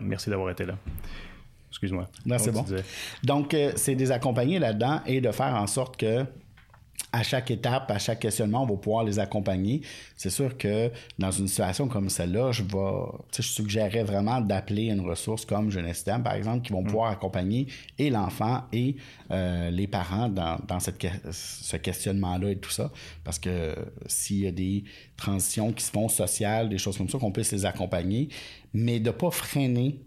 Merci 0.00 0.30
d'avoir 0.30 0.50
été 0.50 0.64
là. 0.64 0.76
Excuse-moi. 1.70 2.08
Non, 2.24 2.38
c'est 2.38 2.52
bon. 2.52 2.64
Donc, 3.24 3.52
euh, 3.52 3.72
c'est 3.74 3.96
des 3.96 4.12
accompagner 4.12 4.60
là-dedans 4.60 5.00
et 5.06 5.20
de 5.20 5.32
faire 5.32 5.56
en 5.56 5.66
sorte 5.66 5.96
que 5.96 6.24
à 7.14 7.22
chaque 7.22 7.52
étape, 7.52 7.90
à 7.92 7.98
chaque 8.00 8.18
questionnement, 8.18 8.64
on 8.64 8.66
va 8.66 8.76
pouvoir 8.76 9.04
les 9.04 9.20
accompagner. 9.20 9.82
C'est 10.16 10.30
sûr 10.30 10.58
que 10.58 10.90
dans 11.16 11.30
une 11.30 11.46
situation 11.46 11.86
comme 11.86 12.08
celle-là, 12.08 12.50
je 12.50 12.64
vais, 12.64 13.06
je 13.36 13.42
suggérerais 13.42 14.02
vraiment 14.02 14.40
d'appeler 14.40 14.86
une 14.86 15.00
ressource 15.00 15.44
comme 15.44 15.70
Jeunesse 15.70 16.02
par 16.02 16.34
exemple, 16.34 16.66
qui 16.66 16.72
vont 16.72 16.82
mm. 16.82 16.86
pouvoir 16.86 17.10
accompagner 17.12 17.68
et 17.98 18.10
l'enfant 18.10 18.64
et 18.72 18.96
euh, 19.30 19.70
les 19.70 19.86
parents 19.86 20.28
dans, 20.28 20.80
cette, 20.80 21.06
ce 21.30 21.76
questionnement-là 21.76 22.50
et 22.50 22.56
tout 22.56 22.70
ça. 22.70 22.90
Parce 23.22 23.38
que 23.38 23.76
s'il 24.06 24.40
y 24.40 24.46
a 24.48 24.52
des 24.52 24.82
transitions 25.16 25.72
qui 25.72 25.84
se 25.84 25.92
font 25.92 26.08
sociales, 26.08 26.68
des 26.68 26.78
choses 26.78 26.98
comme 26.98 27.08
ça, 27.08 27.18
qu'on 27.18 27.30
puisse 27.30 27.52
les 27.52 27.64
accompagner, 27.64 28.28
mais 28.72 28.98
de 28.98 29.06
ne 29.06 29.14
pas 29.14 29.30
freiner 29.30 30.00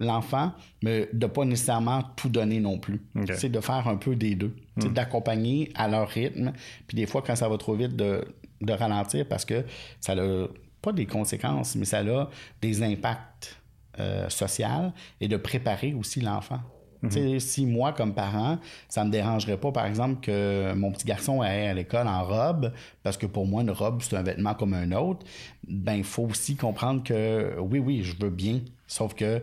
l'enfant, 0.00 0.52
mais 0.82 1.08
de 1.12 1.26
pas 1.26 1.44
nécessairement 1.44 2.02
tout 2.16 2.30
donner 2.30 2.58
non 2.58 2.78
plus. 2.78 3.00
C'est 3.34 3.50
de 3.50 3.60
faire 3.60 3.86
un 3.86 3.96
peu 3.96 4.16
des 4.16 4.34
deux. 4.34 4.56
C'est 4.78 4.88
hmm. 4.88 4.94
D'accompagner 4.94 5.70
à 5.74 5.86
leur 5.88 6.08
rythme. 6.08 6.52
Puis 6.88 6.96
des 6.96 7.06
fois, 7.06 7.22
quand 7.24 7.36
ça 7.36 7.48
va 7.48 7.58
trop 7.58 7.74
vite, 7.74 7.94
de, 7.94 8.24
ralentir 8.68 9.26
parce 9.28 9.44
que 9.44 9.64
ça 10.00 10.14
n'a 10.14 10.46
pas 10.82 10.92
des 10.92 11.06
conséquences, 11.06 11.76
mais 11.76 11.84
ça 11.84 12.00
a 12.00 12.28
des 12.62 12.82
impacts 12.82 13.58
euh, 13.98 14.28
sociaux 14.28 14.92
et 15.20 15.28
de 15.28 15.36
préparer 15.36 15.94
aussi 15.94 16.20
l'enfant. 16.20 16.60
Hmm. 17.02 17.38
Si 17.38 17.64
moi, 17.64 17.92
comme 17.92 18.14
parent, 18.14 18.58
ça 18.88 19.04
me 19.04 19.10
dérangerait 19.10 19.56
pas, 19.56 19.72
par 19.72 19.86
exemple, 19.86 20.20
que 20.20 20.74
mon 20.74 20.92
petit 20.92 21.06
garçon 21.06 21.40
aille 21.40 21.66
à 21.66 21.74
l'école 21.74 22.06
en 22.06 22.24
robe, 22.24 22.72
parce 23.02 23.16
que 23.16 23.26
pour 23.26 23.46
moi, 23.46 23.62
une 23.62 23.70
robe, 23.70 24.02
c'est 24.02 24.16
un 24.16 24.22
vêtement 24.22 24.54
comme 24.54 24.74
un 24.74 24.92
autre, 24.92 25.24
ben 25.66 25.94
il 25.94 26.04
faut 26.04 26.24
aussi 26.24 26.56
comprendre 26.56 27.02
que 27.02 27.56
oui, 27.58 27.78
oui, 27.78 28.02
je 28.02 28.14
veux 28.20 28.30
bien, 28.30 28.60
sauf 28.86 29.14
que 29.14 29.42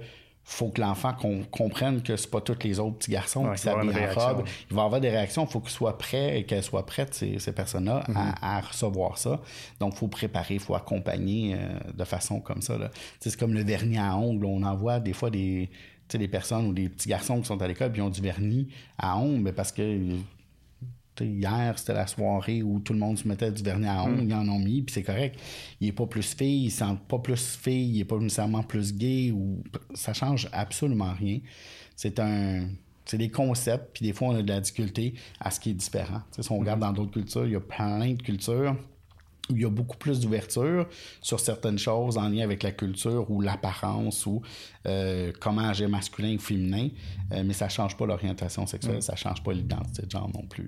faut 0.49 0.69
que 0.69 0.79
l'enfant 0.79 1.13
comprenne 1.51 2.01
que 2.01 2.15
c'est 2.15 2.31
pas 2.31 2.39
tous 2.39 2.57
les 2.63 2.79
autres 2.79 2.95
petits 2.99 3.11
garçons 3.11 3.51
qui 3.51 3.61
s'habillent 3.61 3.89
en 3.89 4.19
robe. 4.19 4.45
Il 4.71 4.77
va 4.77 4.83
avoir 4.83 5.01
des 5.01 5.09
réactions. 5.09 5.43
Il 5.43 5.51
faut 5.51 5.59
qu'il 5.59 5.71
soit 5.71 5.97
prêt 5.97 6.39
et 6.39 6.45
qu'elles 6.45 6.63
soient 6.63 6.85
prêtes, 6.85 7.13
ces, 7.13 7.37
ces 7.37 7.51
personnes-là, 7.51 8.05
à, 8.15 8.61
mm-hmm. 8.61 8.65
recevoir 8.65 9.17
ça. 9.17 9.41
Donc, 9.81 9.93
il 9.95 9.97
faut 9.97 10.07
préparer, 10.07 10.53
il 10.53 10.61
faut 10.61 10.73
accompagner 10.73 11.55
euh, 11.55 11.77
de 11.93 12.03
façon 12.05 12.39
comme 12.39 12.61
ça. 12.61 12.77
C'est 13.19 13.35
comme 13.35 13.53
le 13.53 13.63
vernis 13.63 13.97
à 13.97 14.15
ongles. 14.15 14.45
On 14.45 14.63
envoie 14.63 15.01
des 15.01 15.11
fois 15.11 15.29
des, 15.29 15.69
des 16.09 16.27
personnes 16.29 16.67
ou 16.67 16.73
des 16.73 16.87
petits 16.87 17.09
garçons 17.09 17.41
qui 17.41 17.45
sont 17.45 17.61
à 17.61 17.67
l'école 17.67 17.91
qui 17.91 17.99
ont 17.99 18.09
du 18.09 18.21
vernis 18.21 18.69
à 18.97 19.17
ongles 19.17 19.51
parce 19.51 19.73
que 19.73 19.99
Hier, 21.25 21.77
c'était 21.77 21.93
la 21.93 22.07
soirée 22.07 22.63
où 22.63 22.79
tout 22.79 22.93
le 22.93 22.99
monde 22.99 23.17
se 23.17 23.27
mettait 23.27 23.51
du 23.51 23.63
vernis 23.63 23.87
à 23.87 24.03
ongles, 24.03 24.23
mm. 24.23 24.29
ils 24.29 24.33
en 24.33 24.47
ont 24.49 24.59
mis, 24.59 24.81
puis 24.81 24.93
c'est 24.93 25.03
correct. 25.03 25.39
Il 25.81 25.87
n'est 25.87 25.93
pas 25.93 26.05
plus 26.05 26.35
fille, 26.35 26.65
il 26.65 26.71
sent 26.71 26.97
pas 27.07 27.19
plus 27.19 27.57
fille, 27.57 27.89
il 27.89 27.97
n'est 27.97 28.05
pas 28.05 28.17
nécessairement 28.17 28.63
plus 28.63 28.95
gay, 28.95 29.31
ou 29.31 29.63
ça 29.93 30.13
change 30.13 30.49
absolument 30.51 31.13
rien. 31.13 31.39
C'est 31.95 32.19
un. 32.19 32.67
C'est 33.05 33.17
des 33.17 33.29
concepts, 33.29 33.91
puis 33.93 34.05
des 34.05 34.11
fois, 34.11 34.29
on 34.29 34.35
a 34.35 34.41
de 34.41 34.49
la 34.49 34.59
difficulté 34.59 35.13
à 35.39 35.49
ce 35.49 35.61
qui 35.61 35.69
est 35.69 35.73
différent. 35.73 36.23
si 36.37 36.51
on 36.51 36.59
regarde 36.59 36.79
mm. 36.79 36.83
dans 36.83 36.93
d'autres 36.93 37.13
cultures, 37.13 37.45
il 37.45 37.53
y 37.53 37.55
a 37.55 37.61
plein 37.61 38.13
de 38.13 38.21
cultures 38.21 38.75
où 39.49 39.55
il 39.55 39.61
y 39.61 39.65
a 39.65 39.69
beaucoup 39.69 39.97
plus 39.97 40.19
d'ouverture 40.19 40.87
sur 41.21 41.39
certaines 41.39 41.77
choses 41.77 42.17
en 42.17 42.29
lien 42.29 42.43
avec 42.43 42.63
la 42.63 42.71
culture 42.71 43.29
ou 43.31 43.41
l'apparence 43.41 44.25
ou 44.25 44.41
euh, 44.85 45.31
comment 45.39 45.69
agir 45.69 45.89
masculin 45.89 46.35
ou 46.35 46.39
féminin, 46.39 46.89
euh, 47.31 47.43
mais 47.45 47.53
ça 47.53 47.69
change 47.69 47.95
pas 47.95 48.05
l'orientation 48.05 48.65
sexuelle, 48.67 48.97
mm. 48.97 49.01
ça 49.01 49.15
change 49.15 49.43
pas 49.43 49.53
l'identité 49.53 50.05
de 50.05 50.11
genre 50.11 50.29
non 50.33 50.43
plus. 50.43 50.67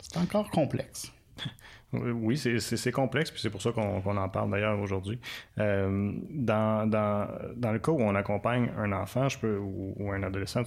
C'est 0.00 0.18
encore 0.18 0.50
complexe. 0.50 1.12
Oui, 1.92 2.36
c'est 2.36 2.92
complexe, 2.92 3.30
puis 3.30 3.40
c'est 3.40 3.48
pour 3.48 3.62
ça 3.62 3.72
qu'on 3.72 4.04
en 4.04 4.28
parle 4.28 4.50
d'ailleurs 4.50 4.78
aujourd'hui. 4.78 5.18
Euh, 5.58 6.12
dans, 6.28 6.84
le 6.84 7.78
cas 7.78 7.92
où 7.92 8.00
on 8.02 8.14
accompagne 8.14 8.70
un 8.76 8.92
enfant 8.92 9.30
je 9.30 9.38
peux, 9.38 9.56
ou, 9.56 10.12
un 10.12 10.22
adolescent, 10.22 10.64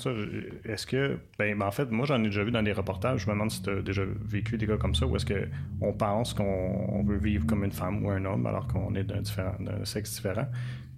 est-ce 0.65 0.87
que, 0.87 1.19
ben, 1.37 1.55
ben, 1.55 1.67
en 1.67 1.71
fait, 1.71 1.91
moi 1.91 2.07
j'en 2.07 2.19
ai 2.23 2.27
déjà 2.27 2.43
vu 2.43 2.49
dans 2.49 2.63
des 2.63 2.71
reportages, 2.71 3.21
je 3.21 3.27
me 3.27 3.33
demande 3.33 3.51
si 3.51 3.61
tu 3.61 3.69
as 3.69 3.81
déjà 3.83 4.01
vécu 4.25 4.57
des 4.57 4.65
cas 4.65 4.77
comme 4.77 4.95
ça, 4.95 5.05
ou 5.05 5.15
est-ce 5.15 5.27
qu'on 5.27 5.93
pense 5.93 6.33
qu'on 6.33 7.03
veut 7.05 7.19
vivre 7.19 7.45
comme 7.45 7.63
une 7.63 7.71
femme 7.71 8.03
ou 8.03 8.09
un 8.09 8.25
homme 8.25 8.47
alors 8.47 8.67
qu'on 8.67 8.95
est 8.95 9.03
d'un 9.03 9.85
sexe 9.85 10.15
différent, 10.15 10.47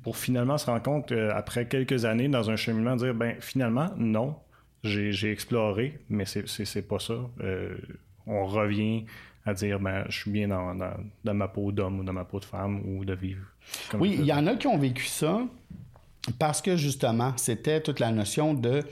pour 0.04 0.16
finalement 0.16 0.58
se 0.58 0.68
rendre 0.68 0.84
compte, 0.84 1.12
euh, 1.12 1.32
après 1.34 1.68
quelques 1.68 2.06
années 2.06 2.30
dans 2.30 2.50
un 2.50 2.56
cheminement, 2.56 2.96
dire, 2.96 3.14
ben 3.14 3.36
finalement, 3.42 3.90
non, 3.98 4.38
j'ai 4.84 5.32
exploré, 5.32 6.00
mais 6.10 6.24
c'est 6.26 6.88
pas 6.88 7.00
ça. 7.00 7.16
Euh, 7.42 7.76
on 8.28 8.46
revient 8.46 9.06
à 9.46 9.54
dire 9.54 9.80
ben, 9.80 10.06
je 10.10 10.20
suis 10.22 10.32
bien 10.32 10.48
dans, 10.48 10.76
dans, 10.76 11.34
ma 11.34 11.48
peau 11.48 11.72
d'homme 11.72 12.00
ou 12.00 12.04
dans 12.04 12.14
ma 12.14 12.26
peau 12.26 12.40
de 12.40 12.46
femme 12.46 12.82
ou 12.86 13.04
de 13.06 13.14
vivre. 13.14 13.46
oui, 13.96 14.16
il 14.20 14.26
y 14.26 14.34
en 14.34 14.48
a 14.48 14.56
qui 14.56 14.68
ont 14.68 14.78
vécu 14.78 15.06
ça 15.06 15.42
parce 16.40 16.62
que 16.62 16.78
justement, 16.78 17.34
c'était 17.38 17.82
toute 17.82 18.00
la 18.00 18.12
notion 18.12 18.54
de 18.54 18.84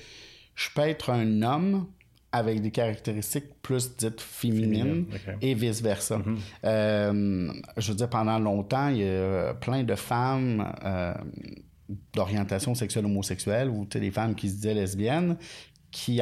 je 0.55 0.69
peux 0.75 0.81
être 0.81 1.09
un 1.09 1.41
homme 1.41 1.87
avec 2.33 2.61
des 2.61 2.71
caractéristiques 2.71 3.61
plus 3.61 3.95
dites 3.97 4.21
féminines 4.21 5.05
et 5.41 5.53
vice-versa. 5.53 6.17
Mm-hmm. 6.17 6.37
Euh, 6.65 7.53
je 7.77 7.91
veux 7.91 7.97
dire, 7.97 8.09
pendant 8.09 8.39
longtemps, 8.39 8.87
il 8.87 8.97
y 8.99 9.09
a 9.09 9.53
plein 9.53 9.83
de 9.83 9.95
femmes 9.95 10.71
euh, 10.85 11.13
d'orientation 12.13 12.73
sexuelle 12.73 13.05
homosexuelle 13.05 13.69
ou 13.69 13.85
des 13.85 14.11
femmes 14.11 14.35
qui 14.35 14.49
se 14.49 14.55
disaient 14.55 14.73
lesbiennes 14.73 15.37
qui, 15.91 16.21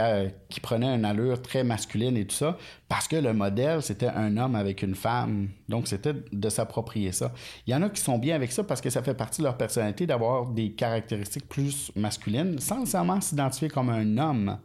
qui 0.50 0.60
prenait 0.60 0.96
une 0.96 1.06
allure 1.06 1.42
très 1.42 1.64
masculine 1.64 2.18
et 2.18 2.26
tout 2.26 2.36
ça, 2.36 2.58
parce 2.88 3.08
que 3.08 3.16
le 3.16 3.34
modèle, 3.34 3.82
c'était 3.82 4.08
un 4.08 4.36
homme 4.38 4.56
avec 4.56 4.82
une 4.82 4.96
femme. 4.96 5.50
Donc, 5.70 5.88
c'était 5.88 6.14
de 6.32 6.50
s'approprier 6.50 7.12
ça. 7.12 7.32
Il 7.68 7.72
y 7.72 7.76
en 7.76 7.84
a 7.84 7.90
qui 7.90 8.02
sont 8.02 8.18
bien 8.18 8.36
avec 8.36 8.52
ça 8.52 8.64
parce 8.64 8.82
que 8.82 8.90
ça 8.90 9.04
fait 9.04 9.14
partie 9.14 9.42
de 9.42 9.46
leur 9.46 9.58
personnalité 9.58 10.08
d'avoir 10.08 10.48
des 10.48 10.72
caractéristiques 10.72 11.48
plus 11.48 11.92
masculines, 11.96 12.60
sans 12.60 12.80
nécessairement 12.80 13.22
s'identifier 13.22 13.70
comme 13.70 13.90
un 13.90 14.18
homme, 14.18 14.58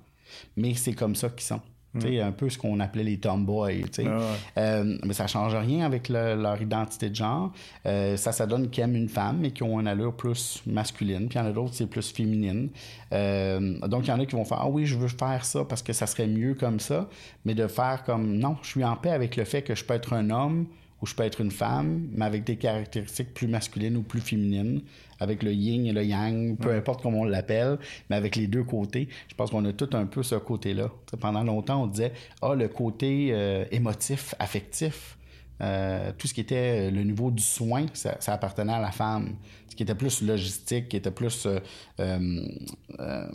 mais 0.57 0.75
c'est 0.75 0.95
comme 0.95 1.14
ça 1.14 1.29
qu'ils 1.29 1.43
sont. 1.43 1.61
Mm. 1.94 2.20
Un 2.22 2.33
peu 2.33 2.50
ce 2.50 2.59
qu'on 2.59 2.80
appelait 2.80 3.04
les 3.04 3.18
tomboys. 3.18 3.85
Ah 3.98 4.18
euh, 4.59 4.98
mais 5.04 5.14
ça 5.14 5.26
change 5.26 5.54
rien 5.54 5.87
avec 5.87 6.09
leur 6.09 6.61
identité 6.61 7.09
de 7.09 7.14
genre. 7.14 7.52
Euh, 7.87 8.16
ça, 8.16 8.33
ça 8.33 8.46
donne 8.46 8.68
qu'ils 8.70 8.85
aiment 8.85 8.96
une 8.96 9.09
femme, 9.09 9.38
mais 9.40 9.52
qui 9.52 9.62
ont 9.62 9.78
une 9.80 9.87
allure 9.87 10.14
plus 10.14 10.62
masculine. 10.66 11.28
Puis 11.28 11.38
il 11.38 11.42
y 11.42 11.44
en 11.44 11.48
a 11.48 11.52
d'autres, 11.52 11.74
c'est 11.74 11.87
plus 11.87 12.11
féminine. 12.11 12.68
Euh, 13.12 13.78
donc, 13.87 14.07
il 14.07 14.11
y 14.11 14.12
en 14.12 14.20
a 14.20 14.26
qui 14.26 14.35
vont 14.35 14.44
faire 14.44 14.59
Ah 14.61 14.68
oui, 14.68 14.87
je 14.87 14.96
veux 14.96 15.09
faire 15.09 15.44
ça 15.44 15.64
parce 15.64 15.83
que 15.83 15.92
ça 15.92 16.07
serait 16.07 16.26
mieux 16.26 16.54
comme 16.54 16.80
ça. 16.80 17.09
Mais 17.44 17.54
de 17.54 17.66
faire 17.66 18.02
comme 18.04 18.38
Non, 18.38 18.57
je 18.62 18.68
suis 18.68 18.85
en 18.85 18.96
paix 18.96 19.11
avec 19.11 19.37
le 19.37 19.44
fait 19.44 19.62
que 19.62 19.74
je 19.74 19.85
peux 19.85 19.94
être 19.94 20.12
un 20.14 20.30
homme 20.30 20.66
ou 21.05 21.07
je 21.07 21.14
peux 21.14 21.23
être 21.23 21.43
une 21.43 21.51
femme, 21.51 22.09
mais 22.12 22.25
avec 22.25 22.45
des 22.45 22.57
caractéristiques 22.57 23.35
plus 23.35 23.47
masculines 23.47 23.95
ou 23.99 24.03
plus 24.03 24.23
féminines, 24.23 24.81
avec 25.21 25.43
le 25.43 25.53
yin 25.53 25.85
et 25.85 25.93
le 25.93 26.03
yang, 26.03 26.57
peu 26.57 26.73
importe 26.73 27.03
comment 27.03 27.21
on 27.21 27.25
l'appelle, 27.25 27.77
mais 28.09 28.17
avec 28.17 28.37
les 28.37 28.47
deux 28.47 28.64
côtés. 28.64 29.11
Je 29.29 29.35
pense 29.35 29.51
qu'on 29.51 29.67
a 29.67 29.75
tout 29.75 29.90
un 29.93 30.07
peu 30.07 30.23
ce 30.23 30.37
côté-là. 30.37 30.88
pendant 31.21 31.45
longtemps, 31.45 31.83
on 31.83 31.88
disait, 31.88 32.12
ah, 32.40 32.55
le 32.55 32.69
côté 32.69 33.29
euh, 33.33 33.67
émotif, 33.71 34.35
affectif. 34.38 35.13
Euh, 35.61 36.11
tout 36.19 36.27
ce 36.27 36.35
qui 36.35 36.40
était 36.40 36.90
le 36.90 37.03
niveau 37.03 37.31
du 37.31 37.43
soin, 37.43 37.87
ça, 37.95 38.17
appartenait 38.27 38.73
à 38.73 38.81
la 38.81 38.90
femme. 38.90 39.35
Ce 39.69 39.77
qui 39.77 39.83
était 39.83 39.95
plus 39.95 40.23
logistique, 40.23 40.88
qui 40.88 40.97
était 40.97 41.11
plus 41.11 41.47
euh, 41.47 41.59
euh, 41.99 43.27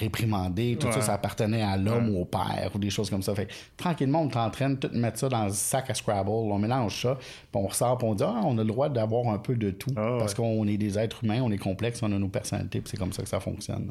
réprimandé, 0.00 0.76
tout 0.78 0.92
ça, 0.92 1.00
ça 1.00 1.14
appartenait 1.14 1.62
à 1.62 1.76
l'homme 1.76 2.14
ou 2.14 2.20
au 2.20 2.24
père 2.24 2.70
ou 2.72 2.78
des 2.78 2.90
choses 2.90 3.10
comme 3.10 3.22
ça. 3.22 3.34
Fait 3.34 3.48
tranquillement, 3.76 4.22
on 4.22 4.28
t'entraîne 4.28 4.76
de 4.76 4.88
mettre 4.96 5.18
ça 5.18 5.28
dans 5.28 5.38
un 5.38 5.48
sac 5.48 5.90
à 5.90 5.94
Scrabble, 5.94 6.30
on 6.30 6.58
mélange 6.58 7.02
ça, 7.02 7.16
puis 7.16 7.60
on 7.60 7.66
ressort, 7.66 7.98
puis 7.98 8.06
on 8.06 8.14
dit 8.14 8.22
ah, 8.24 8.42
on 8.44 8.56
a 8.58 8.62
le 8.62 8.68
droit 8.68 8.88
d'avoir 8.88 9.28
un 9.34 9.38
peu 9.38 9.56
de 9.56 9.72
tout. 9.72 9.90
Ah 9.96 10.18
parce 10.20 10.34
qu'on 10.34 10.68
est 10.68 10.76
des 10.76 10.98
êtres 11.00 11.24
humains, 11.24 11.40
on 11.42 11.50
est 11.50 11.58
complexes, 11.58 12.00
on 12.02 12.12
a 12.12 12.18
nos 12.18 12.28
personnalités, 12.28 12.80
puis 12.80 12.90
c'est 12.90 12.96
comme 12.96 13.12
ça 13.12 13.22
que 13.22 13.28
ça 13.28 13.40
fonctionne. 13.40 13.90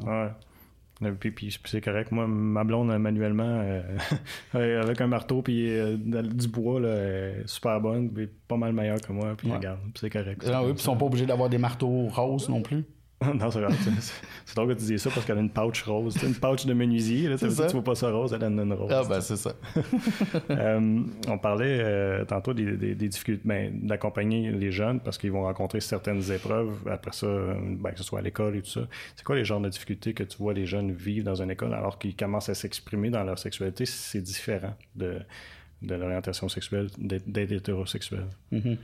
Puis, 1.00 1.30
puis 1.30 1.58
c'est 1.64 1.80
correct. 1.80 2.10
Moi, 2.10 2.26
ma 2.26 2.64
blonde, 2.64 2.96
manuellement, 2.98 3.60
euh, 3.62 3.82
avec 4.82 5.00
un 5.00 5.06
marteau 5.06 5.42
puis 5.42 5.70
euh, 5.70 5.96
du 5.96 6.48
bois, 6.48 6.80
là, 6.80 7.46
super 7.46 7.80
bonne, 7.80 8.10
puis 8.10 8.28
pas 8.48 8.56
mal 8.56 8.72
meilleure 8.72 9.00
que 9.00 9.12
moi. 9.12 9.34
Puis 9.36 9.50
regarde, 9.52 9.78
c'est 9.94 10.10
correct. 10.10 10.44
Ah 10.46 10.62
oui, 10.62 10.72
puis 10.72 10.80
ils 10.80 10.84
sont 10.84 10.96
pas 10.96 11.06
obligés 11.06 11.26
d'avoir 11.26 11.48
des 11.48 11.58
marteaux 11.58 12.08
roses 12.08 12.48
non 12.48 12.62
plus? 12.62 12.84
non, 13.34 13.50
c'est 13.50 14.54
drôle 14.54 14.74
que 14.74 14.78
tu 14.78 14.86
dises 14.86 15.02
ça 15.02 15.10
parce 15.10 15.26
qu'elle 15.26 15.38
a 15.38 15.40
une 15.40 15.50
pouch 15.50 15.82
rose. 15.82 16.16
une 16.22 16.36
pouch 16.36 16.66
de 16.66 16.72
menuisier. 16.72 17.28
Là, 17.28 17.36
ça 17.36 17.48
veut 17.48 17.54
dire 17.54 17.64
que 17.64 17.70
tu 17.70 17.76
vois 17.76 17.84
pas 17.84 17.96
ça 17.96 18.10
rose, 18.10 18.32
elle 18.32 18.44
a 18.44 18.46
une 18.46 18.72
rose. 18.72 18.92
Ah, 18.92 19.02
ben, 19.08 19.20
c'est 19.20 19.36
ça. 19.36 19.54
Euh, 20.50 21.02
on 21.28 21.38
parlait 21.38 21.78
euh, 21.80 22.24
tantôt 22.24 22.54
des, 22.54 22.76
des, 22.76 22.94
difficultés 22.94 23.42
ben, 23.44 23.86
d'accompagner 23.86 24.50
les 24.50 24.72
jeunes 24.72 25.00
parce 25.00 25.18
qu'ils 25.18 25.30
vont 25.30 25.42
rencontrer 25.42 25.80
certaines 25.80 26.32
épreuves. 26.32 26.70
Après 26.90 27.12
ça, 27.12 27.26
ben, 27.26 27.90
que 27.92 27.98
ce 27.98 28.04
soit 28.04 28.20
à 28.20 28.22
l'école 28.22 28.56
et 28.56 28.62
tout 28.62 28.70
ça. 28.70 28.80
C'est 29.14 29.24
quoi 29.24 29.36
les 29.36 29.44
genres 29.44 29.60
de 29.60 29.68
difficultés 29.68 30.14
que 30.14 30.22
tu 30.22 30.38
vois 30.38 30.54
les 30.54 30.66
jeunes 30.66 30.92
vivre 30.92 31.24
dans 31.24 31.42
une 31.42 31.50
école 31.50 31.74
alors 31.74 31.98
qu'ils 31.98 32.16
commencent 32.16 32.48
à 32.48 32.54
s'exprimer 32.54 33.10
dans 33.10 33.24
leur 33.24 33.38
sexualité? 33.38 33.84
C'est 33.86 34.22
différent 34.22 34.74
de, 34.96 35.18
de 35.82 35.94
l'orientation 35.94 36.48
sexuelle, 36.48 36.88
d'être 36.98 37.52
hétérosexuel. 37.52 38.26
Mm-hmm. 38.52 38.76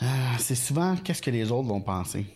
Ah, 0.00 0.36
c'est 0.38 0.54
souvent 0.54 0.96
qu'est-ce 0.96 1.22
que 1.22 1.30
les 1.30 1.50
autres 1.50 1.68
vont 1.68 1.80
penser? 1.80 2.26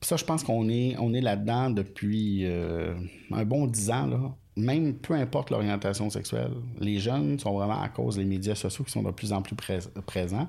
Ça, 0.00 0.16
je 0.16 0.24
pense 0.24 0.42
qu'on 0.42 0.68
est, 0.68 0.96
on 0.98 1.14
est 1.14 1.20
là-dedans 1.20 1.70
depuis 1.70 2.44
euh, 2.44 2.94
un 3.32 3.44
bon 3.44 3.66
dix 3.66 3.90
ans. 3.90 4.06
Là. 4.06 4.20
Même 4.56 4.94
peu 4.94 5.14
importe 5.14 5.50
l'orientation 5.50 6.10
sexuelle, 6.10 6.52
les 6.78 6.98
jeunes 6.98 7.38
sont 7.38 7.54
vraiment 7.54 7.80
à 7.80 7.88
cause 7.88 8.16
des 8.16 8.24
médias 8.24 8.54
sociaux 8.54 8.84
qui 8.84 8.92
sont 8.92 9.02
de 9.02 9.10
plus 9.10 9.32
en 9.32 9.42
plus 9.42 9.56
présents. 10.06 10.48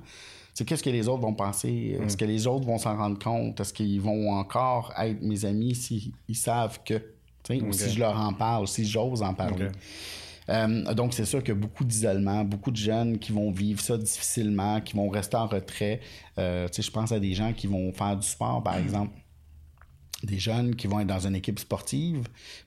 C'est 0.54 0.64
qu'est-ce 0.64 0.82
que 0.82 0.90
les 0.90 1.08
autres 1.08 1.22
vont 1.22 1.34
penser? 1.34 1.98
Est-ce 2.02 2.14
mm. 2.14 2.18
que 2.18 2.24
les 2.24 2.46
autres 2.46 2.66
vont 2.66 2.78
s'en 2.78 2.96
rendre 2.96 3.18
compte? 3.18 3.60
Est-ce 3.60 3.72
qu'ils 3.72 4.00
vont 4.00 4.32
encore 4.32 4.92
être 4.98 5.22
mes 5.22 5.44
amis 5.44 5.74
s'ils 5.74 6.12
savent 6.32 6.80
que? 6.84 7.00
Ou 7.50 7.72
si 7.72 7.90
je 7.90 8.00
leur 8.00 8.18
en 8.18 8.32
parle, 8.34 8.66
si 8.66 8.84
j'ose 8.84 9.22
en 9.22 9.32
parler? 9.32 9.68
Euh, 10.50 10.94
donc, 10.94 11.14
c'est 11.14 11.24
sûr 11.24 11.42
a 11.46 11.54
beaucoup 11.54 11.84
d'isolement, 11.84 12.44
beaucoup 12.44 12.70
de 12.70 12.76
jeunes 12.76 13.18
qui 13.18 13.32
vont 13.32 13.50
vivre 13.50 13.80
ça 13.80 13.96
difficilement, 13.96 14.80
qui 14.80 14.96
vont 14.96 15.08
rester 15.08 15.36
en 15.36 15.46
retrait. 15.46 16.00
Euh, 16.38 16.68
je 16.76 16.90
pense 16.90 17.12
à 17.12 17.20
des 17.20 17.34
gens 17.34 17.52
qui 17.52 17.66
vont 17.66 17.92
faire 17.92 18.16
du 18.16 18.26
sport, 18.26 18.62
par 18.62 18.78
mm. 18.78 18.82
exemple 18.82 19.12
des 20.22 20.38
jeunes 20.38 20.74
qui 20.74 20.86
vont 20.86 21.00
être 21.00 21.06
dans 21.06 21.26
une 21.26 21.36
équipe 21.36 21.58
sportive, 21.58 22.24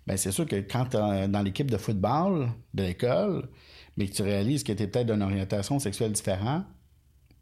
ben 0.08 0.18
c'est 0.18 0.32
sûr 0.32 0.46
que 0.46 0.56
quand 0.58 0.86
tu 0.86 0.98
es 0.98 1.28
dans 1.28 1.42
l'équipe 1.42 1.70
de 1.70 1.78
football 1.78 2.50
de 2.74 2.84
l'école, 2.84 3.50
mais 3.98 4.08
que 4.08 4.14
tu 4.14 4.22
réalises 4.22 4.64
que 4.64 4.72
tu 4.72 4.84
es 4.84 4.88
peut-être 4.88 5.12
d'une 5.12 5.22
orientation 5.22 5.80
sexuelle 5.80 6.14
différente, 6.14 6.66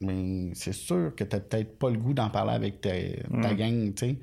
mais 0.02 0.52
c'est 0.56 0.74
sûr 0.74 1.14
que 1.16 1.24
tu 1.24 1.36
n'as 1.36 1.42
peut-être 1.42 1.78
pas 1.78 1.90
le 1.90 1.98
goût 1.98 2.14
d'en 2.14 2.30
parler 2.30 2.54
avec 2.54 2.82
ta, 2.82 2.92
ta 3.42 3.54
gang, 3.54 3.94
tu 3.94 4.06
sais 4.08 4.18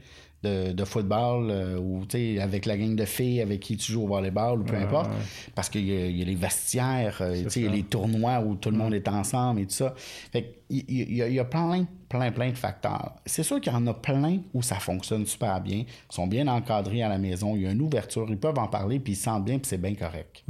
de, 0.73 0.85
football 0.85 1.51
euh, 1.51 1.79
ou 1.79 2.03
avec 2.41 2.67
la 2.67 2.77
gang 2.77 2.95
de 2.95 3.05
filles 3.05 3.41
avec 3.41 3.61
qui 3.61 3.77
tu 3.77 3.93
joues 3.93 4.05
au 4.05 4.07
volleyball 4.07 4.61
ou 4.61 4.65
peu 4.65 4.77
importe. 4.77 5.11
Parce 5.55 5.69
qu'il 5.69 5.87
y, 5.87 6.23
a 6.23 6.25
les 6.25 6.35
vestiaires, 6.35 7.23
il 7.35 7.63
y 7.63 7.67
a 7.67 7.71
les 7.71 7.83
tournois 7.83 8.41
où 8.41 8.55
tout 8.57 8.71
le 8.71 8.77
monde 8.77 8.95
est 8.95 9.09
ensemble 9.09 9.61
et 9.61 9.67
tout 9.67 9.75
ça. 9.75 9.95
Fait 10.33 10.55
il, 10.69 11.15
y 11.15 11.39
a, 11.39 11.45
plein, 11.45 11.87
plein, 12.09 12.33
plein 12.33 12.51
de 12.51 12.57
facteurs. 12.57 13.15
C'est 13.25 13.45
sûr 13.45 13.61
qu'il 13.61 13.73
y 13.73 13.77
en 13.77 13.87
a 13.87 13.95
plein 13.95 14.41
où 14.53 14.63
ça 14.63 14.77
fonctionne 14.77 15.25
super 15.27 15.61
bien. 15.61 15.85
Ils 15.87 16.15
sont 16.15 16.27
bien 16.27 16.49
encadrés 16.49 17.03
à 17.03 17.09
la 17.09 17.19
maison. 17.19 17.55
Il 17.55 17.63
y 17.63 17.67
a 17.67 17.71
une 17.71 17.83
ouverture. 17.83 18.27
Ils 18.29 18.39
peuvent 18.39 18.59
en 18.59 18.69
parler 18.69 18.99
puis 18.99 19.13
ils 19.13 19.17
sentent 19.17 19.45
bien 19.45 19.59
puis 19.59 19.69
c'est 19.69 19.81
bien 19.81 19.95
correct. 19.95 20.45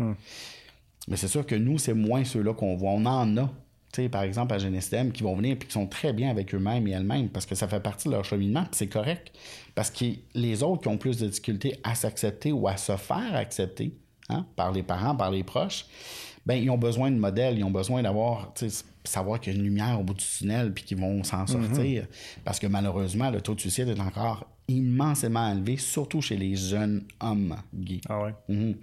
Mais 1.08 1.16
c'est 1.16 1.28
sûr 1.28 1.46
que 1.46 1.54
nous, 1.54 1.78
c'est 1.78 1.94
moins 1.94 2.24
ceux-là 2.24 2.54
qu'on 2.54 2.76
voit. 2.76 2.90
On 2.90 3.06
en 3.06 3.36
a 3.36 3.50
par 4.10 4.22
exemple, 4.22 4.54
à 4.54 4.58
GNSTM, 4.58 5.12
qui 5.12 5.22
vont 5.22 5.34
venir 5.34 5.54
et 5.54 5.58
qui 5.58 5.72
sont 5.72 5.86
très 5.86 6.12
bien 6.12 6.30
avec 6.30 6.54
eux-mêmes 6.54 6.86
et 6.86 6.92
elles-mêmes 6.92 7.28
parce 7.28 7.46
que 7.46 7.54
ça 7.54 7.68
fait 7.68 7.80
partie 7.80 8.08
de 8.08 8.12
leur 8.14 8.24
cheminement, 8.24 8.62
puis 8.62 8.72
c'est 8.72 8.86
correct. 8.86 9.32
Parce 9.74 9.90
que 9.90 10.04
les 10.34 10.62
autres 10.62 10.82
qui 10.82 10.88
ont 10.88 10.98
plus 10.98 11.18
de 11.18 11.26
difficultés 11.26 11.78
à 11.84 11.94
s'accepter 11.94 12.52
ou 12.52 12.68
à 12.68 12.76
se 12.76 12.96
faire 12.96 13.34
accepter 13.34 13.92
hein, 14.28 14.46
par 14.56 14.72
les 14.72 14.82
parents, 14.82 15.14
par 15.14 15.30
les 15.30 15.42
proches, 15.42 15.86
ben 16.46 16.54
ils 16.54 16.70
ont 16.70 16.78
besoin 16.78 17.10
de 17.10 17.16
modèles, 17.16 17.58
ils 17.58 17.64
ont 17.64 17.70
besoin 17.70 18.02
d'avoir, 18.02 18.54
savoir 19.04 19.40
qu'il 19.40 19.52
y 19.52 19.56
a 19.56 19.58
une 19.58 19.64
lumière 19.64 20.00
au 20.00 20.04
bout 20.04 20.14
du 20.14 20.24
tunnel 20.24 20.72
puis 20.72 20.84
qu'ils 20.84 20.98
vont 20.98 21.24
s'en 21.24 21.46
sortir. 21.46 22.06
Parce 22.44 22.58
que 22.58 22.68
malheureusement, 22.68 23.30
le 23.30 23.40
taux 23.40 23.54
de 23.54 23.60
suicide 23.60 23.88
est 23.88 24.00
encore 24.00 24.46
immensément 24.68 25.52
élevé, 25.52 25.76
surtout 25.76 26.20
chez 26.20 26.36
les 26.36 26.56
jeunes 26.56 27.04
hommes 27.20 27.56
gays. 27.74 28.00
Ah 28.08 28.22
ouais? 28.22 28.34
Mhm. 28.48 28.74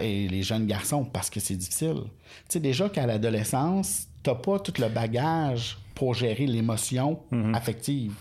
Et 0.00 0.28
les 0.28 0.42
jeunes 0.42 0.66
garçons, 0.66 1.04
parce 1.04 1.28
que 1.28 1.40
c'est 1.40 1.56
difficile. 1.56 2.04
Tu 2.04 2.44
sais, 2.48 2.60
déjà 2.60 2.88
qu'à 2.88 3.06
l'adolescence, 3.06 4.08
t'as 4.22 4.34
pas 4.34 4.58
tout 4.58 4.74
le 4.80 4.88
bagage 4.88 5.78
pour 5.94 6.14
gérer 6.14 6.46
l'émotion 6.46 7.20
affective. 7.54 8.14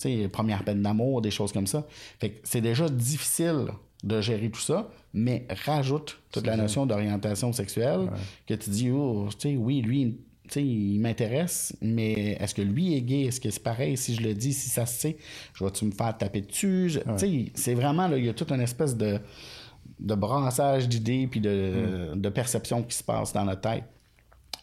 Tu 0.00 0.08
sais, 0.22 0.28
première 0.28 0.62
peine 0.64 0.82
d'amour, 0.82 1.22
des 1.22 1.30
choses 1.30 1.52
comme 1.52 1.66
ça. 1.66 1.86
Fait 2.20 2.30
que 2.30 2.40
c'est 2.44 2.60
déjà 2.60 2.88
difficile 2.88 3.66
de 4.04 4.20
gérer 4.20 4.48
tout 4.48 4.60
ça, 4.60 4.88
mais 5.12 5.44
rajoute 5.66 6.20
toute 6.30 6.46
la 6.46 6.56
notion 6.56 6.86
d'orientation 6.86 7.52
sexuelle 7.52 8.08
que 8.46 8.54
tu 8.54 8.70
dis, 8.70 8.90
oh, 8.90 9.28
tu 9.32 9.50
sais, 9.50 9.56
oui, 9.56 9.82
lui, 9.82 10.16
tu 10.44 10.54
sais, 10.54 10.64
il 10.64 11.00
m'intéresse, 11.00 11.76
mais 11.82 12.36
est-ce 12.40 12.54
que 12.54 12.62
lui 12.62 12.94
est 12.94 13.02
gay? 13.02 13.22
Est-ce 13.22 13.40
que 13.40 13.50
c'est 13.50 13.62
pareil 13.62 13.96
si 13.96 14.14
je 14.14 14.22
le 14.22 14.34
dis, 14.34 14.52
si 14.52 14.70
ça 14.70 14.86
se 14.86 15.00
sait? 15.00 15.16
Je 15.52 15.64
vais-tu 15.64 15.84
me 15.84 15.90
faire 15.90 16.16
taper 16.16 16.42
dessus? 16.42 16.92
Tu 16.92 17.18
sais, 17.18 17.52
c'est 17.54 17.74
vraiment, 17.74 18.06
là, 18.06 18.16
il 18.18 18.24
y 18.24 18.28
a 18.28 18.34
toute 18.34 18.52
une 18.52 18.60
espèce 18.60 18.96
de, 18.96 19.18
de 19.98 20.14
brassage 20.14 20.88
d'idées 20.88 21.26
puis 21.26 21.40
de, 21.40 22.14
de 22.14 22.28
perceptions 22.28 22.84
qui 22.84 22.96
se 22.96 23.02
passe 23.02 23.32
dans 23.32 23.44
notre 23.44 23.62
tête. 23.62 23.84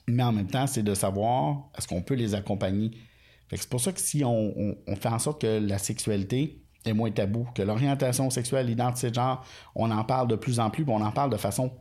Mais 0.07 0.23
en 0.23 0.31
même 0.31 0.47
temps, 0.47 0.67
c'est 0.67 0.83
de 0.83 0.93
savoir 0.93 1.69
est-ce 1.77 1.87
qu'on 1.87 2.01
peut 2.01 2.13
les 2.13 2.35
accompagner? 2.35 2.91
C'est 3.51 3.69
pour 3.69 3.79
ça 3.79 3.91
que 3.91 3.99
si 3.99 4.23
on, 4.23 4.53
on, 4.57 4.77
on 4.87 4.95
fait 4.95 5.09
en 5.09 5.19
sorte 5.19 5.41
que 5.41 5.59
la 5.59 5.77
sexualité 5.77 6.61
est 6.89 6.93
moins 6.93 7.11
tabou, 7.11 7.47
que 7.55 7.61
l'orientation 7.61 8.29
sexuelle, 8.29 8.67
l'identité 8.67 9.09
de 9.09 9.15
genre, 9.15 9.45
on 9.75 9.89
en 9.91 10.03
parle 10.03 10.27
de 10.27 10.35
plus 10.35 10.59
en 10.59 10.69
plus, 10.69 10.83
puis 10.83 10.93
on 10.93 11.01
en 11.01 11.11
parle 11.11 11.31
de 11.31 11.37
façon 11.37 11.71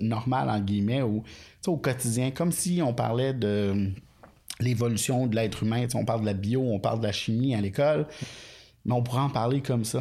normale, 0.00 0.50
en 0.50 0.60
guillemets, 0.60 1.02
ou 1.02 1.22
au 1.66 1.76
quotidien, 1.76 2.30
comme 2.30 2.52
si 2.52 2.80
on 2.82 2.94
parlait 2.94 3.34
de 3.34 3.90
l'évolution 4.60 5.26
de 5.26 5.36
l'être 5.36 5.62
humain. 5.62 5.86
On 5.94 6.04
parle 6.04 6.22
de 6.22 6.26
la 6.26 6.34
bio, 6.34 6.62
on 6.62 6.78
parle 6.78 7.00
de 7.00 7.06
la 7.06 7.12
chimie 7.12 7.54
à 7.54 7.60
l'école, 7.60 8.06
mais 8.84 8.94
on 8.94 9.02
pourrait 9.02 9.20
en 9.20 9.30
parler 9.30 9.60
comme 9.60 9.84
ça. 9.84 10.00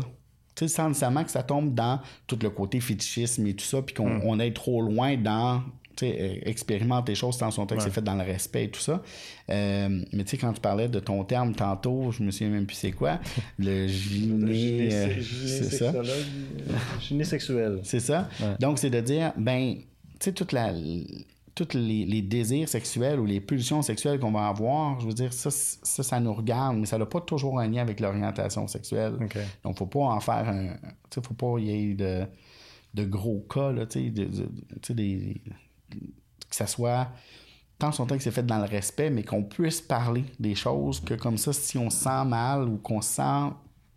sais, 0.55 0.67
sans 0.67 0.89
nécessairement 0.89 1.23
que 1.23 1.31
ça 1.31 1.43
tombe 1.43 1.73
dans 1.73 1.99
tout 2.25 2.39
le 2.41 2.49
côté 2.49 2.79
fétichisme 2.79 3.45
et 3.47 3.53
tout 3.53 3.65
ça, 3.65 3.81
puis 3.81 3.95
qu'on 3.95 4.21
on 4.23 4.39
aille 4.39 4.53
trop 4.53 4.81
loin 4.81 5.15
dans 5.17 5.61
expérimente 6.05 7.07
les 7.07 7.15
choses 7.15 7.37
tant 7.37 7.51
son 7.51 7.65
temps 7.65 7.75
que 7.75 7.83
c'est 7.83 7.91
fait 7.91 8.01
dans 8.01 8.15
le 8.15 8.23
respect 8.23 8.65
et 8.65 8.69
tout 8.69 8.79
ça. 8.79 9.01
Euh, 9.49 10.03
mais 10.13 10.23
tu 10.23 10.31
sais, 10.31 10.37
quand 10.37 10.53
tu 10.53 10.61
parlais 10.61 10.87
de 10.87 10.99
ton 10.99 11.23
terme 11.23 11.55
tantôt, 11.55 12.11
je 12.11 12.23
me 12.23 12.31
souviens 12.31 12.49
même 12.49 12.65
plus 12.65 12.75
c'est 12.75 12.91
quoi, 12.91 13.19
le 13.59 13.87
gyné... 13.87 14.89
Euh, 14.91 15.21
c'est 15.21 15.71
ça? 15.71 15.93
Gyné 17.01 17.23
sexuel. 17.23 17.79
C'est 17.83 17.99
ça? 17.99 18.29
Donc, 18.59 18.79
c'est 18.79 18.89
de 18.89 18.99
dire, 18.99 19.33
ben, 19.37 19.75
tu 19.75 19.85
sais, 20.19 20.31
toute 20.33 20.51
la 20.51 20.73
tous 21.55 21.73
les, 21.73 22.21
désirs 22.21 22.69
sexuels 22.69 23.19
ou 23.19 23.25
les 23.25 23.39
pulsions 23.39 23.81
sexuelles 23.81 24.19
qu'on 24.19 24.31
va 24.31 24.47
avoir, 24.47 24.99
je 24.99 25.07
veux 25.07 25.13
dire, 25.13 25.33
ça, 25.33 25.49
ça, 25.49 26.03
ça 26.03 26.19
nous 26.19 26.33
regarde, 26.33 26.77
mais 26.77 26.85
ça 26.85 26.99
n'a 26.99 27.07
pas 27.07 27.21
toujours 27.21 27.59
un 27.59 27.67
lien 27.67 27.81
avec 27.81 27.99
l'orientation 27.99 28.67
sexuelle. 28.67 29.13
Donc, 29.63 29.77
faut 29.77 29.87
pas 29.87 30.01
en 30.01 30.19
faire 30.19 30.47
un... 30.47 30.67
Tu 31.09 31.15
sais, 31.15 31.21
faut 31.21 31.33
pas 31.33 31.59
y 31.59 31.71
ait 31.71 31.93
de, 31.95 32.25
de 32.93 33.05
gros 33.05 33.45
cas, 33.49 33.71
là, 33.71 33.85
tu 33.85 34.05
sais, 34.05 34.09
de, 34.11 34.93
des 34.93 35.41
que 35.89 36.55
ça 36.55 36.67
soit 36.67 37.07
tant 37.79 37.91
son 37.91 38.05
temps 38.05 38.17
que 38.17 38.23
c'est 38.23 38.31
fait 38.31 38.45
dans 38.45 38.57
le 38.57 38.65
respect, 38.65 39.09
mais 39.09 39.23
qu'on 39.23 39.43
puisse 39.43 39.81
parler 39.81 40.25
des 40.39 40.55
choses, 40.55 40.99
que 40.99 41.13
comme 41.13 41.37
ça, 41.37 41.53
si 41.53 41.77
on 41.77 41.89
se 41.89 42.03
sent 42.03 42.25
mal 42.25 42.67
ou 42.67 42.77
qu'on 42.77 43.01
se 43.01 43.15
sent 43.15 43.53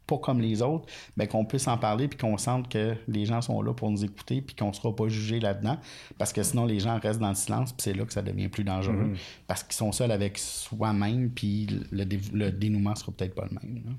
pas 0.07 0.19
comme 0.19 0.41
les 0.41 0.61
autres, 0.61 0.87
ben 1.17 1.27
qu'on 1.29 1.45
puisse 1.45 1.69
en 1.69 1.79
parler 1.79 2.09
puis 2.09 2.19
qu'on 2.19 2.37
sente 2.37 2.69
que 2.69 2.97
les 3.07 3.27
gens 3.27 3.41
sont 3.41 3.63
là 3.63 3.73
pour 3.73 3.91
nous 3.91 4.05
écouter 4.05 4.43
puis 4.43 4.57
qu'on 4.57 4.73
sera 4.73 4.95
pas 4.95 5.09
jugé 5.09 5.39
là-dedans 5.39 5.79
parce 6.19 6.33
que 6.33 6.43
sinon 6.43 6.67
les 6.67 6.81
gens 6.81 6.99
restent 6.99 7.21
dans 7.21 7.29
le 7.29 7.37
silence 7.37 7.73
puis 7.73 7.83
c'est 7.83 7.93
là 7.93 8.05
que 8.05 8.13
ça 8.13 8.21
devient 8.21 8.49
plus 8.49 8.65
dangereux 8.65 9.13
mm-hmm. 9.13 9.45
parce 9.47 9.63
qu'ils 9.63 9.75
sont 9.75 9.93
seuls 9.93 10.11
avec 10.11 10.37
soi-même 10.37 11.31
puis 11.31 11.69
le, 11.93 12.05
le, 12.33 12.51
dénouement 12.51 12.97
sera 12.97 13.13
peut-être 13.13 13.37
pas 13.37 13.47
le 13.49 13.57
même. 13.63 13.97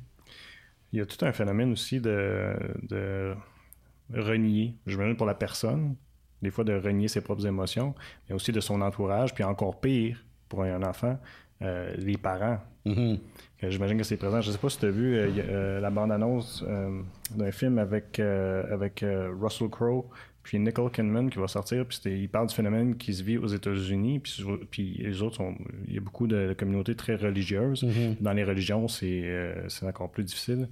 Il 0.91 0.99
y 0.99 1.01
a 1.01 1.05
tout 1.05 1.25
un 1.25 1.31
phénomène 1.31 1.71
aussi 1.71 2.01
de, 2.01 2.57
de 2.83 3.33
renier, 4.13 4.75
je 4.85 4.97
veux 4.97 5.05
dire 5.05 5.15
pour 5.15 5.27
la 5.27 5.35
personne, 5.35 5.95
des 6.41 6.49
fois 6.49 6.63
de 6.63 6.73
renier 6.73 7.07
ses 7.07 7.21
propres 7.21 7.45
émotions, 7.45 7.93
mais 8.27 8.35
aussi 8.35 8.51
de 8.51 8.59
son 8.59 8.81
entourage, 8.81 9.33
puis 9.33 9.43
encore 9.43 9.79
pire 9.79 10.23
pour 10.49 10.63
un 10.63 10.83
enfant, 10.83 11.17
euh, 11.61 11.93
les 11.97 12.17
parents. 12.17 12.59
Mm-hmm. 12.85 13.19
J'imagine 13.69 13.97
que 13.97 14.03
c'est 14.03 14.17
présent. 14.17 14.41
Je 14.41 14.47
ne 14.47 14.53
sais 14.53 14.57
pas 14.57 14.69
si 14.69 14.79
tu 14.79 14.85
as 14.87 14.89
vu 14.89 15.15
euh, 15.15 15.29
euh, 15.37 15.79
la 15.79 15.91
bande-annonce 15.91 16.65
d'un 17.35 17.51
film 17.51 17.77
avec, 17.77 18.19
avec 18.19 19.05
Russell 19.39 19.69
Crowe 19.69 20.05
puis 20.43 20.57
Nicole 20.57 20.89
Kidman 20.89 21.29
qui 21.29 21.37
va 21.37 21.47
sortir, 21.47 21.85
puis 21.85 21.99
il 22.05 22.27
parle 22.27 22.47
du 22.47 22.55
phénomène 22.55 22.97
qui 22.97 23.13
se 23.13 23.21
vit 23.21 23.37
aux 23.37 23.45
États-Unis, 23.45 24.17
puis, 24.17 24.43
puis 24.71 24.97
les 24.97 25.21
autres, 25.21 25.35
sont, 25.35 25.55
il 25.87 25.93
y 25.93 25.97
a 25.99 26.01
beaucoup 26.01 26.25
de, 26.25 26.55
communautés 26.57 26.95
très 26.95 27.15
religieuses. 27.15 27.83
Mm-hmm. 27.83 28.15
Dans 28.21 28.33
les 28.33 28.43
religions, 28.43 28.87
c'est 28.87 29.53
encore 29.83 30.09
plus 30.09 30.23
difficile. 30.23 30.67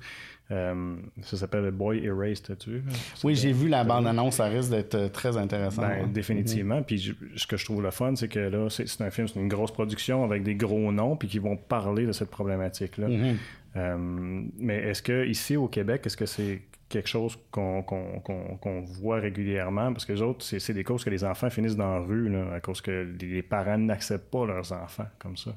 Euh, 0.51 0.95
ça 1.21 1.37
s'appelle 1.37 1.69
Boy 1.69 2.03
Erased, 2.03 2.49
as-tu 2.49 2.71
vu? 2.71 2.83
Oui, 3.23 3.35
j'ai 3.35 3.51
vu 3.51 3.67
la 3.67 3.83
bande-annonce, 3.83 4.35
ça 4.35 4.45
risque 4.45 4.71
d'être 4.71 4.95
euh, 4.95 5.07
très 5.07 5.37
intéressant. 5.37 5.83
Ben, 5.83 6.11
définitivement. 6.11 6.81
Puis 6.81 7.15
ce 7.35 7.45
que 7.45 7.55
je 7.55 7.65
trouve 7.65 7.83
le 7.83 7.91
fun, 7.91 8.15
c'est 8.15 8.27
que 8.27 8.39
là, 8.39 8.67
c'est 8.69 9.01
un 9.01 9.11
film, 9.11 9.27
c'est 9.27 9.39
une 9.39 9.47
grosse 9.47 9.71
production 9.71 10.23
avec 10.23 10.43
des 10.43 10.55
gros 10.55 10.91
noms, 10.91 11.15
puis 11.15 11.27
qui 11.27 11.37
vont 11.37 11.55
parler 11.55 12.07
de 12.07 12.11
cette 12.11 12.31
problématique-là. 12.31 13.07
Mm-hmm. 13.07 13.35
Euh, 13.75 14.41
mais 14.57 14.77
est-ce 14.77 15.03
que 15.03 15.27
ici 15.27 15.55
au 15.55 15.67
Québec, 15.67 16.01
est-ce 16.05 16.17
que 16.17 16.25
c'est 16.25 16.63
quelque 16.89 17.07
chose 17.09 17.37
qu'on 17.51 18.81
voit 18.81 19.19
régulièrement? 19.19 19.93
Parce 19.93 20.05
que 20.05 20.13
les 20.13 20.21
autres, 20.23 20.43
c'est 20.43 20.73
des 20.73 20.83
causes 20.83 21.03
que 21.03 21.11
les 21.11 21.23
enfants 21.23 21.51
finissent 21.51 21.75
dans 21.75 21.93
la 21.93 21.99
rue, 21.99 22.29
là, 22.29 22.55
à 22.55 22.59
cause 22.59 22.81
que 22.81 23.07
les 23.21 23.43
parents 23.43 23.77
n'acceptent 23.77 24.31
pas 24.31 24.47
leurs 24.47 24.71
enfants 24.71 25.07
comme 25.19 25.37
ça. 25.37 25.51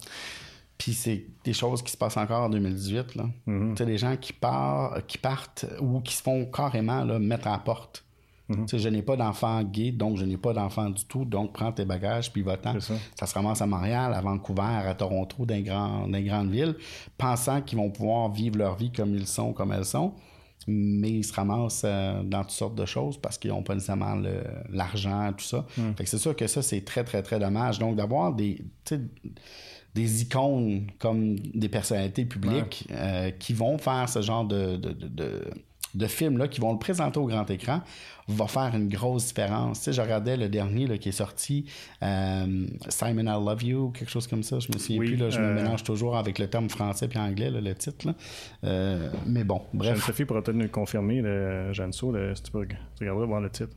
Puis 0.82 0.94
c'est 0.94 1.26
des 1.44 1.52
choses 1.52 1.80
qui 1.80 1.92
se 1.92 1.96
passent 1.96 2.16
encore 2.16 2.42
en 2.42 2.48
2018. 2.48 3.14
Là. 3.14 3.26
Mm-hmm. 3.46 3.70
Tu 3.70 3.76
sais, 3.76 3.86
des 3.86 3.98
gens 3.98 4.16
qui, 4.16 4.32
partent, 4.32 5.06
qui 5.06 5.16
partent 5.16 5.64
ou 5.80 6.00
qui 6.00 6.12
se 6.12 6.22
font 6.22 6.44
carrément 6.46 7.04
là, 7.04 7.20
mettre 7.20 7.46
à 7.46 7.52
la 7.52 7.58
porte. 7.58 8.04
Tu 8.48 8.58
sais, 8.66 8.78
je 8.80 8.88
n'ai 8.88 9.00
pas 9.00 9.16
d'enfant 9.16 9.62
gay, 9.62 9.92
donc 9.92 10.18
je 10.18 10.24
n'ai 10.24 10.36
pas 10.36 10.52
d'enfant 10.52 10.90
du 10.90 11.06
tout, 11.06 11.24
donc 11.24 11.54
prends 11.54 11.72
tes 11.72 11.86
bagages, 11.86 12.30
puis 12.32 12.42
va-t'en. 12.42 12.80
Ça. 12.80 12.94
ça. 13.18 13.26
se 13.26 13.32
ramasse 13.32 13.62
à 13.62 13.66
Montréal, 13.66 14.12
à 14.12 14.20
Vancouver, 14.20 14.82
à 14.84 14.92
Toronto, 14.94 15.46
dans 15.46 15.54
les, 15.54 15.62
grands, 15.62 16.06
dans 16.06 16.18
les 16.18 16.24
grandes 16.24 16.50
villes, 16.50 16.74
pensant 17.16 17.62
qu'ils 17.62 17.78
vont 17.78 17.88
pouvoir 17.88 18.30
vivre 18.30 18.58
leur 18.58 18.74
vie 18.74 18.92
comme 18.92 19.14
ils 19.14 19.26
sont, 19.26 19.54
comme 19.54 19.72
elles 19.72 19.86
sont 19.86 20.12
mais 20.66 21.10
ils 21.10 21.24
se 21.24 21.32
ramassent 21.32 21.82
euh, 21.84 22.22
dans 22.22 22.42
toutes 22.42 22.50
sortes 22.50 22.74
de 22.74 22.86
choses 22.86 23.18
parce 23.18 23.38
qu'ils 23.38 23.50
n'ont 23.50 23.62
pas 23.62 23.74
nécessairement 23.74 24.20
l'argent, 24.70 25.32
tout 25.36 25.44
ça. 25.44 25.66
Mm. 25.76 25.94
Fait 25.96 26.04
que 26.04 26.10
c'est 26.10 26.18
sûr 26.18 26.36
que 26.36 26.46
ça, 26.46 26.62
c'est 26.62 26.84
très, 26.84 27.04
très, 27.04 27.22
très 27.22 27.38
dommage. 27.38 27.78
Donc, 27.78 27.96
d'avoir 27.96 28.32
des, 28.32 28.62
des 29.94 30.22
icônes 30.22 30.86
comme 30.98 31.36
des 31.38 31.68
personnalités 31.68 32.24
publiques 32.24 32.88
euh, 32.90 33.30
qui 33.30 33.52
vont 33.52 33.76
faire 33.78 34.08
ce 34.08 34.22
genre 34.22 34.44
de, 34.44 34.76
de, 34.76 34.92
de, 34.92 35.50
de 35.94 36.06
film-là, 36.06 36.48
qui 36.48 36.60
vont 36.60 36.72
le 36.72 36.78
présenter 36.78 37.18
au 37.18 37.26
grand 37.26 37.48
écran, 37.50 37.82
va 38.26 38.46
faire 38.46 38.74
une 38.74 38.88
grosse 38.88 39.26
différence. 39.26 39.80
Tu 39.80 39.84
sais, 39.84 39.92
je 39.92 40.00
regardais 40.00 40.38
le 40.38 40.48
dernier 40.48 40.86
là, 40.86 40.96
qui 40.96 41.10
est 41.10 41.12
sorti, 41.12 41.66
euh, 42.02 42.66
Simon, 42.88 43.24
I 43.24 43.44
Love 43.44 43.62
You, 43.62 43.90
quelque 43.90 44.10
chose 44.10 44.26
comme 44.26 44.42
ça. 44.42 44.58
Je 44.60 44.68
me 44.72 44.78
souviens 44.78 44.98
plus, 44.98 45.16
là, 45.16 45.28
je 45.28 45.38
me 45.38 45.46
euh, 45.46 45.54
mélange 45.54 45.82
toujours 45.82 46.16
avec 46.16 46.38
le 46.38 46.48
terme 46.48 46.70
français 46.70 47.08
puis 47.08 47.18
anglais, 47.18 47.50
là, 47.50 47.60
le 47.60 47.74
titre. 47.74 48.14
mais 48.62 49.44
bon, 49.44 49.60
bref. 49.74 49.94
Jeanne-Sophie 49.96 50.24
pourra 50.24 50.42
peut-être 50.42 50.56
nous 50.56 50.68
confirmer, 50.68 51.20
le, 51.20 51.72
Jeanne 51.74 51.92
So, 51.92 52.14
si 52.34 52.42
tu 52.42 52.50
peux 52.50 52.66
regarder, 53.00 53.26
voir 53.26 53.40
le 53.40 53.50
titre. 53.50 53.76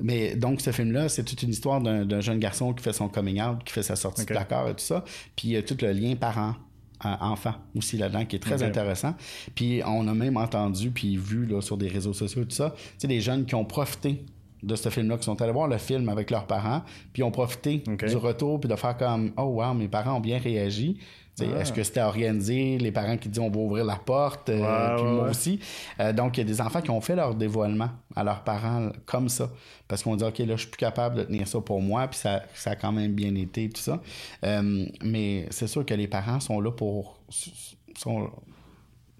Mais 0.00 0.34
donc, 0.34 0.60
ce 0.60 0.72
film-là, 0.72 1.08
c'est 1.08 1.24
toute 1.24 1.42
une 1.42 1.50
histoire 1.50 1.80
d'un 1.80 2.20
jeune 2.20 2.38
garçon 2.38 2.72
qui 2.72 2.82
fait 2.82 2.92
son 2.92 3.08
coming 3.08 3.40
out, 3.40 3.62
qui 3.64 3.72
fait 3.72 3.82
sa 3.82 3.96
sortie 3.96 4.22
de 4.22 4.26
placard 4.26 4.68
et 4.68 4.74
tout 4.74 4.84
ça. 4.84 5.04
Puis 5.36 5.48
il 5.48 5.50
y 5.52 5.56
a 5.56 5.62
tout 5.62 5.76
le 5.80 5.92
lien 5.92 6.16
parent-enfant 6.16 7.54
aussi 7.76 7.96
là-dedans 7.96 8.24
qui 8.24 8.36
est 8.36 8.40
très 8.40 8.62
intéressant. 8.62 9.14
Puis 9.54 9.82
on 9.86 10.08
a 10.08 10.14
même 10.14 10.36
entendu, 10.36 10.90
puis 10.90 11.16
vu 11.16 11.46
là, 11.46 11.60
sur 11.60 11.76
des 11.76 11.88
réseaux 11.88 12.12
sociaux 12.12 12.42
et 12.42 12.46
tout 12.46 12.56
ça, 12.56 12.74
tu 12.98 13.06
des 13.06 13.20
jeunes 13.20 13.46
qui 13.46 13.54
ont 13.54 13.64
profité 13.64 14.24
de 14.64 14.76
ce 14.76 14.88
film-là, 14.88 15.18
qui 15.18 15.24
sont 15.24 15.40
allés 15.42 15.52
voir 15.52 15.68
le 15.68 15.78
film 15.78 16.08
avec 16.08 16.30
leurs 16.30 16.46
parents, 16.46 16.82
puis 17.12 17.22
ont 17.22 17.30
profité 17.30 17.84
du 18.08 18.16
retour, 18.16 18.60
puis 18.60 18.68
de 18.68 18.76
faire 18.76 18.96
comme 18.96 19.32
«Oh 19.36 19.42
wow, 19.42 19.74
mes 19.74 19.88
parents 19.88 20.16
ont 20.16 20.20
bien 20.20 20.38
réagi». 20.38 20.98
Est-ce 21.42 21.72
que 21.72 21.82
c'était 21.82 22.02
organisé, 22.02 22.78
les 22.78 22.92
parents 22.92 23.16
qui 23.16 23.28
disent 23.28 23.40
on 23.40 23.50
va 23.50 23.58
ouvrir 23.58 23.84
la 23.84 23.96
porte, 23.96 24.48
euh, 24.50 24.96
puis 24.96 25.04
moi 25.04 25.30
aussi. 25.30 25.58
Euh, 25.98 26.12
donc, 26.12 26.36
il 26.36 26.40
y 26.40 26.42
a 26.42 26.46
des 26.46 26.60
enfants 26.60 26.80
qui 26.80 26.90
ont 26.90 27.00
fait 27.00 27.16
leur 27.16 27.34
dévoilement 27.34 27.90
à 28.14 28.22
leurs 28.22 28.44
parents 28.44 28.90
comme 29.04 29.28
ça. 29.28 29.50
Parce 29.88 30.02
qu'on 30.02 30.14
dit, 30.16 30.24
OK, 30.24 30.38
là, 30.38 30.54
je 30.54 30.62
suis 30.62 30.70
plus 30.70 30.78
capable 30.78 31.16
de 31.16 31.22
tenir 31.24 31.48
ça 31.48 31.60
pour 31.60 31.80
moi, 31.80 32.06
puis 32.06 32.18
ça, 32.18 32.42
ça 32.54 32.70
a 32.70 32.76
quand 32.76 32.92
même 32.92 33.12
bien 33.12 33.34
été, 33.34 33.68
tout 33.68 33.80
ça. 33.80 34.00
Euh, 34.44 34.86
mais 35.02 35.46
c'est 35.50 35.66
sûr 35.66 35.84
que 35.84 35.94
les 35.94 36.06
parents 36.06 36.40
sont 36.40 36.60
là 36.60 36.70
pour. 36.70 37.18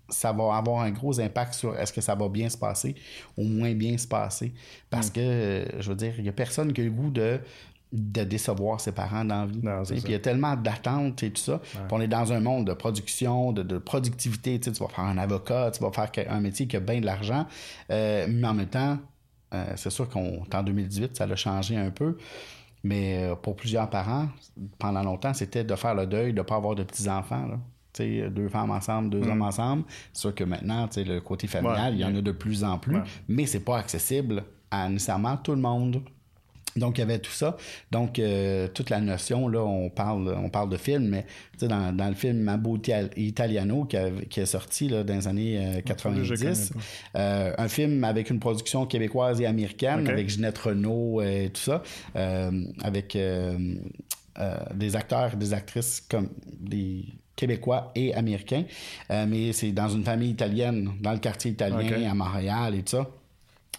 ça 0.09 0.33
va 0.33 0.57
avoir 0.57 0.83
un 0.83 0.91
gros 0.93 1.19
impact 1.19 1.55
sur 1.55 1.77
est-ce 1.77 1.93
que 1.93 2.01
ça 2.01 2.15
va 2.15 2.29
bien 2.29 2.49
se 2.49 2.57
passer 2.57 2.95
ou 3.37 3.43
moins 3.43 3.75
bien 3.75 3.99
se 3.99 4.07
passer. 4.07 4.53
Parce 4.89 5.09
mm. 5.09 5.13
que, 5.13 5.65
je 5.81 5.89
veux 5.89 5.97
dire, 5.97 6.15
il 6.19 6.23
n'y 6.23 6.29
a 6.29 6.33
personne 6.33 6.73
qui 6.73 6.81
a 6.81 6.85
le 6.85 6.91
goût 6.91 7.11
de 7.11 7.41
de 7.97 8.25
décevoir 8.25 8.81
ses 8.81 8.91
parents 8.93 9.25
dans 9.25 9.47
la 9.63 9.83
vie. 9.85 9.95
Puis 9.95 10.03
il 10.07 10.11
y 10.11 10.15
a 10.15 10.19
tellement 10.19 10.57
d'attentes 10.57 11.23
et 11.23 11.31
tout 11.31 11.41
ça. 11.41 11.61
On 11.93 12.01
est 12.01 12.09
dans 12.09 12.33
un 12.33 12.41
monde 12.41 12.67
de 12.67 12.73
production, 12.75 13.53
de, 13.53 13.63
de 13.63 13.79
productivité. 13.79 14.59
Tu 14.59 14.65
sais, 14.71 14.77
tu 14.77 14.83
vas 14.83 14.89
faire 14.91 15.05
un 15.05 15.17
avocat, 15.17 15.71
tu 15.71 15.81
vas 15.83 15.93
faire 15.93 16.11
un 16.29 16.41
métier 16.41 16.67
qui 16.67 16.77
a 16.77 16.81
bien 16.81 17.01
de 17.01 17.07
l'argent. 17.07 17.47
Euh, 17.91 18.27
mais 18.29 18.49
en 18.49 18.55
même 18.55 18.67
temps, 18.67 18.99
euh, 19.55 19.65
c'est 19.77 19.91
sûr 19.91 20.09
qu'on 20.09 20.43
en 20.53 20.63
2018, 20.65 21.17
ça 21.17 21.27
l'a 21.27 21.37
changé 21.37 21.77
un 21.77 21.91
peu. 21.91 22.19
Mais 22.83 23.23
euh, 23.23 23.35
pour 23.37 23.55
plusieurs 23.55 23.89
parents, 23.89 24.29
pendant 24.79 25.03
longtemps, 25.03 25.33
c'était 25.33 25.63
de 25.65 25.75
faire 25.77 25.95
le 25.95 26.07
deuil, 26.07 26.33
de 26.33 26.39
ne 26.39 26.43
pas 26.43 26.57
avoir 26.57 26.75
de 26.75 26.83
petits-enfants. 26.83 27.47
là. 27.47 27.59
Tu 27.93 28.03
sais, 28.23 28.29
deux 28.31 28.49
femmes 28.49 28.73
ensemble, 28.73 29.09
deux 29.11 29.23
hommes 29.29 29.43
ensemble. 29.43 29.85
C'est 30.13 30.21
sûr 30.23 30.35
que 30.35 30.43
maintenant, 30.43 30.89
tu 30.89 30.95
sais, 30.95 31.05
le 31.05 31.21
côté 31.21 31.47
familial, 31.47 31.93
Mm. 31.93 31.97
Ouais. 31.97 32.01
il 32.01 32.01
y 32.01 32.05
en 32.05 32.17
a 32.17 32.21
de 32.21 32.33
plus 32.33 32.65
en 32.65 32.77
plus, 32.79 32.97
Ouais. 32.97 33.03
mais 33.29 33.47
c'est 33.47 33.61
pas 33.65 33.79
accessible 33.79 34.43
à 34.71 34.89
nécessairement 34.89 35.37
tout 35.37 35.53
le 35.53 35.61
monde. 35.61 36.03
Donc, 36.77 36.99
il 36.99 37.03
y 37.03 37.05
avait 37.05 37.19
tout 37.21 37.31
ça. 37.31 37.57
Donc, 37.93 38.19
euh, 38.19 38.67
toute 38.69 38.91
la 38.91 39.01
notion, 39.01 39.47
là, 39.49 39.61
on 39.65 39.91
parle, 39.91 40.35
on 40.37 40.49
parle 40.49 40.71
de 40.71 40.77
film, 40.77 41.07
mais 41.09 41.23
tu 41.53 41.61
sais, 41.61 41.69
dans, 41.69 41.93
dans 41.97 42.09
le 42.09 42.15
film 42.15 42.49
Ital- 42.77 43.11
Italiano 43.17 43.85
qui, 43.85 43.97
a- 43.97 44.11
qui 44.29 44.41
est 44.41 44.47
sorti 44.47 44.89
là, 44.89 45.05
dans 45.05 45.15
les 45.15 45.29
années 45.29 45.59
euh, 45.59 45.75
je 45.77 45.81
90, 45.81 46.29
connais 46.29 46.81
euh, 47.17 47.55
un 47.57 47.69
film 47.69 48.03
avec 48.05 48.31
une 48.31 48.41
production 48.41 48.87
québécoise 48.87 49.41
et 49.41 49.47
américaine, 49.47 50.05
avec 50.11 50.29
Ginette 50.29 50.59
Renault 50.59 51.23
et 51.23 51.51
tout 51.55 51.61
ça, 51.63 51.83
euh, 52.17 52.51
avec 52.83 53.15
euh, 53.15 53.57
euh, 54.41 54.57
des 54.75 54.97
acteurs 54.97 55.35
et 55.35 55.37
des 55.37 55.55
actrices 55.55 56.01
comme 56.11 56.29
des 56.61 57.05
Québécois 57.37 57.93
et 57.95 58.15
Américains. 58.15 58.65
Euh, 59.11 59.27
mais 59.29 59.53
c'est 59.53 59.71
dans 59.73 59.89
une 59.89 60.03
famille 60.05 60.31
italienne, 60.31 60.91
dans 61.01 61.13
le 61.13 61.19
quartier 61.19 61.53
italien, 61.53 61.79
à 62.11 62.15
Montréal 62.15 62.75
et 62.75 62.83
tout 62.83 62.97
ça. 62.97 63.07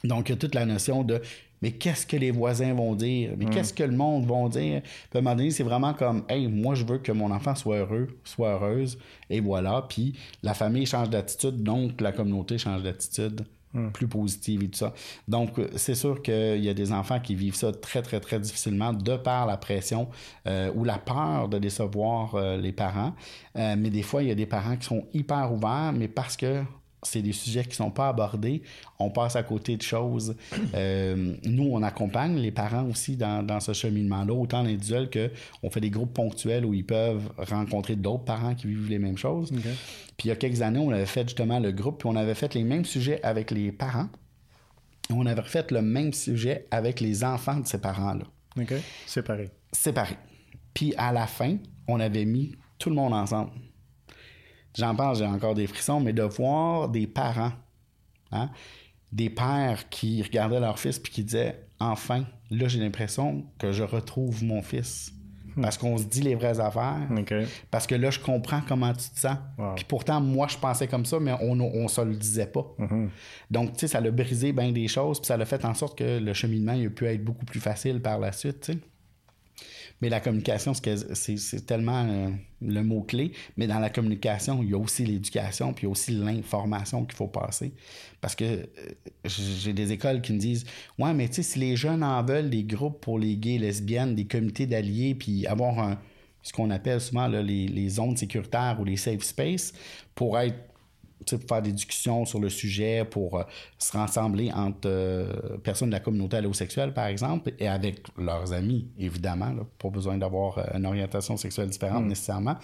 Donc, 0.03 0.29
il 0.29 0.33
y 0.33 0.35
a 0.35 0.37
toute 0.37 0.53
la 0.55 0.65
notion 0.65 1.03
de 1.03 1.21
mais 1.65 1.71
qu'est-ce 1.71 2.05
que 2.05 2.15
les 2.15 2.29
voisins 2.29 2.75
vont 2.75 2.93
dire? 2.93 3.31
Hmm. 3.31 3.35
Mais 3.39 3.45
qu'est-ce 3.45 3.73
que 3.73 3.81
le 3.81 3.97
monde 3.97 4.27
va 4.27 4.47
dire? 4.49 4.83
Puis 4.83 5.15
à 5.15 5.17
un 5.17 5.21
moment 5.21 5.35
donné, 5.35 5.49
c'est 5.49 5.63
vraiment 5.63 5.95
comme 5.95 6.23
Hey, 6.29 6.47
moi, 6.47 6.75
je 6.75 6.85
veux 6.85 6.99
que 6.99 7.11
mon 7.11 7.31
enfant 7.31 7.55
soit 7.55 7.77
heureux, 7.77 8.07
soit 8.23 8.49
heureuse, 8.49 8.99
et 9.31 9.39
voilà. 9.39 9.83
Puis 9.89 10.13
la 10.43 10.53
famille 10.53 10.85
change 10.85 11.09
d'attitude, 11.09 11.63
donc 11.63 12.01
la 12.01 12.11
communauté 12.11 12.59
change 12.59 12.83
d'attitude. 12.83 13.45
Hmm. 13.73 13.89
plus 13.89 14.07
positive 14.07 14.63
et 14.63 14.69
tout 14.69 14.77
ça. 14.77 14.93
Donc, 15.27 15.59
euh, 15.59 15.67
c'est 15.75 15.95
sûr 15.95 16.21
qu'il 16.21 16.63
y 16.63 16.69
a 16.69 16.73
des 16.73 16.93
enfants 16.93 17.19
qui 17.19 17.35
vivent 17.35 17.55
ça 17.55 17.73
très, 17.73 18.01
très, 18.01 18.21
très 18.21 18.39
difficilement 18.39 18.93
de 18.93 19.17
par 19.17 19.45
la 19.45 19.57
pression 19.57 20.07
euh, 20.47 20.71
ou 20.75 20.85
la 20.85 20.97
peur 20.97 21.49
de 21.49 21.57
décevoir 21.57 22.35
euh, 22.35 22.55
les 22.55 22.71
parents. 22.71 23.13
Euh, 23.57 23.75
mais 23.77 23.89
des 23.89 24.01
fois, 24.01 24.23
il 24.23 24.29
y 24.29 24.31
a 24.31 24.35
des 24.35 24.45
parents 24.45 24.77
qui 24.77 24.85
sont 24.85 25.05
hyper 25.13 25.51
ouverts, 25.51 25.91
mais 25.93 26.07
parce 26.07 26.37
que 26.37 26.63
c'est 27.07 27.21
des 27.21 27.31
sujets 27.31 27.63
qui 27.63 27.75
sont 27.75 27.91
pas 27.91 28.09
abordés, 28.09 28.61
on 28.99 29.09
passe 29.09 29.35
à 29.35 29.43
côté 29.43 29.77
de 29.77 29.81
choses. 29.81 30.35
Euh, 30.73 31.35
nous, 31.45 31.69
on 31.71 31.83
accompagne 31.83 32.37
les 32.37 32.51
parents 32.51 32.85
aussi 32.85 33.15
dans, 33.15 33.45
dans 33.45 33.59
ce 33.59 33.73
cheminement-là, 33.73 34.33
autant 34.33 34.59
individuel 34.59 35.09
que 35.09 35.31
on 35.63 35.69
fait 35.69 35.81
des 35.81 35.89
groupes 35.89 36.13
ponctuels 36.13 36.65
où 36.65 36.73
ils 36.73 36.85
peuvent 36.85 37.29
rencontrer 37.37 37.95
d'autres 37.95 38.25
parents 38.25 38.55
qui 38.55 38.67
vivent 38.67 38.89
les 38.89 38.99
mêmes 38.99 39.17
choses. 39.17 39.51
Puis 39.51 40.25
il 40.25 40.27
y 40.27 40.31
a 40.31 40.35
quelques 40.35 40.61
années, 40.61 40.79
on 40.79 40.91
avait 40.91 41.05
fait 41.05 41.27
justement 41.27 41.59
le 41.59 41.71
groupe, 41.71 41.99
puis 41.99 42.09
on 42.09 42.15
avait 42.15 42.35
fait 42.35 42.53
les 42.53 42.63
mêmes 42.63 42.85
sujets 42.85 43.21
avec 43.23 43.51
les 43.51 43.71
parents. 43.71 44.07
On 45.09 45.25
avait 45.25 45.43
fait 45.43 45.71
le 45.71 45.81
même 45.81 46.13
sujet 46.13 46.65
avec 46.71 46.99
les 46.99 47.23
enfants 47.23 47.59
de 47.59 47.67
ces 47.67 47.79
parents-là, 47.79 48.25
OK? 48.59 48.73
Séparé. 49.05 49.49
séparés. 49.71 50.17
Puis 50.73 50.93
à 50.97 51.13
la 51.13 51.27
fin, 51.27 51.57
on 51.87 51.99
avait 51.99 52.25
mis 52.25 52.55
tout 52.79 52.89
le 52.89 52.95
monde 52.95 53.13
ensemble. 53.13 53.51
J'en 54.77 54.95
parle, 54.95 55.15
j'ai 55.15 55.25
encore 55.25 55.55
des 55.55 55.67
frissons, 55.67 55.99
mais 55.99 56.13
de 56.13 56.23
voir 56.23 56.89
des 56.89 57.07
parents, 57.07 57.53
hein, 58.31 58.49
des 59.11 59.29
pères 59.29 59.89
qui 59.89 60.21
regardaient 60.21 60.59
leur 60.59 60.79
fils 60.79 60.99
puis 60.99 61.11
qui 61.11 61.23
disaient 61.23 61.65
Enfin, 61.79 62.25
là, 62.51 62.67
j'ai 62.67 62.79
l'impression 62.79 63.43
que 63.57 63.71
je 63.71 63.83
retrouve 63.83 64.43
mon 64.43 64.61
fils. 64.61 65.11
Parce 65.61 65.77
qu'on 65.77 65.97
se 65.97 66.03
dit 66.03 66.19
les 66.21 66.35
vraies 66.35 66.59
affaires. 66.59 67.07
Parce 67.71 67.87
que 67.87 67.95
là, 67.95 68.11
je 68.11 68.19
comprends 68.19 68.59
comment 68.67 68.91
tu 68.91 69.09
te 69.09 69.19
sens. 69.19 69.37
Wow. 69.57 69.75
Puis 69.75 69.85
pourtant, 69.85 70.19
moi, 70.19 70.47
je 70.49 70.57
pensais 70.57 70.85
comme 70.87 71.05
ça, 71.05 71.17
mais 71.19 71.33
on 71.41 71.55
ne 71.55 71.87
se 71.87 72.01
le 72.01 72.13
disait 72.13 72.47
pas. 72.47 72.65
Donc, 73.49 73.73
tu 73.73 73.79
sais, 73.79 73.87
ça 73.87 74.01
l'a 74.01 74.11
brisé 74.11 74.51
bien 74.51 74.73
des 74.73 74.89
choses, 74.89 75.19
puis 75.19 75.27
ça 75.27 75.37
l'a 75.37 75.45
fait 75.45 75.63
en 75.63 75.73
sorte 75.73 75.97
que 75.97 76.19
le 76.19 76.33
cheminement 76.33 76.73
il 76.73 76.87
a 76.87 76.89
pu 76.89 77.05
être 77.05 77.23
beaucoup 77.23 77.45
plus 77.45 77.61
facile 77.61 78.01
par 78.01 78.19
la 78.19 78.33
suite, 78.33 78.61
tu 78.61 78.73
sais. 78.73 78.79
Mais 80.01 80.09
la 80.09 80.19
communication, 80.19 80.73
c'est 80.73 81.65
tellement 81.65 82.05
euh, 82.05 82.29
le 82.61 82.83
mot-clé. 82.83 83.31
Mais 83.55 83.65
dans 83.65 83.79
la 83.79 83.89
communication, 83.89 84.61
il 84.61 84.69
y 84.69 84.73
a 84.73 84.77
aussi 84.77 85.05
l'éducation, 85.05 85.73
puis 85.73 85.83
il 85.83 85.85
y 85.85 85.89
a 85.89 85.91
aussi 85.91 86.11
l'information 86.11 87.05
qu'il 87.05 87.15
faut 87.15 87.27
passer. 87.27 87.71
Parce 88.19 88.35
que 88.35 88.43
euh, 88.43 88.67
j'ai 89.23 89.73
des 89.73 89.93
écoles 89.93 90.21
qui 90.21 90.33
me 90.33 90.39
disent 90.39 90.65
Ouais, 90.99 91.13
mais 91.13 91.27
tu 91.29 91.35
sais, 91.35 91.43
si 91.43 91.59
les 91.59 91.75
jeunes 91.75 92.03
en 92.03 92.21
veulent 92.23 92.49
des 92.49 92.63
groupes 92.63 92.99
pour 92.99 93.19
les 93.19 93.37
gays, 93.37 93.57
lesbiennes, 93.57 94.15
des 94.15 94.25
comités 94.25 94.65
d'alliés, 94.65 95.15
puis 95.15 95.47
avoir 95.47 95.79
un, 95.79 95.97
ce 96.45 96.53
qu'on 96.53 96.69
appelle 96.69 97.01
souvent 97.01 97.27
les, 97.27 97.89
zones 97.89 98.15
sécuritaires 98.15 98.77
ou 98.79 98.85
les 98.85 98.97
safe 98.97 99.23
space 99.23 99.73
pour 100.13 100.37
être 100.37 100.55
faire 101.47 101.61
des 101.61 101.71
discussions 101.71 102.25
sur 102.25 102.39
le 102.39 102.49
sujet, 102.49 103.05
pour 103.05 103.39
euh, 103.39 103.43
se 103.77 103.95
rassembler 103.95 104.51
entre 104.51 104.87
euh, 104.87 105.57
personnes 105.63 105.89
de 105.89 105.93
la 105.93 105.99
communauté 105.99 106.37
allosexuelle, 106.37 106.93
par 106.93 107.07
exemple, 107.07 107.53
et 107.59 107.67
avec 107.67 108.01
leurs 108.17 108.53
amis, 108.53 108.87
évidemment, 108.97 109.51
là, 109.51 109.63
pas 109.79 109.89
besoin 109.89 110.17
d'avoir 110.17 110.57
euh, 110.57 110.63
une 110.75 110.85
orientation 110.85 111.37
sexuelle 111.37 111.69
différente 111.69 112.05
nécessairement, 112.05 112.55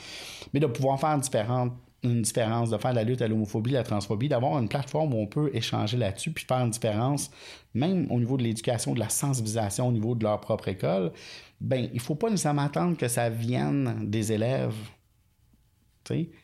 mais 0.54 0.60
de 0.60 0.68
pouvoir 0.68 1.00
faire 1.00 1.18
différentes 1.18 1.74
une 2.04 2.24
différence, 2.24 2.72
de 2.72 2.78
faire 2.80 2.94
la 2.94 3.04
lutte 3.04 3.22
à 3.22 3.28
l'homophobie, 3.28 3.72
la 3.72 3.84
transphobie, 3.84 4.28
d'avoir 4.28 4.58
une 4.58 4.68
plateforme 4.68 5.14
où 5.14 5.18
on 5.18 5.28
peut 5.28 5.52
échanger 5.54 5.98
là-dessus, 5.98 6.32
puis 6.32 6.46
faire 6.46 6.58
une 6.58 6.72
différence, 6.72 7.30
même 7.76 8.08
au 8.10 8.20
niveau 8.20 8.38
de 8.38 8.44
l'éducation, 8.44 8.94
de 8.94 9.00
la 9.00 9.10
sensibilisation 9.10 9.88
au 9.88 9.92
niveau 9.92 10.16
de 10.16 10.24
leur 10.24 10.42
propre 10.42 10.68
école, 10.68 11.12
ben 11.60 11.90
il 11.94 12.00
faut 12.00 12.16
pas 12.16 12.30
nécessairement 12.30 12.64
attendre 12.64 12.98
que 12.98 13.08
ça 13.08 13.30
vienne 13.30 14.10
des 14.10 14.32
élèves 14.32 14.74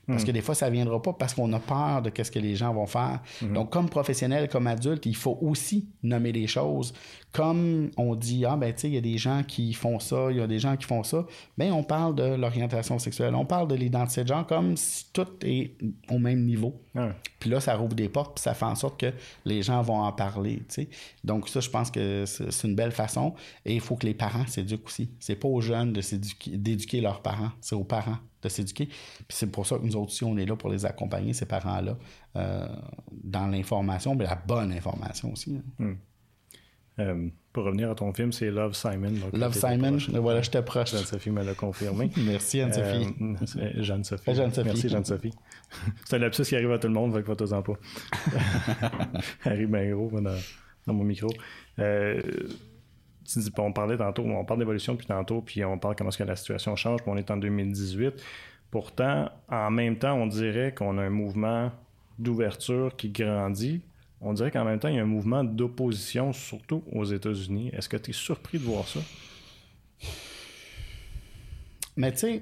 Parce 0.08 0.24
que 0.24 0.32
des 0.32 0.42
fois, 0.42 0.56
ça 0.56 0.68
ne 0.68 0.74
viendra 0.74 1.02
pas 1.02 1.14
parce 1.14 1.34
qu'on 1.34 1.52
a 1.54 1.60
peur 1.60 2.02
de 2.02 2.12
ce 2.24 2.32
que 2.32 2.40
les 2.40 2.56
gens 2.56 2.74
vont 2.74 2.86
faire. 2.86 3.22
Donc, 3.42 3.72
comme 3.72 3.90
professionnel, 3.90 4.48
comme 4.50 4.68
adulte, 4.68 5.06
il 5.06 5.16
faut 5.16 5.38
aussi 5.42 5.90
nommer 6.04 6.32
les 6.32 6.48
choses. 6.48 6.94
Comme 7.34 7.92
on 7.98 8.16
dit, 8.16 8.46
ah 8.46 8.56
ben 8.56 8.74
tu 8.74 8.82
sais, 8.82 8.88
il 8.88 8.94
y 8.96 8.98
a 8.98 9.02
des 9.02 9.18
gens 9.18 9.44
qui 9.44 9.74
font 9.74 10.00
ça, 10.00 10.28
il 10.32 10.38
y 10.38 10.42
a 10.42 10.48
des 10.48 10.60
gens 10.60 10.76
qui 10.76 10.86
font 10.86 11.04
ça, 11.04 11.26
ben 11.58 11.72
on 11.72 11.84
parle 11.84 12.16
de 12.16 12.24
l'orientation 12.24 12.98
sexuelle, 12.98 13.36
on 13.36 13.46
parle 13.46 13.68
de 13.68 13.76
l'identité 13.76 14.24
de 14.24 14.30
genre 14.30 14.48
comme 14.48 14.76
si 14.76 15.06
tout 15.14 15.28
est 15.44 15.76
au 16.10 16.18
même 16.18 16.46
niveau. 16.46 16.82
Puis 17.40 17.50
là, 17.50 17.60
ça 17.60 17.76
rouvre 17.76 17.94
des 17.94 18.10
portes, 18.10 18.36
puis 18.36 18.42
ça 18.42 18.54
fait 18.56 18.66
en 18.66 18.74
sorte 18.76 19.00
que 19.00 19.14
les 19.46 19.62
gens 19.62 19.82
vont 19.84 20.00
en 20.00 20.12
parler. 20.12 20.58
tu 20.70 20.84
sais. 20.84 20.90
Donc 21.24 21.50
ça, 21.50 21.60
je 21.60 21.70
pense 21.70 21.92
que 21.92 22.24
c'est 22.26 22.68
une 22.68 22.76
belle 22.76 22.92
façon. 22.92 23.36
Et 23.66 23.76
il 23.76 23.82
faut 23.82 23.96
que 23.96 24.08
les 24.08 24.16
parents 24.16 24.48
s'éduquent 24.48 24.88
aussi. 24.88 25.12
C'est 25.20 25.36
pas 25.36 25.48
aux 25.48 25.62
jeunes 25.62 25.94
d'éduquer 25.94 27.02
leurs 27.02 27.22
parents, 27.22 27.52
c'est 27.62 27.76
aux 27.76 27.84
parents 27.84 28.18
de 28.48 28.54
s'éduquer. 28.54 28.86
Puis 28.86 29.26
c'est 29.30 29.52
pour 29.52 29.66
ça 29.66 29.78
que 29.78 29.84
nous 29.84 29.96
autres 29.96 30.12
aussi, 30.12 30.24
on 30.24 30.38
est 30.38 30.46
là 30.46 30.56
pour 30.56 30.70
les 30.70 30.86
accompagner, 30.86 31.34
ces 31.34 31.46
parents-là, 31.46 31.98
euh, 32.36 32.68
dans 33.12 33.48
l'information, 33.48 34.16
mais 34.16 34.26
la 34.26 34.36
bonne 34.36 34.72
information 34.72 35.32
aussi. 35.34 35.62
hein. 35.80 35.96
Euh, 37.00 37.30
pour 37.54 37.64
revenir 37.66 37.92
à 37.92 37.96
ton 37.96 38.12
film, 38.12 38.32
c'est 38.32 38.50
Love 38.50 38.74
Simon. 38.74 39.12
donc 39.12 39.34
Love 39.34 39.54
Simon, 39.54 39.98
voilà, 40.20 40.42
je 40.42 40.50
te 40.50 40.58
proche. 40.60 40.92
Jeanne-Sophie 40.94 41.30
me 41.30 41.44
l'a 41.44 41.54
confirmé. 41.54 42.10
Merci 42.18 42.62
Anne-Sophie. 42.62 43.08
Euh, 43.22 43.84
Jeanne-Sophie. 43.84 44.32
Merci, 44.66 44.90
Jeanne-Sophie. 44.90 45.32
c'est 46.06 46.16
un 46.16 46.20
lapsus 46.20 46.44
qui 46.44 46.56
arrive 46.56 46.72
à 46.72 46.80
tout 46.80 46.88
le 46.88 46.94
monde, 46.96 47.14
fait 47.14 47.22
que 47.22 47.28
faites-en 47.36 47.62
pas. 47.62 47.74
Arrive 49.46 49.70
bien 49.70 49.92
gros 49.92 50.10
moi, 50.10 50.22
dans, 50.22 50.38
dans 50.88 50.94
mon 50.94 51.04
micro. 51.04 51.30
Euh, 51.80 52.20
on 53.58 53.74
parlait 53.74 53.98
tantôt, 53.98 54.24
on 54.24 54.46
parle 54.46 54.60
d'évolution 54.60 54.94
depuis 54.94 55.08
tantôt, 55.08 55.42
puis 55.42 55.64
on 55.66 55.78
parle 55.78 55.96
comment 55.96 56.10
est-ce 56.10 56.18
que 56.18 56.24
la 56.24 56.36
situation 56.36 56.76
change, 56.76 57.02
puis 57.02 57.12
on 57.12 57.18
est 57.18 57.30
en 57.32 57.38
2018. 57.38 58.14
Pourtant, 58.72 59.30
en 59.50 59.72
même 59.72 59.98
temps, 59.98 60.14
on 60.16 60.28
dirait 60.28 60.74
qu'on 60.74 60.98
a 60.98 61.04
un 61.04 61.10
mouvement 61.10 61.72
d'ouverture 62.20 62.96
qui 62.96 63.10
grandit. 63.10 63.82
On 64.20 64.34
dirait 64.34 64.52
qu'en 64.52 64.66
même 64.66 64.80
temps, 64.80 64.88
il 64.88 64.96
y 64.96 65.00
a 65.00 65.04
un 65.04 65.06
mouvement 65.06 65.44
d'opposition, 65.44 66.34
surtout 66.34 66.84
aux 66.92 67.06
États-Unis. 67.06 67.70
Est-ce 67.74 67.88
que 67.88 67.98
tu 67.98 68.10
es 68.12 68.14
surpris 68.14 68.58
de 68.58 68.64
voir 68.64 68.88
ça? 68.88 69.00
Mais 71.96 72.12
tu 72.12 72.18
sais, 72.20 72.42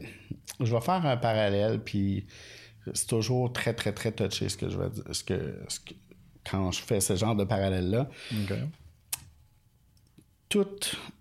je 0.59 0.73
vais 0.73 0.81
faire 0.81 1.05
un 1.05 1.17
parallèle, 1.17 1.79
puis 1.79 2.25
c'est 2.93 3.07
toujours 3.07 3.51
très, 3.53 3.73
très, 3.73 3.91
très 3.93 4.11
touché 4.11 4.49
ce 4.49 4.57
que 4.57 4.69
je 4.69 4.77
vais 4.77 4.89
dire. 4.89 5.03
Ce 5.11 5.23
que, 5.23 5.55
ce 5.67 5.79
que- 5.79 5.93
quand 6.49 6.71
je 6.71 6.81
fais 6.81 6.99
ce 6.99 7.15
genre 7.15 7.35
de 7.35 7.43
parallèle-là. 7.43 8.09
Tout 10.49 10.67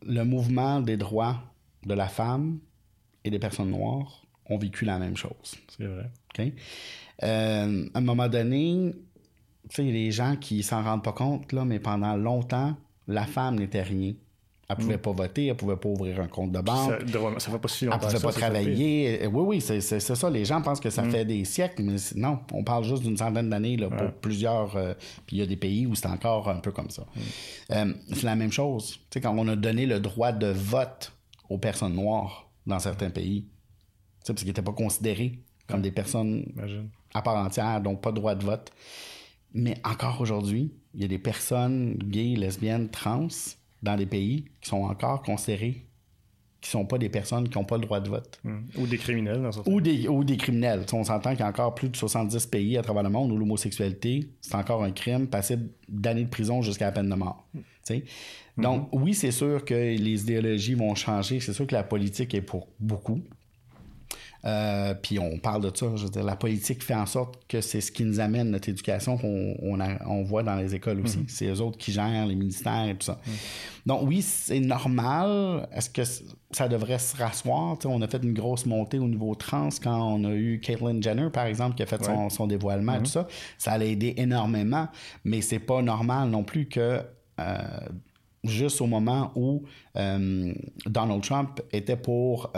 le 0.06 0.22
mouvement 0.22 0.80
des 0.80 0.96
droits 0.96 1.42
de 1.86 1.94
la 1.94 2.08
femme 2.08 2.58
et 3.24 3.30
des 3.30 3.38
personnes 3.38 3.70
noires 3.70 4.24
ont 4.46 4.58
vécu 4.58 4.84
la 4.84 4.98
même 4.98 5.16
chose. 5.16 5.56
C'est 5.76 5.86
vrai. 5.86 6.10
OK? 6.30 6.52
Euh, 7.22 7.88
à 7.94 7.98
un 7.98 8.00
moment 8.00 8.28
donné, 8.28 8.92
tu 9.68 9.76
sais, 9.76 9.82
les 9.82 10.10
gens 10.10 10.36
qui 10.36 10.62
s'en 10.62 10.82
rendent 10.82 11.04
pas 11.04 11.12
compte, 11.12 11.52
là, 11.52 11.64
mais 11.64 11.78
pendant 11.78 12.16
longtemps, 12.16 12.76
la 13.06 13.26
femme 13.26 13.58
n'était 13.58 13.82
rien. 13.82 14.14
Elle 14.68 14.76
pouvait 14.76 14.98
pas 14.98 15.12
voter, 15.12 15.46
elle 15.48 15.56
pouvait 15.56 15.76
pas 15.76 15.88
ouvrir 15.90 16.20
un 16.20 16.26
compte 16.26 16.50
de 16.52 16.60
banque. 16.60 16.92
Ça, 17.10 17.38
ça 17.40 17.50
fait 17.50 17.58
pas 17.58 17.68
si 17.68 17.84
Elle 17.84 17.90
longtemps. 17.90 18.06
pouvait 18.06 18.12
que 18.14 18.18
ça, 18.20 18.26
pas 18.26 18.32
travailler. 18.32 19.26
Oui, 19.26 19.42
oui, 19.46 19.60
c'est 19.60 19.80
ça. 19.80 20.30
Les 20.30 20.44
gens 20.44 20.62
pensent 20.62 20.80
que 20.80 20.90
ça 20.90 21.04
fait 21.04 21.24
des 21.24 21.44
siècles, 21.44 21.82
mais 21.82 21.96
non, 22.16 22.38
on 22.52 22.64
parle 22.64 22.84
juste 22.84 23.02
d'une 23.02 23.16
centaine 23.16 23.50
d'années 23.50 23.76
là, 23.76 23.90
pour 23.90 24.10
plusieurs. 24.12 24.74
euh, 24.76 24.94
puis 25.26 25.36
il 25.36 25.38
y 25.40 25.42
a 25.42 25.46
des 25.46 25.56
pays 25.56 25.86
où 25.86 25.94
c'est 25.94 26.06
encore 26.08 26.48
un 26.48 26.60
peu 26.60 26.72
comme 26.72 26.88
ça. 26.90 27.04
Euh, 27.72 27.92
c'est 28.12 28.22
la 28.24 28.36
même 28.36 28.52
chose. 28.52 28.92
Tu 28.94 29.00
sais, 29.14 29.20
quand 29.20 29.36
on 29.36 29.46
a 29.48 29.56
donné 29.56 29.84
le 29.86 30.00
droit 30.00 30.32
de 30.32 30.46
vote 30.46 31.12
aux 31.50 31.58
personnes 31.58 31.94
noires 31.94 32.48
dans 32.66 32.78
certains 32.78 33.10
pays. 33.10 33.46
parce 34.26 34.38
qu'ils 34.38 34.48
n'étaient 34.48 34.62
pas 34.62 34.72
considérés 34.72 35.40
comme 35.68 35.82
des 35.82 35.90
personnes 35.90 36.52
à 37.12 37.20
part 37.22 37.36
entière, 37.36 37.80
donc 37.82 38.00
pas 38.00 38.10
de 38.12 38.16
droit 38.16 38.34
de 38.34 38.44
vote. 38.44 38.70
Mais 39.52 39.76
encore 39.84 40.20
aujourd'hui, 40.20 40.72
il 40.94 41.02
y 41.02 41.04
a 41.04 41.08
des 41.08 41.18
personnes 41.18 41.94
gays, 41.98 42.34
lesbiennes, 42.34 42.88
trans 42.88 43.28
dans 43.84 43.96
des 43.96 44.06
pays 44.06 44.46
qui 44.60 44.70
sont 44.70 44.82
encore 44.82 45.22
considérées 45.22 45.86
qui 46.64 46.70
sont 46.70 46.86
pas 46.86 46.96
des 46.96 47.10
personnes 47.10 47.46
qui 47.46 47.58
n'ont 47.58 47.66
pas 47.66 47.76
le 47.76 47.82
droit 47.82 48.00
de 48.00 48.08
vote. 48.08 48.40
Hmm. 48.42 48.62
Ou 48.78 48.86
des 48.86 48.96
criminels, 48.96 49.42
dans 49.42 49.70
ou 49.70 49.82
des, 49.82 50.08
ou 50.08 50.24
des 50.24 50.38
criminels. 50.38 50.86
on 50.94 51.04
s'entend 51.04 51.32
qu'il 51.32 51.40
y 51.40 51.42
a 51.42 51.48
encore 51.48 51.74
plus 51.74 51.90
de 51.90 51.96
70 51.96 52.46
pays 52.46 52.78
à 52.78 52.82
travers 52.82 53.02
le 53.02 53.10
monde 53.10 53.30
où 53.30 53.36
l'homosexualité, 53.36 54.30
c'est 54.40 54.54
encore 54.54 54.82
un 54.82 54.90
crime 54.90 55.26
passible 55.26 55.68
d'années 55.90 56.24
de 56.24 56.30
prison 56.30 56.62
jusqu'à 56.62 56.86
la 56.86 56.92
peine 56.92 57.10
de 57.10 57.14
mort. 57.14 57.46
Hmm. 57.52 58.00
Donc, 58.56 58.88
oui, 58.92 59.12
c'est 59.12 59.30
sûr 59.30 59.62
que 59.62 59.74
les 59.74 60.22
idéologies 60.22 60.74
vont 60.74 60.94
changer. 60.94 61.38
C'est 61.40 61.52
sûr 61.52 61.66
que 61.66 61.74
la 61.74 61.82
politique 61.82 62.32
est 62.32 62.40
pour 62.40 62.68
beaucoup. 62.80 63.20
Euh, 64.46 64.94
puis 64.94 65.18
on 65.18 65.38
parle 65.38 65.62
de 65.62 65.74
ça. 65.74 65.86
Je 65.96 66.04
veux 66.04 66.10
dire, 66.10 66.22
la 66.22 66.36
politique 66.36 66.82
fait 66.82 66.94
en 66.94 67.06
sorte 67.06 67.42
que 67.48 67.60
c'est 67.60 67.80
ce 67.80 67.90
qui 67.90 68.04
nous 68.04 68.20
amène 68.20 68.50
notre 68.50 68.68
éducation 68.68 69.16
qu'on 69.16 69.56
on, 69.60 70.22
voit 70.22 70.42
dans 70.42 70.56
les 70.56 70.74
écoles 70.74 71.00
aussi. 71.00 71.18
Mhm. 71.18 71.24
C'est 71.28 71.46
eux 71.46 71.60
autres 71.60 71.78
qui 71.78 71.92
gèrent 71.92 72.26
les 72.26 72.34
ministères 72.34 72.88
et 72.88 72.94
tout 72.94 73.06
ça. 73.06 73.20
Mhm. 73.26 73.32
Donc 73.86 74.00
oui, 74.04 74.20
c'est 74.22 74.60
normal. 74.60 75.66
Est-ce 75.72 75.88
que 75.88 76.02
ça 76.50 76.68
devrait 76.68 76.98
se 76.98 77.16
rasseoir? 77.16 77.76
on 77.84 78.02
a 78.02 78.08
fait 78.08 78.22
une 78.22 78.34
grosse 78.34 78.66
montée 78.66 78.98
au 78.98 79.08
niveau 79.08 79.34
trans 79.34 79.70
quand 79.82 80.14
on 80.14 80.24
a 80.24 80.34
eu 80.34 80.60
Caitlyn 80.60 81.00
Jenner, 81.00 81.30
par 81.32 81.46
exemple, 81.46 81.76
qui 81.76 81.82
a 81.82 81.86
fait 81.86 82.02
son, 82.30 82.46
dévoilement 82.46 82.94
et 82.94 82.98
tout 82.98 83.02
mhm. 83.02 83.06
ça. 83.06 83.28
Ça 83.56 83.72
a 83.72 83.78
aidé 83.78 84.14
énormément, 84.18 84.88
mais 85.24 85.40
c'est 85.40 85.58
pas 85.58 85.80
normal 85.82 86.28
non 86.28 86.44
plus 86.44 86.66
que... 86.66 87.00
Euh, 87.40 87.58
juste 88.44 88.82
au 88.82 88.86
moment 88.86 89.32
où 89.36 89.62
euh, 89.96 90.52
Donald 90.84 91.22
Trump 91.22 91.62
était 91.72 91.96
pour 91.96 92.52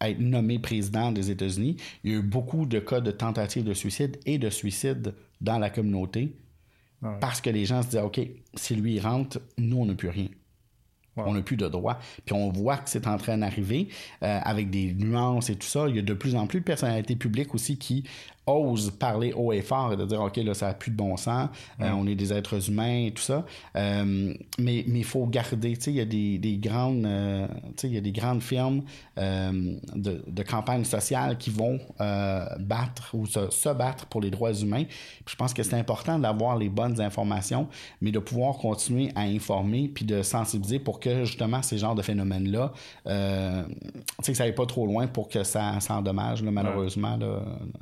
être 0.00 0.20
nommé 0.20 0.58
président 0.58 1.12
des 1.12 1.30
États-Unis, 1.30 1.76
il 2.04 2.12
y 2.12 2.14
a 2.14 2.18
eu 2.18 2.22
beaucoup 2.22 2.66
de 2.66 2.78
cas 2.78 3.00
de 3.00 3.10
tentatives 3.10 3.64
de 3.64 3.74
suicide 3.74 4.18
et 4.26 4.38
de 4.38 4.50
suicide 4.50 5.14
dans 5.40 5.58
la 5.58 5.70
communauté 5.70 6.36
parce 7.20 7.40
que 7.40 7.50
les 7.50 7.64
gens 7.64 7.82
se 7.82 7.88
disaient, 7.88 8.02
OK, 8.02 8.20
si 8.54 8.74
lui 8.74 8.98
rentre, 8.98 9.40
nous, 9.56 9.78
on 9.78 9.86
n'a 9.86 9.94
plus 9.94 10.08
rien. 10.08 10.28
On 11.16 11.34
n'a 11.34 11.42
plus 11.42 11.56
de 11.56 11.66
droit. 11.66 11.98
Puis 12.24 12.32
on 12.32 12.50
voit 12.50 12.76
que 12.76 12.88
c'est 12.88 13.08
en 13.08 13.16
train 13.16 13.38
d'arriver 13.38 13.88
euh, 14.22 14.38
avec 14.42 14.70
des 14.70 14.94
nuances 14.94 15.50
et 15.50 15.56
tout 15.56 15.66
ça. 15.66 15.88
Il 15.88 15.96
y 15.96 15.98
a 15.98 16.02
de 16.02 16.14
plus 16.14 16.36
en 16.36 16.46
plus 16.46 16.60
de 16.60 16.64
personnalités 16.64 17.16
publiques 17.16 17.54
aussi 17.56 17.76
qui 17.76 18.04
ose 18.48 18.90
parler 18.90 19.32
haut 19.32 19.52
et 19.52 19.62
fort 19.62 19.92
et 19.92 19.96
de 19.96 20.04
dire, 20.04 20.20
OK, 20.20 20.36
là, 20.36 20.54
ça 20.54 20.68
n'a 20.68 20.74
plus 20.74 20.90
de 20.90 20.96
bon 20.96 21.16
sens, 21.16 21.48
euh, 21.80 21.90
on 21.90 22.06
est 22.06 22.14
des 22.14 22.32
êtres 22.32 22.68
humains 22.68 23.06
et 23.06 23.12
tout 23.12 23.22
ça. 23.22 23.44
Euh, 23.76 24.34
mais 24.58 24.84
il 24.86 25.04
faut 25.04 25.26
garder, 25.26 25.76
tu 25.76 25.84
sais, 25.84 25.90
il 25.90 25.96
y 25.96 26.00
a 26.00 26.04
des, 26.04 26.38
des 26.38 26.56
grandes, 26.56 27.04
euh, 27.04 27.46
tu 27.48 27.72
sais, 27.76 27.88
il 27.88 27.94
y 27.94 27.98
a 27.98 28.00
des 28.00 28.12
grandes 28.12 28.42
firmes 28.42 28.82
de, 29.16 30.22
de 30.26 30.42
campagne 30.42 30.84
sociale 30.84 31.36
qui 31.38 31.50
vont 31.50 31.80
battre 31.98 33.14
ou 33.14 33.26
se, 33.26 33.72
battre 33.72 34.06
pour 34.06 34.20
les 34.20 34.30
droits 34.30 34.52
humains. 34.52 34.84
Puis 34.84 35.32
je 35.32 35.36
pense 35.36 35.52
que 35.52 35.62
c'est 35.62 35.76
important 35.76 36.18
d'avoir 36.18 36.56
les 36.56 36.68
bonnes 36.68 37.00
informations, 37.00 37.68
mais 38.00 38.12
de 38.12 38.18
pouvoir 38.18 38.56
continuer 38.56 39.10
à 39.14 39.22
informer 39.22 39.88
puis 39.88 40.04
de 40.04 40.22
sensibiliser 40.22 40.78
pour 40.78 41.00
que 41.00 41.24
justement 41.24 41.62
ces 41.62 41.78
genres 41.78 41.94
de 41.94 42.02
phénomènes-là, 42.02 42.72
tu 43.04 43.10
sais, 44.22 44.32
que 44.32 44.38
ça 44.38 44.44
n'aille 44.44 44.54
pas 44.54 44.66
trop 44.66 44.86
loin 44.86 45.06
pour 45.06 45.28
que 45.28 45.42
ça, 45.42 45.80
ça 45.80 45.94
endommage 45.94 46.42
malheureusement 46.42 47.18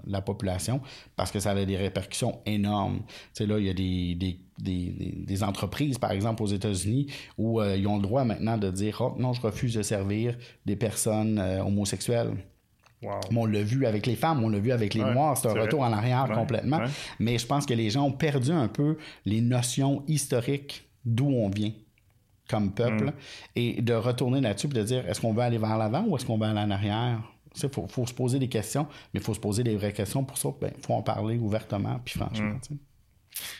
la 0.06 0.20
population 0.22 0.55
parce 1.16 1.30
que 1.30 1.40
ça 1.40 1.50
a 1.50 1.64
des 1.64 1.76
répercussions 1.76 2.40
énormes. 2.46 3.00
Tu 3.34 3.44
sais, 3.44 3.46
là, 3.46 3.58
il 3.58 3.66
y 3.66 3.70
a 3.70 3.74
des, 3.74 4.40
des, 4.58 5.42
entreprises, 5.42 5.98
par 5.98 6.12
exemple, 6.12 6.42
aux 6.42 6.46
États-Unis, 6.46 7.06
où 7.38 7.60
euh, 7.60 7.76
ils 7.76 7.86
ont 7.86 7.96
le 7.96 8.02
droit 8.02 8.24
maintenant 8.24 8.56
de 8.56 8.70
dire 8.70 8.98
oh, 9.00 9.14
non, 9.18 9.32
je 9.32 9.40
refuse 9.40 9.74
de 9.74 9.82
servir 9.82 10.36
des 10.64 10.76
personnes 10.76 11.38
euh, 11.38 11.62
homosexuelles. 11.62 12.32
on 13.34 13.46
l'a 13.46 13.62
vu 13.62 13.86
avec 13.86 14.06
les 14.06 14.16
femmes, 14.16 14.42
on 14.42 14.48
l'a 14.48 14.58
vu 14.58 14.72
avec 14.72 14.94
les 14.94 15.02
Noirs, 15.02 15.36
c'est 15.36 15.48
un 15.48 15.52
retour 15.52 15.80
en 15.80 15.92
arrière 15.92 16.30
complètement. 16.34 16.80
Mais 17.18 17.38
je 17.38 17.46
pense 17.46 17.66
que 17.66 17.74
les 17.74 17.90
gens 17.90 18.04
ont 18.04 18.12
perdu 18.12 18.52
un 18.52 18.68
peu 18.68 18.96
les 19.24 19.40
notions 19.40 20.02
historiques 20.06 20.88
d'où 21.04 21.28
on 21.28 21.48
vient 21.48 21.72
comme 22.48 22.72
peuple 22.72 23.06
mm. 23.06 23.12
et 23.56 23.82
de 23.82 23.94
retourner 23.94 24.40
là-dessus 24.40 24.68
et 24.68 24.70
de 24.70 24.82
dire 24.82 25.08
est-ce 25.08 25.20
qu'on 25.20 25.32
veut 25.32 25.42
aller 25.42 25.58
vers 25.58 25.76
l'avant 25.78 26.04
ou 26.06 26.16
est-ce 26.16 26.24
qu'on 26.24 26.38
veut 26.38 26.46
aller 26.46 26.60
en 26.60 26.70
arrière? 26.70 27.20
Il 27.62 27.68
faut, 27.68 28.06
se 28.06 28.14
poser 28.14 28.38
des 28.38 28.48
questions, 28.48 28.86
mais 29.12 29.20
il 29.20 29.22
faut 29.22 29.34
se 29.34 29.40
poser 29.40 29.62
des 29.62 29.76
vraies 29.76 29.92
questions. 29.92 30.24
Pour 30.24 30.38
ça, 30.38 30.48
il 30.48 30.60
ben, 30.60 30.72
faut 30.80 30.94
en 30.94 31.02
parler 31.02 31.38
ouvertement, 31.38 32.00
puis 32.04 32.18
franchement. 32.18 32.54
Mm. 32.70 32.76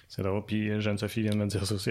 C'est 0.08 0.22
drôle. 0.22 0.42
Puis 0.46 0.70
euh, 0.70 0.80
Jeanne-Sophie 0.80 1.22
vient 1.22 1.32
de 1.32 1.36
me 1.36 1.46
dire 1.46 1.66
ça 1.66 1.74
aussi. 1.74 1.90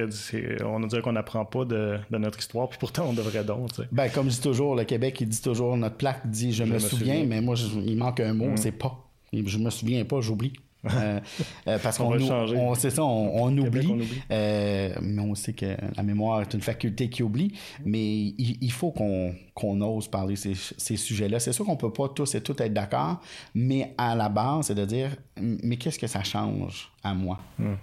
on 0.64 0.80
nous 0.80 0.88
dit 0.88 1.01
qu'on 1.01 1.12
n'apprend 1.12 1.45
pas 1.45 1.66
de, 1.66 1.99
notre 2.12 2.39
histoire, 2.39 2.70
puis 2.70 2.80
pourtant 2.80 3.08
on 3.08 3.14
devrait 3.14 3.43
donc. 3.43 3.70
Ben, 3.91 4.10
comme 4.10 4.30
je 4.30 4.36
dis 4.36 4.41
toujours, 4.41 4.76
le 4.76 4.84
Québec, 4.84 5.22
il 5.22 5.30
dit 5.30 5.41
toujours, 5.41 5.78
notre 5.78 5.97
plaque 5.97 6.28
dit 6.30 6.51
je, 6.51 6.64
me, 6.64 6.80
souviens, 6.80 7.24
mais 7.26 7.41
moi, 7.41 7.56
il 7.86 7.97
manque 7.97 8.20
un 8.20 8.34
mot, 8.34 8.51
mm. 8.51 8.58
c'est 8.58 8.72
pas. 8.72 9.01
Je 9.34 9.58
me 9.58 9.70
souviens 9.70 10.06
pas, 10.06 10.22
j'oublie. 10.22 10.53
Euh, 10.94 11.20
euh, 11.68 11.80
parce 11.82 11.98
qu'on 11.98 12.20
on, 12.20 12.76
c'est 12.76 12.90
ça, 12.90 13.04
on, 13.04 13.58
oublie, 13.58 14.08
euh, 14.32 14.94
mais 15.02 15.22
on 15.22 15.36
sait 15.36 15.54
que 15.54 15.76
la 15.96 16.04
mémoire 16.04 16.42
est 16.42 16.54
une 16.54 16.62
faculté 16.62 17.10
qui 17.10 17.24
oublie, 17.24 17.54
mais 17.84 18.34
il, 18.38 18.72
faut 18.72 18.92
qu'on 18.92 19.82
ose 19.82 20.08
parler 20.08 20.36
ces, 20.36 20.54
ces 20.56 20.98
sujets-là. 20.98 21.40
C'est 21.40 21.54
sûr 21.54 21.66
qu'on 21.66 21.78
peut 21.78 21.94
pas 21.94 22.10
tous 22.10 22.36
et 22.36 22.42
toutes 22.42 22.62
être 22.62 22.74
d'accord, 22.74 23.22
mais 23.54 23.94
à 23.98 24.16
la 24.16 24.30
base, 24.30 24.68
c'est 24.68 24.76
de 24.76 24.86
dire, 24.86 25.16
mais 25.40 25.78
qu'est-ce 25.78 26.00
que 26.00 26.08
ça 26.08 26.24
change 26.24 26.92
à 27.04 27.14
moi? 27.14 27.40
Hmm. 27.60 27.76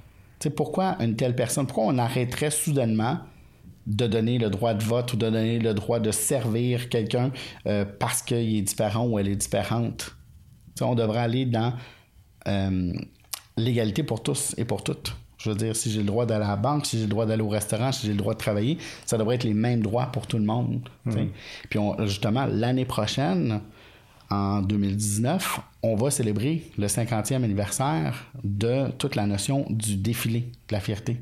Pourquoi 0.56 0.96
une 1.00 1.14
telle 1.14 1.36
personne, 1.36 1.66
pourquoi 1.66 1.84
on 1.86 1.98
arrêterait 1.98 2.50
soudainement 2.50 3.18
de 3.86 4.06
donner 4.06 4.38
le 4.38 4.50
droit 4.50 4.74
de 4.74 4.82
vote 4.82 5.12
ou 5.12 5.16
de 5.16 5.28
donner 5.28 5.58
le 5.58 5.72
droit 5.74 6.00
de 6.00 6.10
servir 6.10 6.88
quelqu'un 6.88 7.30
parce 8.00 8.22
qu'il 8.22 8.56
est 8.56 8.62
différent 8.62 9.06
ou 9.06 9.18
elle 9.18 9.28
est 9.28 9.36
différente? 9.36 10.16
on 10.80 10.94
devrait 10.94 11.20
aller 11.20 11.46
dans 11.46 11.74
euh, 12.48 12.92
l'égalité 13.56 14.02
pour 14.02 14.22
tous 14.22 14.54
et 14.58 14.64
pour 14.64 14.82
toutes. 14.82 15.14
Je 15.38 15.50
veux 15.50 15.56
dire, 15.56 15.74
si 15.74 15.90
j'ai 15.90 16.00
le 16.00 16.06
droit 16.06 16.24
d'aller 16.24 16.44
à 16.44 16.48
la 16.50 16.56
banque, 16.56 16.86
si 16.86 16.98
j'ai 16.98 17.04
le 17.04 17.10
droit 17.10 17.26
d'aller 17.26 17.42
au 17.42 17.48
restaurant, 17.48 17.90
si 17.90 18.06
j'ai 18.06 18.12
le 18.12 18.18
droit 18.18 18.34
de 18.34 18.38
travailler, 18.38 18.78
ça 19.04 19.18
devrait 19.18 19.34
être 19.34 19.44
les 19.44 19.54
mêmes 19.54 19.82
droits 19.82 20.06
pour 20.06 20.28
tout 20.28 20.38
le 20.38 20.44
monde. 20.44 20.88
Mhm. 21.04 21.30
Puis 21.68 21.80
justement, 22.04 22.46
l'année 22.46 22.84
prochaine, 22.84 23.60
en 24.30 24.62
2019, 24.62 25.60
on 25.82 25.96
va 25.96 26.10
célébrer 26.10 26.62
le 26.78 26.86
50e 26.86 27.42
anniversaire 27.42 28.26
de 28.44 28.90
toute 28.98 29.14
la 29.14 29.26
notion 29.26 29.66
du 29.68 29.96
défilé 29.96 30.52
de 30.68 30.72
la 30.72 30.80
fierté. 30.80 31.20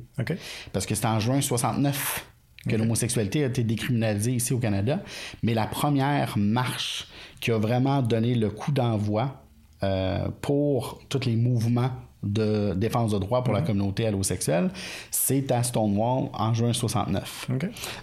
Parce 0.73 0.87
que 0.87 0.95
c'est 0.95 1.07
en 1.07 1.19
juin 1.19 1.41
69 1.41 2.27
que 2.69 2.77
l'homosexualité 2.77 3.45
a 3.45 3.47
été 3.47 3.65
décriminalisée 3.65 4.33
ici 4.33 4.53
au 4.53 4.59
Canada, 4.59 5.03
mais 5.43 5.55
la 5.55 5.67
première 5.67 6.37
marche 6.37 7.09
qui 7.41 7.51
a 7.51 7.59
vraiment 7.59 8.03
donné 8.03 8.35
le 8.35 8.51
coup 8.51 8.71
d'envoi 8.71 9.43
euh, 9.83 10.29
pour 10.41 11.01
tous 11.09 11.25
les 11.25 11.37
mouvements 11.37 11.91
de 12.23 12.75
défense 12.75 13.13
de 13.13 13.19
droits 13.19 13.43
pour 13.43 13.55
la 13.55 13.61
mhm. 13.61 13.67
communauté 13.67 14.07
allosexuelle, 14.07 14.71
c'est 15.11 15.51
à 15.53 15.63
Stonewall 15.63 16.29
en 16.35 16.53
juin 16.53 16.73
69. 16.73 17.49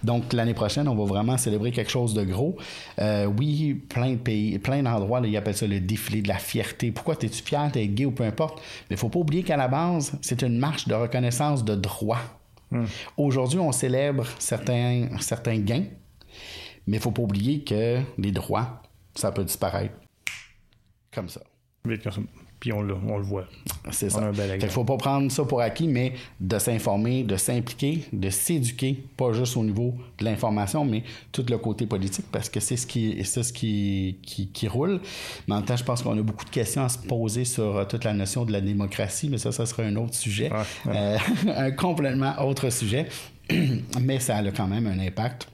Donc 0.03 0.33
l'année 0.33 0.53
prochaine, 0.53 0.87
on 0.87 0.95
va 0.95 1.05
vraiment 1.05 1.37
célébrer 1.37 1.71
quelque 1.71 1.91
chose 1.91 2.13
de 2.13 2.23
gros. 2.23 2.57
Euh, 2.99 3.25
oui, 3.25 3.75
plein 3.75 4.11
de 4.11 4.17
pays, 4.17 4.57
plein 4.59 4.81
d'endroits, 4.81 5.21
ils 5.23 5.37
appellent 5.37 5.55
ça 5.55 5.67
le 5.67 5.79
défilé 5.79 6.21
de 6.21 6.27
la 6.27 6.37
fierté. 6.37 6.91
Pourquoi 6.91 7.15
es-tu 7.21 7.43
fier 7.43 7.69
d'être 7.71 7.93
gay 7.93 8.05
ou 8.05 8.11
peu 8.11 8.23
importe? 8.23 8.59
Mais 8.89 8.95
il 8.95 8.97
faut 8.97 9.09
pas 9.09 9.19
oublier 9.19 9.43
qu'à 9.43 9.57
la 9.57 9.67
base, 9.67 10.17
c'est 10.21 10.41
une 10.41 10.57
marche 10.57 10.87
de 10.87 10.95
reconnaissance 10.95 11.63
de 11.63 11.75
droits. 11.75 12.21
Hmm. 12.71 12.85
Aujourd'hui, 13.17 13.59
on 13.59 13.71
célèbre 13.71 14.25
certains, 14.39 15.07
certains 15.19 15.59
gains, 15.59 15.85
mais 16.87 16.97
il 16.97 16.99
faut 16.99 17.11
pas 17.11 17.21
oublier 17.21 17.63
que 17.63 17.99
les 18.17 18.31
droits, 18.31 18.81
ça 19.15 19.31
peut 19.31 19.43
disparaître. 19.43 19.93
Comme 21.13 21.29
ça. 21.29 21.41
Puis 22.59 22.73
on 22.73 22.81
le, 22.81 22.95
on 22.95 23.17
le 23.17 23.23
voit. 23.23 23.45
C'est 23.91 24.09
ça. 24.09 24.31
Il 24.33 24.63
ne 24.63 24.67
faut 24.67 24.83
pas 24.83 24.97
prendre 24.97 25.31
ça 25.31 25.43
pour 25.43 25.61
acquis, 25.61 25.87
mais 25.87 26.13
de 26.39 26.57
s'informer, 26.57 27.23
de 27.23 27.35
s'impliquer, 27.35 28.05
de 28.11 28.29
s'éduquer, 28.31 29.03
pas 29.15 29.31
juste 29.31 29.55
au 29.57 29.63
niveau 29.63 29.93
de 30.17 30.25
l'information, 30.25 30.83
mais 30.83 31.03
tout 31.31 31.45
le 31.47 31.57
côté 31.59 31.85
politique, 31.85 32.25
parce 32.31 32.49
que 32.49 32.59
c'est 32.59 32.75
ce 32.75 32.87
qui, 32.87 33.23
c'est 33.23 33.43
ce 33.43 33.53
qui, 33.53 34.17
qui, 34.23 34.67
roule. 34.67 34.99
Mais 35.47 35.53
en 35.53 35.57
même 35.57 35.65
temps, 35.65 35.77
je 35.77 35.83
pense 35.83 36.01
qu'on 36.01 36.17
a 36.17 36.21
beaucoup 36.21 36.45
de 36.45 36.49
questions 36.49 36.83
à 36.83 36.89
se 36.89 36.97
poser 36.97 37.45
sur 37.45 37.77
euh, 37.77 37.85
toute 37.85 38.03
la 38.03 38.13
notion 38.13 38.43
de 38.43 38.51
la 38.51 38.61
démocratie, 38.61 39.29
mais 39.29 39.37
ça, 39.37 39.51
ça 39.51 39.67
sera 39.67 39.83
un 39.83 39.95
autre 39.95 40.15
sujet. 40.15 40.49
Euh, 40.87 41.17
un 41.55 41.71
complètement 41.71 42.33
autre 42.43 42.71
sujet. 42.71 43.07
mais 44.01 44.19
ça 44.19 44.37
a 44.37 44.51
quand 44.51 44.67
même 44.67 44.87
un 44.87 44.99
impact 44.99 45.47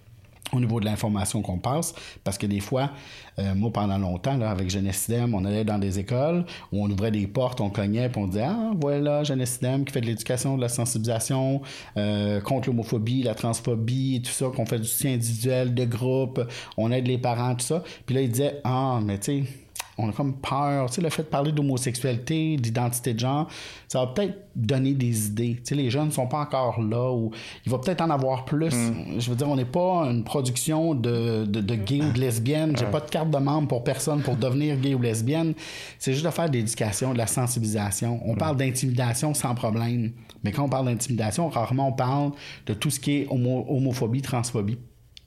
au 0.56 0.60
niveau 0.60 0.80
de 0.80 0.86
l'information 0.86 1.42
qu'on 1.42 1.58
passe, 1.58 1.94
parce 2.24 2.38
que 2.38 2.46
des 2.46 2.60
fois, 2.60 2.92
euh, 3.40 3.56
moi, 3.56 3.72
pendant 3.72 3.98
longtemps, 3.98 4.38
là, 4.38 4.52
avec 4.52 4.70
Jeunesse 4.70 5.10
on 5.34 5.46
allait 5.46 5.64
dans 5.64 5.80
des 5.80 6.00
écoles 6.00 6.46
où 6.72 6.84
on 6.84 6.90
ouvrait 6.90 7.12
des 7.12 7.28
portes, 7.28 7.62
on 7.62 7.70
cognait, 7.70 8.10
puis 8.10 8.22
on 8.22 8.28
disait 8.28 8.44
Ah, 8.44 8.72
voilà, 8.80 9.24
Jeunesse 9.24 9.60
qui 9.86 9.92
fait 9.92 10.02
de 10.02 10.06
l'éducation, 10.06 10.58
de 10.58 10.62
la 10.62 10.70
sensibilisation 10.70 11.62
euh, 11.98 12.42
contre 12.42 12.70
l'homophobie, 12.70 13.24
la 13.24 13.36
transphobie, 13.36 14.22
tout 14.24 14.32
ça, 14.32 14.48
qu'on 14.56 14.66
fait 14.66 14.80
du 14.80 14.88
soutien 14.88 15.14
individuel, 15.14 15.74
de 15.74 15.86
groupe, 15.86 16.42
on 16.78 16.92
aide 16.92 17.08
les 17.08 17.18
parents, 17.18 17.56
tout 17.56 17.66
ça. 17.66 17.84
Puis 18.06 18.16
là, 18.16 18.22
ils 18.22 18.32
disaient 18.32 18.62
Ah, 18.64 19.00
mais 19.04 19.20
tu 19.20 19.44
sais, 19.44 19.63
on 19.98 20.10
a 20.10 20.12
comme 20.12 20.34
peur. 20.36 20.88
Tu 20.90 20.96
sais, 20.96 21.02
le 21.02 21.10
fait 21.10 21.24
de 21.24 21.28
parler 21.28 21.52
d'homosexualité, 21.52 22.58
d'identité 22.58 23.14
de 23.14 23.20
genre, 23.20 23.48
ça 23.88 24.00
va 24.00 24.08
peut-être 24.08 24.48
donner 24.56 24.94
des 24.94 25.28
idées. 25.28 25.56
Tu 25.58 25.62
sais, 25.70 25.76
les 25.76 25.90
jeunes 25.90 26.08
ne 26.08 26.12
sont 26.12 26.28
pas 26.28 26.40
encore 26.40 26.82
là 26.82 27.12
ou 27.12 27.32
il 27.66 27.72
va 27.72 27.78
peut-être 27.80 28.02
en 28.02 28.10
avoir 28.10 28.46
plus. 28.46 28.74
Mm. 28.74 29.20
Je 29.20 29.30
veux 29.30 29.36
dire, 29.36 29.48
on 29.50 29.56
n'est 29.56 29.66
pas 29.66 30.06
une 30.10 30.24
production 30.24 30.96
de, 30.96 31.46
de, 31.46 31.62
de 31.62 31.76
gays 31.76 32.02
ou 32.02 32.12
de 32.12 32.20
lesbiennes. 32.20 32.76
J'ai 32.78 32.86
pas 32.86 33.00
de 33.00 33.10
carte 33.10 33.30
de 33.30 33.38
membre 33.38 33.68
pour 33.68 33.84
personne 33.84 34.22
pour 34.22 34.36
devenir 34.36 34.78
gay 34.78 34.96
ou 34.96 35.02
lesbienne. 35.02 35.54
C'est 36.00 36.14
juste 36.14 36.26
de 36.26 36.32
faire 36.32 36.50
de 36.50 36.58
l'éducation, 36.58 37.14
de 37.14 37.18
la 37.18 37.28
sensibilisation. 37.28 38.20
On 38.26 38.36
parle 38.36 38.58
d'intimidation 38.58 39.34
sans 39.34 39.54
problème. 39.56 40.12
Mais 40.44 40.52
quand 40.52 40.64
on 40.64 40.70
parle 40.70 40.86
d'intimidation, 40.86 41.50
rarement 41.50 41.90
on 41.90 41.94
parle 41.94 42.32
de 42.66 42.74
tout 42.74 42.90
ce 42.90 43.00
qui 43.00 43.12
est 43.20 43.28
homo- 43.30 43.66
homophobie, 43.70 44.22
transphobie. 44.22 44.78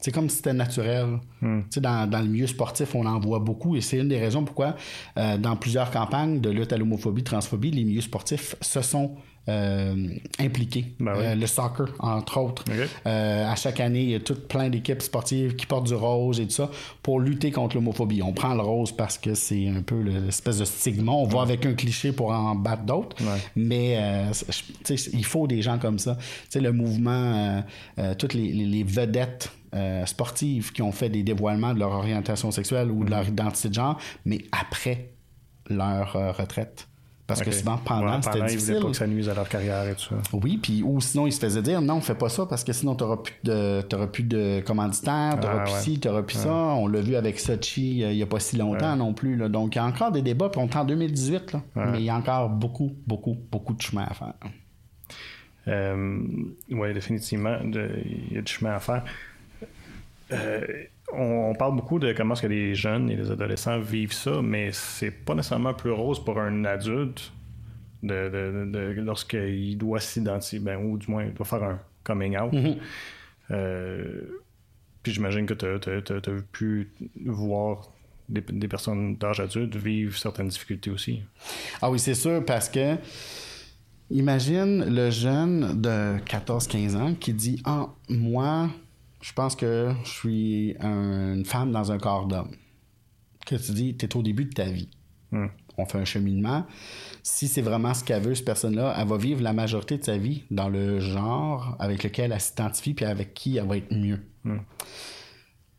C'est 0.06 0.12
comme 0.12 0.30
si 0.30 0.36
c'était 0.36 0.52
naturel. 0.52 1.18
Tu 1.40 1.48
sais, 1.68 1.80
Dans, 1.80 2.08
dans 2.08 2.20
le 2.20 2.28
milieu 2.28 2.46
sportif, 2.46 2.94
on 2.94 3.04
en 3.06 3.18
voit 3.18 3.40
beaucoup 3.40 3.74
et 3.74 3.80
c'est 3.80 3.98
une 3.98 4.06
des 4.06 4.20
raisons 4.20 4.44
pourquoi, 4.44 4.76
euh, 5.18 5.36
dans 5.36 5.56
plusieurs 5.56 5.90
campagnes 5.90 6.40
de 6.40 6.48
lutte 6.48 6.72
à 6.72 6.76
l'homophobie, 6.76 7.24
transphobie, 7.24 7.72
les 7.72 7.82
milieux 7.82 8.02
sportifs 8.02 8.54
se 8.60 8.82
sont 8.82 9.16
impliqués. 10.38 10.94
Ben 11.00 11.12
oui. 11.16 11.24
Euh, 11.24 11.34
le 11.34 11.46
soccer, 11.46 11.86
entre 11.98 12.38
autres. 12.40 12.64
Euh, 13.06 13.50
à 13.50 13.54
chaque 13.56 13.80
année, 13.80 14.02
il 14.02 14.10
y 14.10 14.14
a 14.14 14.20
tout 14.20 14.34
plein 14.34 14.68
d'équipes 14.68 15.02
sportives 15.02 15.56
qui 15.56 15.66
portent 15.66 15.86
du 15.86 15.94
rose 15.94 16.40
et 16.40 16.44
tout 16.46 16.50
ça 16.52 16.70
pour 17.02 17.20
lutter 17.20 17.50
contre 17.50 17.76
l'homophobie. 17.76 18.22
On 18.22 18.32
prend 18.32 18.54
le 18.54 18.62
rose 18.62 18.92
parce 18.92 19.18
que 19.18 19.34
c'est 19.34 19.68
un 19.68 19.82
peu 19.82 20.00
le- 20.02 20.20
l'espèce 20.26 20.58
de 20.58 20.64
stigma. 20.64 21.12
On 21.12 21.24
va 21.26 21.42
avec 21.42 21.64
un 21.66 21.74
cliché 21.74 22.12
pour 22.12 22.30
en 22.32 22.54
battre 22.54 22.82
d'autres. 22.84 23.16
Ouais. 23.22 23.38
Mais 23.54 23.96
euh, 23.98 24.32
il 25.12 25.24
faut 25.24 25.46
des 25.46 25.62
gens 25.62 25.78
comme 25.78 25.98
ça. 25.98 26.16
Tu 26.16 26.22
sais, 26.50 26.60
le 26.60 26.72
mouvement, 26.72 27.10
euh, 27.12 27.60
euh, 27.98 28.14
toutes 28.14 28.34
les, 28.34 28.52
les- 28.52 28.66
les 28.66 28.82
vedettes 28.84 29.52
euh, 29.74 30.06
sportives 30.06 30.72
qui 30.72 30.82
ont 30.82 30.92
fait 30.92 31.08
des 31.10 31.22
dévoilements 31.22 31.74
de 31.74 31.78
leur 31.80 31.92
orientation 31.92 32.50
sexuelle 32.50 32.90
ou 32.90 33.04
de 33.04 33.10
leur 33.10 33.28
identité 33.28 33.68
de 33.68 33.74
genre, 33.74 33.98
mais 34.24 34.38
après 34.52 35.10
leur 35.68 36.16
euh, 36.16 36.32
retraite. 36.32 36.88
Parce 37.26 37.42
que 37.42 37.50
souvent, 37.50 37.76
pendant, 37.78 38.06
Ouais, 38.16 38.22
c'était 38.22 38.38
ils 38.38 38.44
difficile. 38.46 38.74
voulaient 38.74 38.84
pas 38.86 38.90
que 38.92 38.96
ça 38.96 39.06
nuise 39.08 39.28
à 39.28 39.34
leur 39.34 39.48
carrière 39.48 39.88
et 39.88 39.94
tout 39.96 40.02
ça. 40.10 40.14
Oui, 40.32 40.58
puis 40.62 40.82
ou 40.84 41.00
sinon 41.00 41.26
ils 41.26 41.32
se 41.32 41.40
faisaient 41.40 41.60
dire 41.62 41.82
non, 41.82 42.00
fais 42.00 42.14
pas 42.14 42.28
ça 42.28 42.46
parce 42.46 42.62
que 42.62 42.72
sinon 42.72 42.94
t'auras 42.94 43.16
plus 43.16 43.34
de 43.42 43.82
t'auras 43.82 44.06
plus 44.06 44.22
de 44.22 44.62
commanditaires, 44.64 45.38
t'auras 45.40 45.58
Ah, 45.62 45.64
plus 45.64 45.72
ouais. 45.72 45.80
ci, 45.80 45.98
t'auras 45.98 46.22
plus 46.22 46.36
ça. 46.36 46.52
On 46.52 46.86
l'a 46.86 47.00
vu 47.00 47.16
avec 47.16 47.40
Sochi 47.40 48.04
euh, 48.04 48.12
il 48.12 48.18
y 48.18 48.22
a 48.22 48.26
pas 48.26 48.38
si 48.38 48.56
longtemps 48.56 48.94
non 48.94 49.12
plus. 49.12 49.36
Là. 49.36 49.48
Donc 49.48 49.74
il 49.74 49.78
y 49.78 49.80
a 49.80 49.84
encore 49.84 50.12
des 50.12 50.22
débats, 50.22 50.48
puis 50.50 50.60
on 50.60 50.68
est 50.68 50.76
en 50.76 50.84
2018, 50.84 51.52
là. 51.52 51.62
mais 51.74 51.98
il 51.98 52.04
y 52.04 52.10
a 52.10 52.16
encore 52.16 52.48
beaucoup, 52.48 52.92
beaucoup, 53.08 53.36
beaucoup 53.50 53.74
de 53.74 53.82
chemin 53.82 54.04
à 54.08 54.14
faire. 54.14 54.34
Euh, 55.68 56.18
oui, 56.70 56.94
définitivement, 56.94 57.56
il 57.64 58.34
y 58.34 58.38
a 58.38 58.42
du 58.42 58.52
chemin 58.52 58.74
à 58.74 58.78
faire. 58.78 59.02
Euh, 60.32 60.60
on, 61.12 61.54
parle 61.54 61.76
beaucoup 61.76 61.98
de 61.98 62.12
comment 62.12 62.34
est-ce 62.34 62.42
que 62.42 62.46
les 62.46 62.74
jeunes 62.74 63.10
et 63.10 63.16
les 63.16 63.30
adolescents 63.30 63.78
vivent 63.78 64.12
ça, 64.12 64.42
mais 64.42 64.70
c'est 64.72 65.10
pas 65.10 65.34
nécessairement 65.34 65.74
plus 65.74 65.92
rose 65.92 66.22
pour 66.24 66.38
un 66.40 66.64
adulte 66.64 67.32
de, 68.02 68.28
de- 68.28 68.64
de- 68.64 68.94
de- 68.94 69.00
lorsqu'il 69.02 69.78
doit 69.78 70.00
s'identifier, 70.00 70.58
ben, 70.58 70.76
ou 70.84 70.98
du 70.98 71.10
moins 71.10 71.24
il 71.24 71.32
doit 71.34 71.46
faire 71.46 71.62
un 71.62 71.78
coming 72.04 72.36
out. 72.38 72.52
Euh, 73.50 74.22
puis 75.02 75.12
j'imagine 75.12 75.46
que 75.46 75.54
tu 75.54 75.64
as, 75.66 76.20
pu 76.52 76.90
voir 77.24 77.88
des, 78.28 78.40
des 78.40 78.66
personnes 78.68 79.16
d'âge 79.16 79.38
adulte 79.40 79.76
vivre 79.76 80.16
certaines 80.18 80.48
difficultés 80.48 80.90
aussi. 80.90 81.22
Ah 81.80 81.90
oui, 81.90 81.98
c'est 82.00 82.14
sûr, 82.14 82.44
parce 82.44 82.68
que 82.68 82.96
imagine 84.10 84.84
le 84.92 85.10
jeune 85.10 85.80
de 85.80 86.18
14-15 86.24 86.96
ans 86.96 87.14
qui 87.14 87.32
dit 87.32 87.62
Ah, 87.64 87.86
moi, 88.08 88.68
je 89.26 89.32
pense 89.32 89.56
que 89.56 89.92
je 90.04 90.08
suis 90.08 90.76
un- 90.78 91.34
une 91.34 91.44
femme 91.44 91.72
dans 91.72 91.90
un 91.90 91.98
corps 91.98 92.26
d'homme. 92.26 92.52
Que 93.44 93.56
tu 93.56 93.72
dis, 93.72 93.96
tu 93.96 94.06
es 94.06 94.16
au 94.16 94.22
début 94.22 94.44
de 94.44 94.52
ta 94.52 94.66
vie. 94.66 94.88
Hmm. 95.32 95.46
On 95.78 95.84
fait 95.84 95.98
un 95.98 96.04
cheminement. 96.04 96.64
Si 97.24 97.48
c'est 97.48 97.60
vraiment 97.60 97.92
ce 97.92 98.04
qu'elle 98.04 98.22
veut, 98.22 98.36
cette 98.36 98.44
personne-là, 98.44 98.94
elle 98.96 99.08
va 99.08 99.16
vivre 99.16 99.42
la 99.42 99.52
majorité 99.52 99.98
de 99.98 100.04
sa 100.04 100.16
vie 100.16 100.44
dans 100.52 100.68
le 100.68 101.00
genre 101.00 101.76
avec 101.80 102.04
lequel 102.04 102.30
elle 102.30 102.40
s'identifie 102.40 102.94
puis 102.94 103.04
avec 103.04 103.34
qui 103.34 103.56
elle 103.56 103.66
va 103.66 103.76
être 103.76 103.92
mieux. 103.92 104.20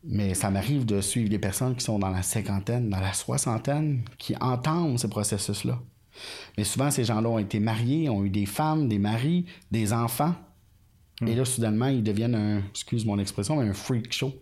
Mais 0.04 0.34
ça 0.34 0.50
m'arrive 0.50 0.84
de 0.84 1.00
suivre 1.00 1.30
des 1.30 1.38
personnes 1.38 1.74
qui 1.74 1.84
sont 1.84 1.98
dans 1.98 2.10
la 2.10 2.22
cinquantaine, 2.22 2.90
dans 2.90 3.00
la 3.00 3.14
soixantaine, 3.14 4.02
qui 4.18 4.34
entament 4.40 4.98
ce 4.98 5.06
processus-là. 5.06 5.80
Mais 6.58 6.64
souvent, 6.64 6.90
ces 6.90 7.04
gens-là 7.04 7.28
ont 7.30 7.38
été 7.38 7.58
mariés, 7.60 8.08
ont 8.10 8.24
eu 8.24 8.30
des 8.30 8.46
femmes, 8.46 8.88
des 8.88 8.98
maris, 8.98 9.46
des 9.70 9.92
enfants. 9.94 10.34
Et 11.26 11.34
là, 11.34 11.44
soudainement, 11.44 11.88
ils 11.88 12.02
deviennent 12.02 12.34
un, 12.34 12.62
excuse 12.70 13.04
mon 13.04 13.18
expression, 13.18 13.56
mais 13.56 13.68
un 13.68 13.74
freak 13.74 14.12
show. 14.12 14.32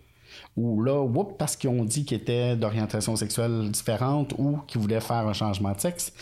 Ou 0.56 0.82
là, 0.82 1.02
whoop, 1.02 1.36
parce 1.38 1.54
qu'ils 1.56 1.70
ont 1.70 1.84
dit 1.84 2.04
qu'ils 2.04 2.16
étaient 2.18 2.56
d'orientation 2.56 3.14
sexuelle 3.16 3.70
différente 3.70 4.34
ou 4.38 4.58
qu'ils 4.66 4.80
voulaient 4.80 5.00
faire 5.00 5.26
un 5.28 5.32
changement 5.34 5.72
de 5.72 5.80
sexe, 5.80 6.12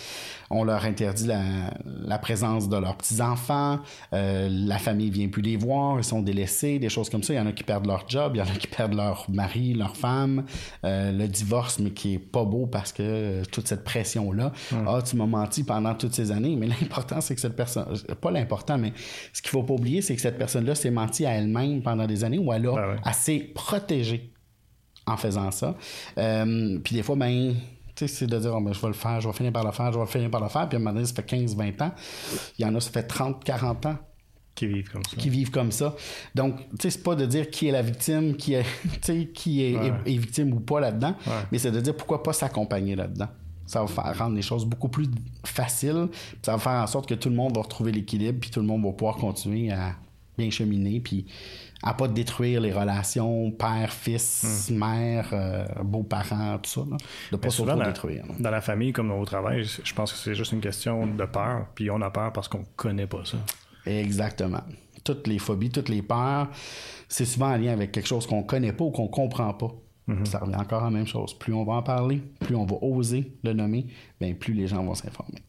on 0.51 0.65
leur 0.65 0.85
interdit 0.85 1.27
la, 1.27 1.41
la 1.85 2.19
présence 2.19 2.69
de 2.69 2.77
leurs 2.77 2.97
petits-enfants, 2.97 3.79
euh, 4.13 4.49
la 4.51 4.79
famille 4.79 5.11
vient 5.11 5.29
plus 5.29 5.43
les 5.43 5.57
voir, 5.57 5.99
ils 5.99 6.05
sont 6.05 6.21
délaissés, 6.21 6.79
des 6.79 6.89
choses 6.89 7.09
comme 7.11 7.23
ça. 7.23 7.33
Il 7.33 7.37
y 7.37 7.41
en 7.41 7.47
a 7.47 7.53
qui 7.53 7.65
perdent 7.65 7.87
leur 7.87 8.09
job, 8.09 8.33
il 8.35 8.39
y 8.39 8.43
en 8.43 8.45
a 8.47 8.57
qui 8.59 8.67
perdent 8.67 8.95
leur 8.95 9.27
mari, 9.31 9.73
leur 9.75 9.97
femme, 9.97 10.45
euh, 10.85 11.13
le 11.13 11.27
divorce, 11.29 11.79
mais 11.79 11.91
qui 11.91 12.15
est 12.15 12.19
pas 12.19 12.45
beau 12.45 12.67
parce 12.67 12.93
que 12.93 13.03
euh, 13.03 13.43
toute 13.51 13.67
cette 13.69 13.85
pression-là. 13.85 14.53
Ah, 14.87 15.01
tu 15.03 15.17
m'as 15.17 15.27
menti 15.27 15.63
pendant 15.65 15.95
toutes 15.95 16.15
ces 16.15 16.31
années, 16.31 16.57
mais 16.57 16.67
l'important, 16.81 17.21
c'est 17.21 17.35
que 17.35 17.41
cette 17.41 17.57
personne, 17.57 17.87
pas 18.21 18.31
l'important, 18.31 18.79
mais 18.79 18.93
ce 19.33 19.41
qu'il 19.43 19.51
faut 19.51 19.63
pas 19.63 19.75
oublier, 19.75 20.03
c'est 20.03 20.15
que 20.15 20.21
cette 20.21 20.39
personne-là 20.39 20.75
s'est 20.75 20.91
menti 20.91 21.25
à 21.25 21.33
elle-même 21.33 21.83
pendant 21.83 22.07
des 22.07 22.23
années 22.25 22.39
où 22.39 22.53
elle 22.53 22.67
a 22.67 22.75
Ah 22.77 22.89
ouais. 22.91 22.97
assez 23.05 23.39
protégée 23.55 24.24
en 25.07 25.17
faisant 25.17 25.51
ça. 25.51 25.75
Euh, 26.19 26.79
puis 26.83 26.95
des 26.97 27.03
fois, 27.03 27.17
ben, 27.17 27.55
tu 27.95 28.07
sais, 28.07 28.09
c'est 28.09 28.27
de 28.27 28.39
dire, 28.39 28.53
Oh, 28.55 28.61
ben, 28.61 28.73
je 28.73 28.81
vais 28.81 28.89
le 28.89 28.93
faire, 28.95 29.21
je 29.21 29.29
vais 29.29 29.35
finir 29.35 29.53
par 29.53 29.65
le 29.65 29.71
faire, 29.73 29.93
je 29.93 29.99
vais 29.99 30.07
finir 30.07 30.31
par 30.31 30.41
le 30.43 30.49
faire. 30.49 30.69
Puis 30.69 30.77
à 30.77 30.81
un 30.81 30.83
moment 30.83 30.95
donné, 30.95 31.07
ça 31.07 31.15
fait 31.15 31.25
15, 31.27 31.57
20 31.57 31.83
ans. 31.83 31.93
Il 32.59 32.65
y 32.65 32.69
en 32.69 32.75
a, 32.75 32.81
ça 32.81 32.91
fait 32.91 33.03
30, 33.05 33.45
40 33.45 33.87
ans 33.87 33.97
Qui 34.55 34.67
vivent 34.67 34.91
comme 34.91 35.03
ça. 35.05 35.17
qui 35.17 35.29
vivent 35.31 35.51
comme 35.51 35.71
ça. 35.73 35.95
Donc, 36.35 36.59
tu 36.59 36.65
sais, 36.83 36.91
c'est 36.91 37.03
pas 37.03 37.15
de 37.15 37.27
dire 37.27 37.51
qui 37.51 37.69
est 37.69 37.73
la 37.73 37.83
victime, 37.83 38.37
qui 38.37 38.55
est, 38.55 38.65
qui 39.35 39.63
est, 39.65 39.77
Ouais. 39.77 39.93
est- 40.07 40.13
est 40.15 40.17
victime 40.19 40.53
ou 40.55 40.61
pas 40.61 40.81
là-dedans, 40.81 41.15
Ouais. 41.27 41.33
mais 41.53 41.59
c'est 41.59 41.71
de 41.71 41.81
dire 41.81 41.97
pourquoi 41.97 42.23
pas 42.23 42.33
s'accompagner 42.33 42.97
là-dedans. 42.97 43.29
Ça 43.67 43.81
va 43.81 43.87
faire 43.87 44.19
rendre 44.19 44.37
les 44.37 44.43
choses 44.43 44.67
beaucoup 44.67 44.89
plus 44.89 45.09
faciles. 45.45 46.09
Ça 46.43 46.53
va 46.53 46.59
faire 46.59 46.73
en 46.83 46.87
sorte 46.87 47.09
que 47.09 47.15
tout 47.15 47.31
le 47.31 47.35
monde 47.35 47.55
va 47.57 47.63
retrouver 47.63 47.93
l'équilibre, 47.93 48.39
puis 48.41 48.51
tout 48.51 48.61
le 48.61 48.67
monde 48.67 48.85
va 48.85 48.93
pouvoir 48.93 49.17
continuer 49.17 49.71
à 49.73 49.95
bien 50.37 50.51
cheminer, 50.51 51.01
puis 51.01 51.27
à 51.87 51.93
pas 51.93 52.09
détruire 52.09 52.63
les 52.63 52.73
relations 52.73 53.51
père, 53.51 53.93
fils, 53.93 54.71
mère, 54.71 55.29
euh, 55.33 55.67
beaux-parents, 55.85 56.59
tout 56.59 56.71
ça. 56.71 56.81
Là. 56.91 56.97
De 57.31 57.37
pas 57.37 57.49
Hmm. 57.49 57.51
Dans, 57.51 57.51
s'auto-détruire. 57.51 58.27
là. 58.27 58.35
dans 58.41 58.51
la 58.51 58.61
famille 58.63 58.93
comme 58.93 59.11
au 59.13 59.25
travail, 59.27 59.65
je 59.65 59.95
pense 59.95 60.13
que 60.13 60.19
c'est 60.19 60.35
juste 60.35 60.53
une 60.53 60.63
question 60.63 61.07
de 61.07 61.25
peur. 61.27 61.67
Puis 61.75 61.91
on 61.91 62.01
a 62.01 62.11
peur 62.11 62.33
parce 62.33 62.49
qu'on 62.49 62.65
connaît 62.77 63.07
pas 63.07 63.25
ça. 63.25 63.37
Exactement. 63.87 64.63
Toutes 65.05 65.27
les 65.27 65.39
phobies, 65.39 65.69
toutes 65.71 65.91
les 65.91 66.01
peurs, 66.01 66.49
c'est 67.09 67.27
souvent 67.27 67.53
en 67.53 67.57
lien 67.57 67.73
avec 67.73 67.93
quelque 67.93 68.09
chose 68.09 68.27
qu'on 68.27 68.43
connaît 68.43 68.73
pas 68.73 68.85
ou 68.85 68.91
qu'on 68.91 69.09
comprend 69.09 69.53
pas. 69.53 69.71
Ça 70.25 70.39
revient 70.39 70.57
encore 70.57 70.83
à 70.83 70.87
la 70.87 70.91
même 70.91 71.07
chose. 71.07 71.33
Plus 71.39 71.55
on 71.55 71.65
va 71.65 71.75
en 71.75 71.83
parler, 71.83 72.23
plus 72.41 72.55
on 72.57 72.67
va 72.67 72.77
oser 72.83 73.33
le 73.43 73.53
nommer, 73.55 73.87
bien 74.21 74.35
plus 74.35 74.53
les 74.53 74.67
gens 74.67 74.83
vont 74.85 74.95
s'informer. 74.95 75.43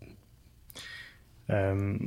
Euh, 1.49 1.97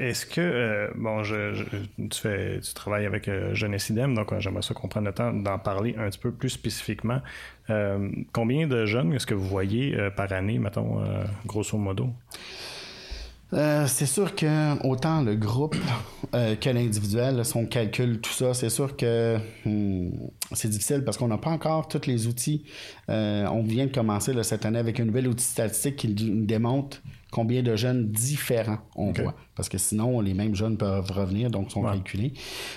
Est-ce 0.00 0.24
que, 0.24 0.40
euh, 0.40 0.88
bon, 0.96 1.22
je, 1.22 1.62
tu, 2.08 2.74
travailles 2.74 3.04
avec 3.04 3.28
euh, 3.28 3.54
Jeunesse 3.54 3.90
Idem, 3.90 4.14
donc 4.14 4.32
euh, 4.32 4.40
j'aimerais 4.40 4.62
ça 4.62 4.72
qu'on 4.72 4.88
prenne 4.88 5.04
le 5.04 5.12
temps 5.12 5.30
d'en 5.30 5.58
parler 5.58 5.94
un 5.98 6.08
petit 6.08 6.18
peu 6.18 6.32
plus 6.32 6.48
spécifiquement. 6.48 7.20
Euh, 7.68 8.08
combien 8.32 8.66
de 8.66 8.86
jeunes 8.86 9.12
est-ce 9.12 9.26
que 9.26 9.34
vous 9.34 9.46
voyez 9.46 9.94
par 10.16 10.32
année, 10.32 10.58
mettons, 10.58 11.02
grosso 11.44 11.76
modo? 11.76 12.08
C'est 13.52 14.06
sûr 14.06 14.34
que 14.34 14.82
autant 14.86 15.22
le 15.22 15.34
groupe 15.34 15.76
que 16.32 16.70
l'individuel, 16.70 17.36
là, 17.36 17.44
si 17.44 17.56
on 17.56 17.66
calcule 17.66 18.20
tout 18.20 18.32
ça, 18.32 18.54
c'est 18.54 18.70
sûr 18.70 18.96
que 18.96 19.36
hmm, 19.66 20.10
c'est 20.52 20.68
difficile 20.68 21.02
parce 21.04 21.18
qu'on 21.18 21.28
n'a 21.28 21.36
pas 21.36 21.50
encore 21.50 21.88
tous 21.88 22.06
les 22.06 22.26
outils. 22.26 22.64
On 23.08 23.62
vient 23.62 23.86
de 23.86 23.92
commencer 23.92 24.32
cette 24.44 24.64
année 24.64 24.78
avec 24.78 24.98
un 24.98 25.04
nouvel 25.04 25.28
outil 25.28 25.44
statistique 25.44 25.96
qui 25.96 26.08
nous 26.08 26.46
démontre 26.46 27.02
combien 27.30 27.62
de 27.62 27.76
jeunes 27.76 28.08
différents 28.10 28.78
on 28.96 29.12
voit. 29.12 29.34
Parce 29.54 29.68
que 29.68 29.78
sinon, 29.78 30.20
les 30.20 30.34
mêmes 30.34 30.54
jeunes 30.54 30.76
peuvent 30.76 31.10
revenir, 31.10 31.50
donc 31.50 31.70
sont 31.70 31.82
Ouais. 31.84 31.92
calculés. 31.92 32.32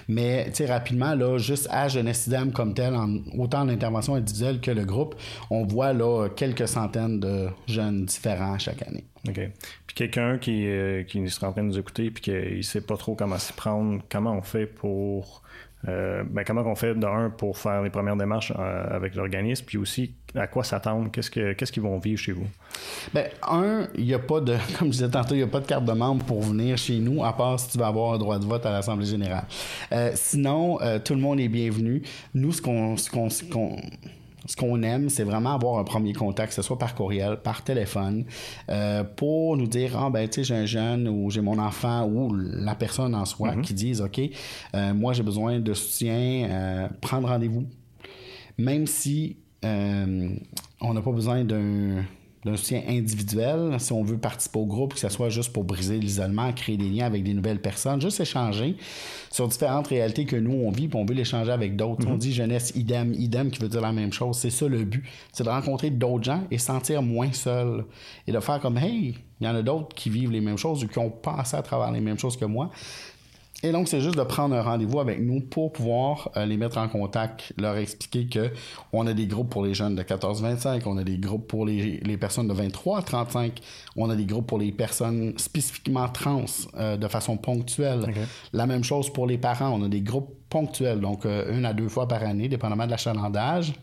Mais 0.08 0.46
tu 0.50 0.56
sais, 0.58 0.66
rapidement, 0.66 1.16
là, 1.16 1.38
juste 1.38 1.68
à 1.72 1.88
Jeunesse 1.88 2.28
IDEM 2.28 2.52
comme 2.52 2.74
tel, 2.74 2.94
en, 2.96 3.18
autant 3.38 3.62
en 3.62 3.70
intervention 3.70 4.16
individuelle 4.16 4.60
que 4.60 4.72
le 4.72 4.86
groupe, 4.86 5.16
on 5.50 5.66
voit 5.66 5.94
là, 5.94 6.28
quelques 6.36 6.68
centaines 6.68 7.20
de 7.20 7.48
jeunes 7.68 8.06
différents 8.06 8.58
chaque 8.60 8.82
année. 8.88 9.06
OK. 9.28 9.40
Puis 9.88 9.96
quelqu'un 9.96 10.38
qui, 10.38 10.68
euh, 10.68 11.04
qui 11.04 11.28
sera 11.30 11.48
en 11.50 11.52
train 11.54 11.64
de 11.64 11.68
nous 11.68 11.80
écouter 11.80 12.12
puis 12.12 12.22
qu'il 12.22 12.58
ne 12.58 12.62
sait 12.62 12.82
pas 12.82 12.98
trop 12.98 13.16
comment 13.16 13.38
s'y 13.38 13.54
prendre, 13.54 14.02
comment 14.10 14.34
on 14.34 14.42
fait 14.42 14.66
pour. 14.66 15.42
Euh, 15.88 16.24
ben, 16.30 16.44
comment 16.46 16.62
on 16.66 16.76
fait 16.76 16.96
d'un 16.96 17.30
pour 17.30 17.58
faire 17.58 17.82
les 17.82 17.90
premières 17.90 18.16
démarches 18.16 18.54
euh, 18.58 18.96
avec 18.96 19.16
l'organisme, 19.16 19.66
puis 19.66 19.78
aussi 19.78 20.16
à 20.36 20.48
quoi 20.48 20.64
s'attendre, 20.64 21.12
qu'est-ce 21.12 21.30
que 21.30 21.54
qu'est-ce 21.54 21.72
qu'ils 21.72 21.84
vont 21.84 21.98
vivre 22.00 22.20
chez 22.20 22.32
vous? 22.32 22.48
Ben, 23.14 23.26
un, 23.48 23.88
il 23.96 24.06
n'y 24.06 24.14
a 24.14 24.20
pas 24.20 24.40
de, 24.40 24.56
comme 24.80 24.88
je 24.88 24.94
disais 24.94 25.10
tantôt, 25.10 25.36
il 25.36 25.40
n'y 25.40 25.44
a 25.44 25.48
pas 25.48 25.60
de 25.60 25.68
carte 25.68 25.86
de 25.86 25.92
membre 25.92 26.24
pour 26.26 26.42
venir 26.42 26.78
chez 26.78 27.00
nous, 27.00 27.24
à 27.24 27.36
part 27.36 27.60
si 27.60 27.70
tu 27.70 27.78
vas 27.78 27.88
avoir 27.88 28.14
un 28.14 28.18
droit 28.18 28.40
de 28.40 28.46
vote 28.46 28.66
à 28.66 28.72
l'Assemblée 28.72 29.06
générale. 29.06 29.46
Euh, 29.92 30.12
sinon, 30.16 30.80
tout 31.04 31.16
le 31.16 31.22
monde 31.22 31.40
est 31.40 31.50
bienvenu. 31.50 32.02
Nous, 32.34 32.52
ce 32.52 32.62
qu'on, 32.62 32.96
ce 34.46 34.56
qu'on, 34.56 34.82
aime, 34.84 35.10
c'est 35.10 35.24
vraiment 35.24 35.54
avoir 35.54 35.80
un 35.80 35.84
premier 35.84 36.14
contact, 36.14 36.50
que 36.50 36.56
ce 36.56 36.62
soit 36.62 36.78
par 36.78 36.96
courriel, 36.96 37.38
par 37.38 37.64
téléphone, 37.64 38.26
euh, 38.70 39.04
pour 39.04 39.58
nous 39.58 39.68
dire, 39.68 39.98
ah 39.98 40.10
ben, 40.10 40.28
tu 40.28 40.36
sais, 40.36 40.44
j'ai 40.44 40.56
un 40.56 40.66
jeune 40.66 41.08
ou 41.08 41.30
j'ai 41.30 41.42
mon 41.42 41.60
enfant 41.60 42.06
ou 42.06 42.34
la 42.34 42.76
personne 42.76 43.16
en 43.16 43.26
soi 43.26 43.56
qui 43.58 43.74
disent, 43.74 44.02
OK, 44.02 44.20
euh, 44.76 44.94
moi 44.94 45.14
j'ai 45.14 45.24
besoin 45.24 45.60
de 45.60 45.74
soutien, 45.74 46.48
euh, 46.50 46.88
prendre 47.02 47.28
rendez-vous. 47.28 47.66
Même 48.58 48.88
si 48.88 49.38
on 49.64 50.94
n'a 50.94 51.02
pas 51.02 51.12
besoin 51.12 51.46
d'un 51.46 52.04
d'un 52.46 52.58
soutien 52.58 52.82
individuel, 52.88 53.76
si 53.80 53.94
on 53.94 54.04
veut 54.04 54.18
participer 54.18 54.60
au 54.60 54.66
groupe, 54.66 54.94
que 54.94 55.00
ce 55.00 55.10
soit 55.10 55.30
juste 55.30 55.54
pour 55.54 55.64
briser 55.64 55.98
l'isolement, 55.98 56.52
créer 56.52 56.78
des 56.78 56.90
liens 56.90 57.06
avec 57.06 57.24
des 57.24 57.34
nouvelles 57.34 57.62
personnes, 57.62 58.02
juste 58.02 58.20
échanger 58.20 58.76
sur 59.32 59.48
différentes 59.48 59.88
réalités 59.88 60.26
que 60.26 60.36
nous, 60.36 60.54
on 60.54 60.72
vit, 60.72 60.88
puis 60.88 61.00
on 61.00 61.06
veut 61.06 61.16
l'échanger 61.16 61.52
avec 61.52 61.76
d'autres. 61.76 62.06
On 62.08 62.14
mhm. 62.14 62.18
dit 62.18 62.34
jeunesse 62.34 62.74
idem, 62.76 63.14
idem, 63.14 63.50
qui 63.50 63.60
veut 63.60 63.70
dire 63.70 63.82
la 63.82 63.92
même 63.92 64.14
chose. 64.14 64.38
C'est 64.38 64.50
ça 64.50 64.68
le 64.68 64.84
but. 64.84 65.04
C'est 65.32 65.44
de 65.44 65.50
rencontrer 65.50 65.90
d'autres 65.90 66.24
gens 66.24 66.44
et 66.52 66.58
sentir 66.58 67.02
moins 67.02 67.32
seul. 67.32 67.86
Et 68.28 68.32
de 68.32 68.40
faire 68.40 68.60
comme, 68.60 68.78
hey, 68.78 69.16
il 69.40 69.48
y 69.48 69.50
en 69.50 69.56
a 69.56 69.62
d'autres 69.62 69.96
qui 69.96 70.10
vivent 70.10 70.32
les 70.32 70.42
mêmes 70.42 70.58
choses 70.58 70.84
ou 70.84 70.88
qui 70.88 71.00
ont 71.00 71.10
passé 71.10 71.58
à 71.58 71.62
travers 71.62 71.92
les 71.92 72.00
mêmes 72.00 72.20
choses 72.20 72.38
que 72.38 72.46
moi. 72.46 72.70
Et 73.66 73.72
donc, 73.72 73.88
c'est 73.88 74.02
juste 74.02 74.18
de 74.18 74.24
prendre 74.24 74.54
un 74.56 74.62
rendez-vous 74.62 75.00
avec 75.00 75.22
nous 75.22 75.40
pour 75.40 75.72
pouvoir 75.72 76.30
euh, 76.36 76.46
les 76.46 76.58
mettre 76.58 76.78
en 76.78 76.90
contact, 76.90 77.54
leur 77.58 77.78
expliquer 77.78 78.28
que 78.28 78.52
on 78.92 79.08
a 79.08 79.14
des 79.14 79.26
groupes 79.26 79.50
pour 79.50 79.64
les 79.64 79.74
jeunes 79.74 79.96
de 79.96 80.04
14-25, 80.04 80.82
on 80.86 80.98
a 80.98 81.04
des 81.06 81.18
groupes 81.18 81.48
pour 81.48 81.66
les, 81.66 82.18
personnes 82.18 82.50
de 82.50 82.54
23 82.54 83.00
à 83.00 83.02
35, 83.02 83.62
on 83.96 84.10
a 84.10 84.18
des 84.18 84.26
groupes 84.26 84.48
pour 84.48 84.60
les 84.60 84.74
personnes 84.74 85.34
spécifiquement 85.38 86.10
trans 86.10 86.44
euh, 86.78 86.98
de 86.98 87.08
façon 87.08 87.38
ponctuelle. 87.38 88.14
La 88.52 88.68
même 88.68 88.84
chose 88.84 89.12
pour 89.12 89.28
les 89.28 89.38
parents, 89.38 89.70
on 89.70 89.86
a 89.86 89.88
des 89.88 90.02
groupes 90.02 90.36
ponctuels, 90.50 91.00
donc 91.00 91.26
euh, 91.26 91.58
une 91.58 91.64
à 91.64 91.72
deux 91.72 91.88
fois 91.88 92.06
par 92.06 92.22
année, 92.22 92.50
dépendamment 92.50 92.86
de 92.86 92.92
l'achalandage. 92.92 93.74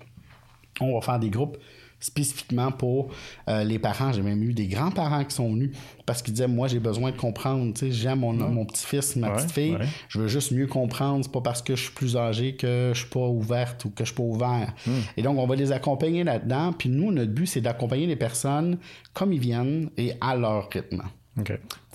On 0.83 0.95
va 0.95 1.01
faire 1.01 1.19
des 1.19 1.31
groupes 1.31 1.57
spécifiquement 2.01 2.73
pour 2.73 3.11
euh, 3.49 3.63
les 3.63 3.79
parents. 3.79 4.13
J'ai 4.13 4.23
même 4.23 4.43
eu 4.43 4.53
des 4.53 4.67
grands-parents 4.67 5.25
qui 5.25 5.35
sont 5.35 5.53
venus 5.53 5.77
parce 6.07 6.23
qu'ils 6.23 6.35
disaient 6.35 6.49
Moi, 6.49 6.69
j'ai 6.69 6.81
besoin 6.81 7.11
de 7.11 7.17
comprendre. 7.17 7.73
J'aime 7.91 8.21
mon, 8.21 8.33
mon 8.33 8.65
petit-fils, 8.65 9.17
ma 9.17 9.31
petite 9.31 9.53
fille. 9.53 9.79
Je 10.09 10.21
veux 10.21 10.29
juste 10.29 10.53
mieux 10.53 10.67
comprendre. 10.67 11.25
C'est 11.25 11.33
pas 11.33 11.41
parce 11.41 11.63
que 11.63 11.77
je 11.77 11.83
suis 11.85 11.93
plus 11.93 12.17
âgé 12.17 12.57
que 12.57 12.93
je 12.95 13.01
suis 13.01 13.11
pas 13.11 13.27
ouverte 13.27 13.85
ou 13.85 13.91
que 13.91 14.05
je 14.05 14.09
suis 14.09 14.17
pas 14.17 14.23
ouvert. 14.23 14.75
Hmm. 14.87 15.01
Et 15.17 15.23
donc, 15.23 15.39
on 15.39 15.47
va 15.47 15.57
les 15.57 15.73
accompagner 15.73 16.25
là-dedans. 16.25 16.73
Puis 16.73 16.89
nous, 16.89 17.13
notre 17.13 17.33
but, 17.33 17.47
c'est 17.47 17.61
d'accompagner 17.61 18.07
les 18.07 18.17
personnes 18.17 18.79
comme 19.13 19.33
ils 19.33 19.41
viennent 19.41 19.91
et 19.97 20.15
à 20.21 20.37
leur 20.37 20.69
rythme. 20.71 21.03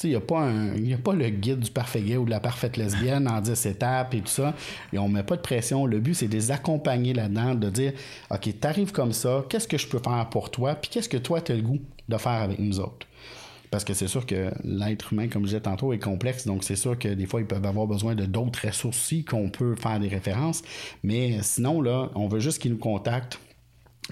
Il 0.04 0.10
n'y 0.10 0.16
a, 0.16 0.20
pas 0.20 0.48
a 0.48 0.98
pas 1.04 1.14
le 1.14 1.30
guide 1.30 1.60
du 1.60 1.72
parfait 1.72 2.02
gay 2.02 2.18
ou 2.18 2.26
de 2.26 2.30
la 2.30 2.40
parfaite 2.40 2.78
lesbienne 2.78 3.28
en 3.28 3.42
10 3.42 3.66
étapes 3.66 4.14
et 4.14 4.20
tout 4.20 4.28
ça. 4.28 4.54
Et 4.94 4.98
on 4.98 5.08
met 5.08 5.24
pas 5.24 5.36
de 5.36 5.42
pression. 5.42 5.86
Le 5.86 6.00
but, 6.00 6.14
c'est 6.14 6.28
de 6.28 6.34
les 6.34 6.52
accompagner 6.52 7.14
là-dedans, 7.14 7.56
de 7.56 7.70
dire 7.70 7.94
OK, 8.30 8.60
t'arrives 8.60 8.92
comme 8.92 9.14
ça, 9.14 9.46
qu'est-ce 9.50 9.68
que 9.68 9.78
je 9.78 9.88
peux 9.88 10.00
faire 10.00 10.28
pour 10.30 10.52
toi, 10.52 10.76
puis 10.76 10.90
qu'est-ce 10.90 11.10
que 11.10 11.18
toi, 11.18 11.42
tu 11.42 11.54
as 11.54 11.56
le 11.56 11.62
goût 11.62 11.80
de 12.08 12.18
faire 12.18 12.42
avec 12.44 12.60
nous 12.60 12.80
autres? 12.80 13.08
Parce 13.72 13.84
que 13.84 13.94
c'est 13.94 14.08
sûr 14.08 14.26
que 14.26 14.52
l'être 14.64 15.12
humain, 15.12 15.28
comme 15.28 15.42
je 15.42 15.48
disais 15.48 15.60
tantôt, 15.60 15.92
est 15.92 16.00
complexe. 16.00 16.46
Donc, 16.46 16.64
c'est 16.64 16.76
sûr 16.76 16.98
que 16.98 17.10
des 17.10 17.26
fois, 17.26 17.42
ils 17.42 17.48
peuvent 17.48 17.66
avoir 17.66 17.88
besoin 17.88 18.16
de 18.16 18.26
d'autres 18.26 18.68
ressources 18.68 19.14
qu'on 19.28 19.50
peut 19.50 19.76
faire 19.76 20.00
des 20.00 20.08
références. 20.08 20.62
Mais 21.04 21.40
sinon, 21.42 21.82
là, 21.82 22.10
on 22.16 22.28
veut 22.28 22.40
juste 22.40 22.62
qu'ils 22.62 22.72
nous 22.72 22.78
contactent 22.78 23.40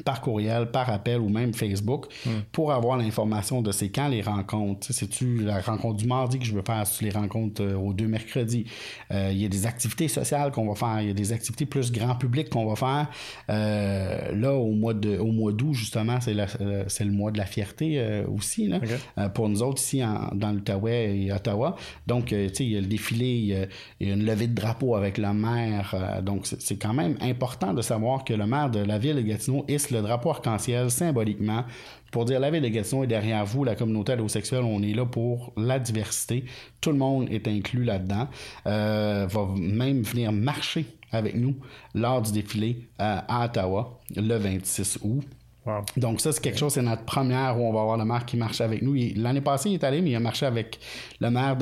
par 0.05 0.21
courriel, 0.21 0.71
par 0.71 0.89
appel 0.89 1.19
ou 1.19 1.29
même 1.29 1.53
Facebook 1.53 2.07
hmm. 2.25 2.29
pour 2.51 2.71
avoir 2.71 2.97
l'information 2.97 3.61
de 3.61 3.71
c'est 3.71 3.89
quand 3.89 4.07
les 4.07 4.21
rencontres. 4.21 4.87
C'est-tu 4.89 5.37
la 5.43 5.61
rencontre 5.61 5.97
du 5.97 6.07
mardi 6.07 6.39
que 6.39 6.45
je 6.45 6.53
veux 6.53 6.63
faire, 6.65 6.85
sur 6.87 7.05
les 7.05 7.11
rencontres 7.11 7.61
euh, 7.61 7.75
aux 7.75 7.93
deux 7.93 8.07
mercredis? 8.07 8.65
Euh, 9.11 9.29
il 9.31 9.39
y 9.39 9.45
a 9.45 9.49
des 9.49 9.67
activités 9.67 10.07
sociales 10.07 10.51
qu'on 10.51 10.67
va 10.67 10.75
faire, 10.75 11.01
il 11.01 11.07
y 11.07 11.11
a 11.11 11.13
des 11.13 11.31
activités 11.31 11.65
plus 11.65 11.91
grand 11.91 12.15
public 12.15 12.49
qu'on 12.49 12.65
va 12.65 12.75
faire. 12.75 13.07
Euh, 13.49 14.35
là, 14.35 14.53
au 14.53 14.71
mois 14.71 14.95
de 14.95 15.17
au 15.17 15.31
mois 15.31 15.51
d'août, 15.51 15.73
justement, 15.73 16.19
c'est 16.19 16.33
le 16.33 17.11
mois 17.11 17.31
de 17.31 17.37
la 17.37 17.45
fierté 17.45 18.23
aussi, 18.27 18.67
là, 18.67 18.79
pour 19.29 19.47
nous 19.47 19.61
autres 19.61 19.81
ici 19.81 20.01
dans 20.33 20.51
l'Outaouais 20.51 21.17
et 21.17 21.31
Ottawa. 21.31 21.75
Donc, 22.07 22.27
tu 22.27 22.35
sais, 22.35 22.65
il 22.65 22.71
y 22.71 22.77
a 22.77 22.81
le 22.81 22.87
défilé, 22.87 23.25
il 23.25 23.45
y 23.45 23.55
a, 24.09 24.13
une 24.13 24.25
levée 24.25 24.47
de 24.47 24.55
drapeau 24.55 24.95
avec 24.95 25.17
le 25.17 25.31
maire. 25.33 26.21
donc, 26.23 26.45
c'est 26.45 26.77
quand 26.77 26.93
même 26.93 27.17
important 27.21 27.73
de 27.73 27.81
savoir 27.81 28.23
que 28.23 28.33
le 28.33 28.45
maire 28.45 28.69
de 28.69 28.79
la 28.79 28.97
ville 28.97 29.15
de 29.15 29.21
Gatineau 29.21 29.65
est 29.67 29.82
le 29.91 30.01
drapeau 30.01 30.29
arc-en-ciel 30.31 30.89
symboliquement 30.91 31.63
pour 32.11 32.25
dire 32.25 32.39
la 32.39 32.51
ville 32.51 32.61
de 32.61 32.67
Gatineau 32.67 33.03
est 33.03 33.07
derrière 33.07 33.43
vous, 33.43 33.63
la 33.63 33.75
communauté 33.75 34.11
allosexuelle, 34.11 34.63
on 34.63 34.83
est 34.83 34.93
là 34.93 35.03
pour 35.05 35.51
la 35.57 35.79
diversité. 35.79 36.45
Tout 36.79 36.91
le 36.91 36.97
monde 36.97 37.27
est 37.31 37.47
inclus 37.47 37.83
là-dedans. 37.83 38.27
Euh, 38.67 39.25
va 39.27 39.47
même 39.57 40.03
venir 40.03 40.31
marcher 40.31 40.85
avec 41.11 41.35
nous 41.35 41.55
lors 41.95 42.21
du 42.21 42.31
défilé 42.31 42.87
à 42.99 43.45
Ottawa 43.45 43.99
le 44.15 44.37
26 44.37 44.99
août. 45.01 45.25
Donc 45.95 46.19
ça, 46.19 46.33
c'est 46.33 46.41
quelque 46.41 46.59
chose, 46.59 46.73
c'est 46.73 46.81
notre 46.81 47.03
première 47.03 47.57
où 47.57 47.63
on 47.63 47.71
va 47.71 47.81
avoir 47.81 47.97
le 47.97 48.03
maire 48.03 48.25
qui 48.25 48.35
marche 48.35 48.59
avec 48.59 48.81
nous. 48.81 48.95
L'année 49.15 49.39
passée, 49.39 49.69
il 49.69 49.75
est 49.75 49.83
allé, 49.83 50.01
mais 50.01 50.09
il 50.09 50.15
a 50.15 50.19
marché 50.19 50.45
avec 50.45 50.77
le 51.21 51.29
maire 51.29 51.55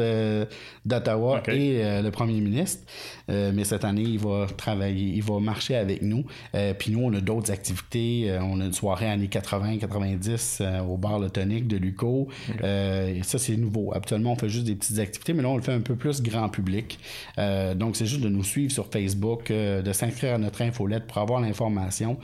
d'Ottawa 0.85 1.43
et 1.47 1.83
euh, 1.83 2.01
le 2.01 2.09
premier 2.09 2.41
ministre. 2.41 2.83
Euh, 3.31 3.51
mais 3.53 3.63
cette 3.63 3.85
année, 3.85 4.03
il 4.03 4.19
va 4.19 4.47
travailler, 4.57 5.13
il 5.15 5.23
va 5.23 5.39
marcher 5.39 5.75
avec 5.75 6.01
nous. 6.01 6.25
Euh, 6.55 6.73
puis 6.73 6.91
nous, 6.91 6.99
on 6.99 7.13
a 7.13 7.21
d'autres 7.21 7.51
activités. 7.51 8.37
on 8.41 8.59
a 8.61 8.65
une 8.65 8.73
soirée 8.73 9.09
années 9.09 9.27
80-90 9.27 10.81
au 10.81 10.97
bar 10.97 11.19
Le 11.19 11.29
Tonique 11.29 11.67
de 11.67 11.77
Luco. 11.77 12.27
et 12.63 13.21
ça, 13.23 13.37
c'est 13.37 13.57
nouveau. 13.57 13.93
Habituellement, 13.93 14.33
on 14.33 14.35
fait 14.35 14.49
juste 14.49 14.65
des 14.65 14.75
petites 14.75 14.99
activités, 14.99 15.33
mais 15.33 15.43
là, 15.43 15.49
on 15.49 15.57
le 15.57 15.63
fait 15.63 15.73
un 15.73 15.81
peu 15.81 15.95
plus 15.95 16.21
grand 16.21 16.49
public. 16.49 16.99
donc, 17.37 17.95
c'est 17.95 18.05
juste 18.05 18.21
de 18.21 18.29
nous 18.29 18.43
suivre 18.43 18.71
sur 18.71 18.87
Facebook, 18.87 19.51
de 19.51 19.93
s'inscrire 19.93 20.35
à 20.35 20.37
notre 20.37 20.61
infolette 20.61 21.07
pour 21.07 21.17
avoir 21.17 21.39
l'information. 21.41 22.17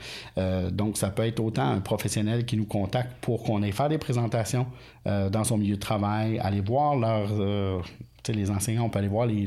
donc, 0.72 0.96
ça 0.96 1.10
peut 1.10 1.24
être 1.24 1.40
autant 1.40 1.68
un 1.70 1.80
professionnel 1.80 2.44
qui 2.44 2.56
nous 2.56 2.66
contacte 2.66 3.12
pour 3.20 3.42
qu'on 3.42 3.62
aille 3.62 3.72
faire 3.72 3.88
des 3.88 3.98
présentations 3.98 4.66
euh, 5.08 5.30
dans 5.30 5.44
son 5.44 5.56
milieu 5.56 5.76
de 5.76 5.80
travail, 5.80 6.38
aller 6.38 6.60
voir 6.60 6.96
leurs... 6.96 7.32
Euh, 7.32 7.80
les 8.32 8.50
enseignants, 8.50 8.84
on 8.84 8.90
peut 8.90 8.98
aller 8.98 9.08
voir 9.08 9.26
les, 9.26 9.46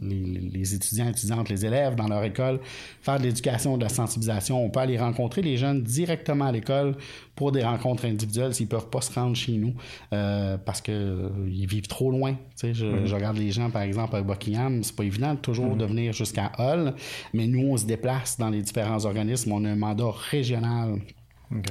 les, 0.00 0.74
étudiants, 0.74 1.08
étudiantes, 1.08 1.48
les 1.48 1.66
élèves 1.66 1.94
dans 1.94 2.08
leur 2.08 2.24
école, 2.24 2.60
faire 3.00 3.18
de 3.18 3.24
l'éducation, 3.24 3.76
de 3.76 3.82
la 3.82 3.88
sensibilisation. 3.88 4.64
On 4.64 4.70
peut 4.70 4.80
aller 4.80 4.98
rencontrer 4.98 5.42
les 5.42 5.56
jeunes 5.56 5.82
directement 5.82 6.46
à 6.46 6.52
l'école 6.52 6.96
pour 7.34 7.52
des 7.52 7.62
rencontres 7.62 8.04
individuelles 8.04 8.54
s'ils 8.54 8.66
ne 8.66 8.70
peuvent 8.70 8.90
pas 8.90 9.00
se 9.00 9.12
rendre 9.12 9.36
chez 9.36 9.52
nous 9.52 9.74
euh, 10.12 10.56
parce 10.58 10.80
qu'ils 10.80 11.66
vivent 11.66 11.88
trop 11.88 12.10
loin. 12.10 12.36
Je, 12.62 12.72
je, 12.72 13.14
regarde 13.14 13.38
les 13.38 13.50
gens, 13.50 13.70
par 13.70 13.82
exemple, 13.82 14.16
à 14.16 14.22
Buckingham, 14.22 14.82
c'est 14.82 14.94
pas 14.94 15.04
évident 15.04 15.36
toujours 15.36 15.76
de 15.76 15.84
venir 15.84 16.12
jusqu'à 16.12 16.52
Hull, 16.58 16.94
mais 17.32 17.46
nous, 17.46 17.72
on 17.72 17.76
se 17.76 17.86
déplace 17.86 18.38
dans 18.38 18.50
les 18.50 18.62
différents 18.62 19.04
organismes. 19.04 19.52
On 19.52 19.64
a 19.64 19.70
un 19.70 19.76
mandat 19.76 20.10
régional 20.30 21.00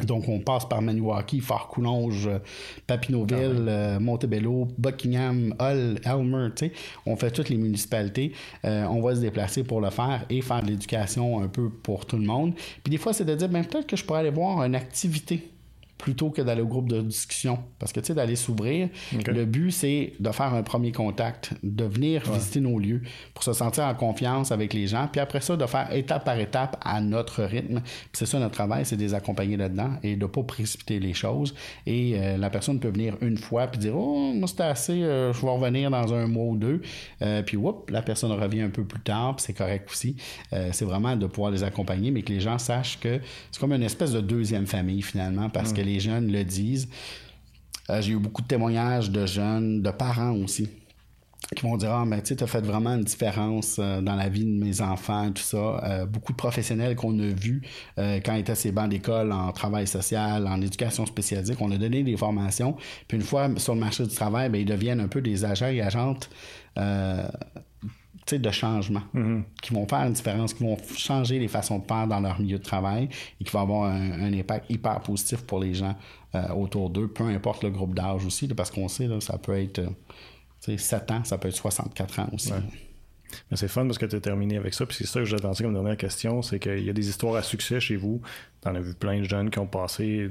donc, 0.06 0.28
on 0.28 0.40
passe 0.40 0.68
par 0.68 0.82
Maniwaki, 0.82 1.40
Fort-Coulonge, 1.40 2.30
Papineauville, 2.88 3.66
ah 3.68 3.72
euh, 3.72 4.00
Montebello, 4.00 4.68
Buckingham, 4.78 5.56
Hull, 5.60 6.00
Elmer. 6.04 6.50
On 7.06 7.16
fait 7.16 7.32
toutes 7.32 7.50
les 7.50 7.58
municipalités. 7.58 8.34
Euh, 8.66 8.86
on 8.86 9.02
va 9.02 9.16
se 9.16 9.22
déplacer 9.22 9.64
pour 9.64 9.82
le 9.82 9.90
faire 9.90 10.26
et 10.30 10.42
faire 10.42 10.62
de 10.62 10.68
l'éducation 10.68 11.42
un 11.42 11.48
peu 11.48 11.70
pour 11.70 12.06
tout 12.06 12.18
le 12.18 12.26
monde. 12.26 12.54
Puis 12.84 12.92
des 12.92 12.98
fois, 12.98 13.14
c'est 13.14 13.26
de 13.26 13.36
dire, 13.36 13.50
ben, 13.50 13.64
peut-être 13.66 13.88
que 13.88 13.96
je 13.96 14.06
pourrais 14.06 14.20
aller 14.20 14.30
voir 14.30 14.64
une 14.64 14.76
activité 14.76 15.51
plutôt 16.02 16.32
que 16.32 16.42
d'aller 16.42 16.64
au 16.64 16.68
groupe 16.68 16.90
de 16.90 17.00
discussion. 17.00 17.60
Parce 17.78 17.94
que, 17.94 18.00
tu 18.00 18.08
sais, 18.08 18.14
d'aller 18.16 18.36
s'ouvrir, 18.36 18.90
le 19.28 19.46
but, 19.46 19.72
c'est 19.72 20.14
de 20.20 20.32
faire 20.32 20.54
un 20.54 20.64
premier 20.64 20.92
contact, 20.92 21.54
de 21.62 21.84
venir 21.84 22.24
visiter 22.32 22.60
nos 22.60 22.80
lieux 22.80 23.02
pour 23.36 23.44
se 23.44 23.54
sentir 23.54 23.84
en 23.84 23.94
confiance 23.94 24.52
avec 24.52 24.74
les 24.74 24.88
gens, 24.88 25.08
puis 25.12 25.22
après 25.22 25.42
ça, 25.42 25.56
de 25.56 25.66
faire 25.68 25.94
étape 25.94 26.26
par 26.26 26.40
étape 26.40 26.78
à 26.84 27.00
notre 27.02 27.44
rythme. 27.44 27.82
c'est 28.14 28.26
ça 28.26 28.40
notre 28.40 28.56
travail, 28.56 28.84
c'est 28.84 28.98
de 28.98 29.02
les 29.02 29.14
accompagner 29.14 29.58
là-dedans 29.58 29.92
et 30.02 30.16
de 30.16 30.22
ne 30.22 30.28
pas 30.28 30.42
précipiter 30.42 31.00
les 31.00 31.14
choses. 31.14 31.54
Et 31.86 32.16
euh, 32.16 32.38
la 32.38 32.50
personne 32.50 32.80
peut 32.80 32.90
venir 32.90 33.16
une 33.22 33.38
fois 33.38 33.68
puis 33.68 33.80
dire 33.80 33.96
Oh, 33.96 34.34
moi, 34.34 34.48
c'était 34.48 34.64
assez, 34.64 35.04
euh, 35.04 35.32
je 35.34 35.42
vais 35.42 35.52
revenir 35.52 35.92
dans 35.92 36.14
un 36.14 36.26
mois 36.26 36.46
ou 36.46 36.58
deux. 36.58 36.82
Euh, 37.22 37.44
puis, 37.44 37.58
whoop, 37.58 37.92
la 37.92 38.02
personne 38.02 38.32
revient 38.32 38.62
un 38.62 38.70
peu 38.70 38.84
plus 38.84 39.02
tard, 39.02 39.36
puis 39.36 39.46
c'est 39.46 39.54
correct 39.54 39.88
aussi. 39.92 40.16
c'est 40.72 40.86
vraiment 40.86 41.16
de 41.16 41.28
pouvoir 41.28 41.52
les 41.52 41.64
accompagner, 41.64 42.10
mais 42.10 42.24
que 42.24 42.34
les 42.34 42.40
gens 42.40 42.58
sachent 42.58 43.00
que 43.00 43.20
c'est 43.52 43.60
comme 43.60 43.74
une 43.74 43.84
espèce 43.84 44.12
de 44.12 44.22
deuxième 44.22 44.66
famille, 44.66 45.04
finalement, 45.04 45.50
parce 45.50 45.74
que 45.74 45.82
les 45.82 45.91
jeunes 46.00 46.32
le 46.32 46.44
disent. 46.44 46.88
Euh, 47.90 48.02
j'ai 48.02 48.14
eu 48.14 48.18
beaucoup 48.18 48.42
de 48.42 48.48
témoignages 48.48 49.10
de 49.10 49.26
jeunes, 49.26 49.82
de 49.82 49.92
parents 49.92 50.34
aussi, 50.36 50.70
qui 51.56 51.64
vont 51.64 51.76
dire 51.78 51.92
Ah, 51.92 52.06
mais 52.06 52.22
tu 52.22 52.36
as 52.42 52.48
fait 52.48 52.62
vraiment 52.62 52.92
une 52.92 53.04
différence 53.04 53.78
euh, 53.80 54.02
dans 54.02 54.16
la 54.16 54.30
vie 54.30 54.46
de 54.46 54.64
mes 54.64 54.82
enfants, 54.82 55.32
tout 55.32 55.42
ça. 55.42 55.58
Euh, 55.84 56.06
beaucoup 56.06 56.32
de 56.32 56.38
professionnels 56.38 56.96
qu'on 56.96 57.18
a 57.20 57.28
vus 57.28 57.62
quand 57.98 58.34
ils 58.36 58.40
étaient 58.40 58.52
à 58.52 58.56
ces 58.56 58.72
bancs 58.72 58.90
d'école 58.90 59.32
en 59.32 59.52
travail 59.52 59.88
social, 59.88 60.48
en 60.48 60.62
éducation 60.62 61.06
spécialisée, 61.06 61.56
qu'on 61.56 61.72
a 61.72 61.78
donné 61.78 62.04
des 62.04 62.18
formations. 62.18 62.76
Puis 63.08 63.18
une 63.18 63.24
fois 63.24 63.50
sur 63.58 63.74
le 63.74 63.80
marché 63.80 64.06
du 64.06 64.16
travail, 64.16 64.50
ben, 64.50 64.62
ils 64.62 64.66
deviennent 64.66 65.02
un 65.02 65.08
peu 65.08 65.22
des 65.22 65.44
agents 65.44 65.68
et 65.68 65.82
agentes 65.82 66.30
de 68.30 68.52
changement 68.52 69.02
mm-hmm. 69.14 69.44
qui 69.62 69.74
vont 69.74 69.88
faire 69.88 70.02
une 70.02 70.14
différence, 70.14 70.54
qui 70.54 70.64
vont 70.64 70.78
changer 70.96 71.40
les 71.40 71.48
façons 71.48 71.80
de 71.80 71.86
faire 71.86 72.08
dans 72.08 72.20
leur 72.20 72.40
milieu 72.40 72.58
de 72.58 72.64
travail 72.64 73.10
et 73.40 73.44
qui 73.44 73.52
vont 73.52 73.62
avoir 73.62 73.92
un, 73.92 74.34
impact 74.34 74.70
hyper 74.70 75.00
positif 75.02 75.42
pour 75.42 75.60
les 75.60 75.74
gens 75.74 75.96
euh, 76.36 76.48
autour 76.50 76.90
d'eux, 76.90 77.08
peu 77.08 77.24
importe 77.26 77.64
le 77.64 77.70
groupe 77.70 77.94
d'âge 77.94 78.26
aussi, 78.26 78.48
parce 78.48 78.72
qu'on 78.72 78.88
sait, 78.88 79.08
là, 79.08 79.20
ça 79.20 79.38
peut 79.38 79.58
être 79.58 79.82
7 80.60 81.12
euh, 81.12 81.14
ans, 81.16 81.24
ça 81.24 81.38
peut 81.38 81.50
être 81.50 81.56
64 81.56 82.20
ans 82.20 82.30
aussi. 82.34 82.54
c'est 83.54 83.68
fun 83.68 83.86
parce 83.86 83.98
que 83.98 84.06
tu 84.06 84.16
as 84.16 84.22
terminé 84.22 84.58
avec 84.58 84.74
ça. 84.74 84.86
Puis 84.86 84.98
c'est 84.98 85.08
ça 85.08 85.20
que 85.20 85.26
j'ai 85.26 85.36
attendu 85.36 85.64
comme 85.64 85.74
dernière 85.74 85.98
question 85.98 86.42
c'est 86.42 86.60
qu'il 86.60 86.84
y 86.84 86.90
a 86.90 86.94
des 86.94 87.10
histoires 87.10 87.36
à 87.36 87.42
succès 87.42 87.80
chez 87.80 87.96
vous. 87.96 88.22
Tu 88.62 88.70
en 88.70 88.76
as 88.76 88.80
vu 88.80 88.94
plein 88.94 89.20
de 89.20 89.26
jeunes 89.26 89.50
qui 89.50 89.60
ont 89.60 89.68
passé, 89.68 90.30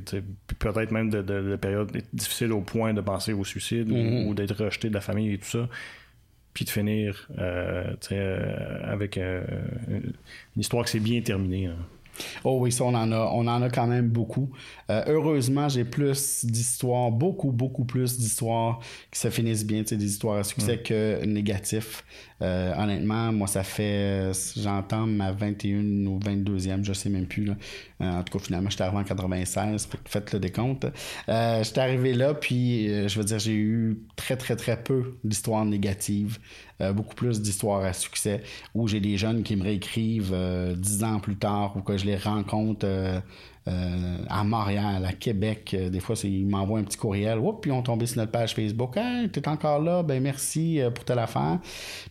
peut-être 0.59 0.91
même 0.91 1.11
de, 1.11 1.57
périodes 1.57 1.91
difficiles 2.13 2.53
au 2.53 2.61
point 2.61 2.95
de 2.95 3.01
penser 3.01 3.33
au 3.33 3.45
suicide 3.45 3.91
ou, 3.91 3.95
mm-hmm. 3.95 4.35
d'être 4.35 4.65
rejeté 4.65 4.89
de 4.89 4.95
la 4.95 5.01
famille 5.01 5.35
et 5.35 5.39
tout 5.39 5.49
ça. 5.49 5.69
Puis 6.55 6.65
de 6.65 6.71
finir 6.71 7.29
euh, 7.39 7.95
euh, 8.13 8.81
avec 8.85 9.17
euh, 9.19 9.43
une 9.89 10.13
histoire 10.57 10.85
qui 10.85 10.93
s'est 10.93 11.01
bien 11.01 11.21
terminée. 11.21 11.67
Hein. 11.67 11.77
Oh 12.45 12.59
oui, 12.61 12.73
ça, 12.73 12.85
on 12.85 12.95
en 12.95 13.13
a, 13.13 13.31
on 13.33 13.47
en 13.47 13.63
a 13.63 13.71
quand 13.71 13.87
même 13.87 14.09
beaucoup. 14.09 14.51
Euh, 14.91 15.03
heureusement, 15.07 15.69
j'ai 15.69 15.85
plus 15.85 16.45
d'histoires, 16.45 17.11
beaucoup, 17.11 17.53
beaucoup 17.53 17.85
plus 17.85 18.19
d'histoires 18.19 18.81
qui 19.11 19.19
se 19.19 19.31
finissent 19.31 19.67
bien, 19.67 19.83
des 19.83 20.05
histoires 20.05 20.39
à 20.39 20.45
succès 20.45 20.77
mm. 20.77 20.83
que 20.83 21.25
négatifs. 21.25 22.05
Euh, 22.43 22.73
honnêtement, 22.77 23.33
moi, 23.33 23.47
ça 23.47 23.63
fait, 23.63 24.33
j'entends 24.57 25.07
ma 25.07 25.33
21 25.33 26.07
ou 26.07 26.19
22e, 26.19 26.85
je 26.85 26.93
sais 26.93 27.11
même 27.11 27.27
plus. 27.27 27.45
Là. 27.45 27.55
Euh, 28.01 28.21
en 28.21 28.23
tout 28.23 28.39
cas, 28.39 28.45
finalement, 28.45 28.71
j'étais 28.71 28.85
arrivé 28.85 28.99
en 28.99 29.05
96, 29.05 29.89
faites 30.07 30.33
le 30.33 30.41
décompte. 30.41 30.87
Euh, 31.29 31.63
j'étais 31.63 31.81
arrivé 31.81 32.15
là, 32.15 32.35
puis 32.35 32.87
je 33.09 33.19
veux 33.19 33.25
dire, 33.25 33.39
j'ai 33.39 33.55
eu 33.55 33.99
très, 34.17 34.37
très, 34.37 34.57
très 34.57 34.83
peu 34.83 35.19
d'histoires 35.23 35.65
négatives, 35.65 36.39
beaucoup 36.95 37.15
plus 37.15 37.41
d'histoires 37.41 37.85
à 37.85 37.93
succès, 37.93 38.43
où 38.75 38.89
j'ai 38.89 39.01
des 39.01 39.17
jeunes 39.17 39.43
qui 39.43 39.57
me 39.57 39.63
réécrivent 39.63 40.35
dix 40.77 41.05
ans 41.05 41.21
plus 41.21 41.37
tard 41.37 41.77
ou 41.77 41.81
que 41.81 41.97
je 41.97 42.07
les 42.07 42.17
rencontre 42.17 42.87
euh, 43.69 44.17
à 44.31 44.43
Montréal, 44.43 45.05
à 45.05 45.13
Québec. 45.13 45.75
Euh, 45.75 45.91
des 45.91 46.01
fois, 46.01 46.17
ils 46.25 46.47
m'envoient 46.47 46.79
un 46.79 46.83
petit 46.83 46.97
courriel. 46.97 47.39
Oups, 47.39 47.61
puis 47.61 47.71
ils 47.71 47.75
ont 47.75 47.83
tombé 47.83 48.07
sur 48.07 48.17
notre 48.17 48.33
page 48.33 48.55
Facebook. 48.55 48.97
Hey, 48.97 49.29
t'es 49.29 49.47
encore 49.49 49.83
là? 49.83 50.03
Ben 50.03 50.23
merci 50.23 50.81
euh, 50.81 50.91
pour 50.91 51.05
telle 51.05 51.19
affaire. 51.19 51.59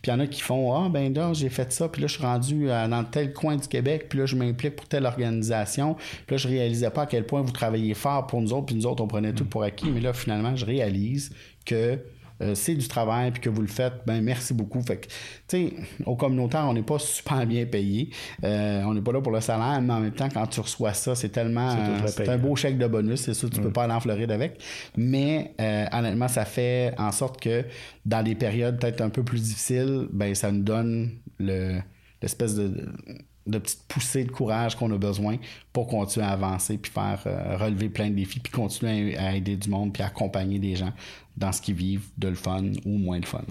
il 0.06 0.10
y 0.10 0.12
en 0.12 0.20
a 0.20 0.28
qui 0.28 0.40
font 0.40 0.72
Ah, 0.72 0.88
ben 0.88 1.12
là, 1.12 1.32
j'ai 1.32 1.48
fait 1.48 1.72
ça. 1.72 1.88
Puis 1.88 2.02
là, 2.02 2.06
je 2.06 2.14
suis 2.14 2.22
rendu 2.22 2.66
dans 2.66 3.04
tel 3.04 3.32
coin 3.32 3.56
du 3.56 3.66
Québec. 3.66 4.06
Puis 4.08 4.20
là, 4.20 4.26
je 4.26 4.36
m'implique 4.36 4.76
pour 4.76 4.86
telle 4.86 5.06
organisation. 5.06 5.96
Puis 6.26 6.34
là, 6.34 6.36
je 6.36 6.46
réalisais 6.46 6.90
pas 6.90 7.02
à 7.02 7.06
quel 7.06 7.26
point 7.26 7.42
vous 7.42 7.50
travaillez 7.50 7.94
fort 7.94 8.28
pour 8.28 8.40
nous 8.40 8.52
autres. 8.52 8.66
Puis 8.66 8.76
nous 8.76 8.86
autres, 8.86 9.02
on 9.02 9.08
prenait 9.08 9.32
tout 9.32 9.44
pour 9.44 9.64
acquis. 9.64 9.90
Mais 9.90 10.00
là, 10.00 10.12
finalement, 10.12 10.54
je 10.54 10.64
réalise 10.64 11.32
que 11.64 11.98
euh, 12.40 12.54
c'est 12.54 12.74
du 12.74 12.88
travail 12.88 13.30
puis 13.32 13.40
que 13.40 13.48
vous 13.48 13.60
le 13.60 13.68
faites, 13.68 13.94
ben 14.06 14.22
merci 14.22 14.54
beaucoup. 14.54 14.80
Fait 14.82 14.96
que, 14.96 15.06
tu 15.06 15.12
sais, 15.48 15.74
au 16.06 16.16
communautaire, 16.16 16.66
on 16.66 16.72
n'est 16.72 16.82
pas 16.82 16.98
super 16.98 17.46
bien 17.46 17.66
payé. 17.66 18.10
Euh, 18.44 18.82
on 18.84 18.94
n'est 18.94 19.02
pas 19.02 19.12
là 19.12 19.20
pour 19.20 19.32
le 19.32 19.40
salaire, 19.40 19.80
mais 19.82 19.92
en 19.92 20.00
même 20.00 20.12
temps, 20.12 20.28
quand 20.32 20.46
tu 20.46 20.60
reçois 20.60 20.94
ça, 20.94 21.14
c'est 21.14 21.30
tellement. 21.30 21.76
C'est 22.06 22.28
un 22.28 22.38
beau 22.38 22.56
chèque 22.56 22.78
de 22.78 22.86
bonus, 22.86 23.20
c'est 23.20 23.34
ça, 23.34 23.48
tu 23.48 23.60
peux 23.60 23.72
pas 23.72 23.84
aller 23.84 23.94
en 23.94 24.00
Floride 24.00 24.30
avec. 24.30 24.62
Mais 24.96 25.54
euh, 25.60 25.86
honnêtement, 25.92 26.28
ça 26.28 26.44
fait 26.44 26.94
en 26.98 27.12
sorte 27.12 27.40
que 27.40 27.64
dans 28.06 28.22
des 28.22 28.34
périodes 28.34 28.80
peut-être 28.80 29.00
un 29.00 29.10
peu 29.10 29.22
plus 29.22 29.42
difficiles, 29.42 30.06
ben 30.12 30.34
ça 30.34 30.50
nous 30.50 30.62
donne 30.62 31.10
le 31.38 31.80
l'espèce 32.22 32.54
de 32.54 32.74
de 33.46 33.58
petites 33.58 33.82
poussées 33.88 34.24
de 34.24 34.30
courage 34.30 34.76
qu'on 34.76 34.90
a 34.92 34.98
besoin 34.98 35.36
pour 35.72 35.86
continuer 35.86 36.26
à 36.26 36.30
avancer, 36.30 36.78
puis 36.78 36.92
faire 36.92 37.22
euh, 37.26 37.56
relever 37.56 37.88
plein 37.88 38.10
de 38.10 38.14
défis, 38.14 38.40
puis 38.40 38.52
continuer 38.52 39.16
à, 39.16 39.34
aider 39.34 39.56
du 39.56 39.68
monde, 39.68 39.92
puis 39.92 40.02
accompagner 40.02 40.58
des 40.58 40.76
gens 40.76 40.92
dans 41.40 41.52
ce 41.52 41.60
qu'ils 41.60 41.74
vivent, 41.74 42.06
de 42.18 42.28
le 42.28 42.34
fun 42.34 42.62
ou 42.84 42.98
moins 42.98 43.18
le 43.18 43.26
fun. 43.26 43.42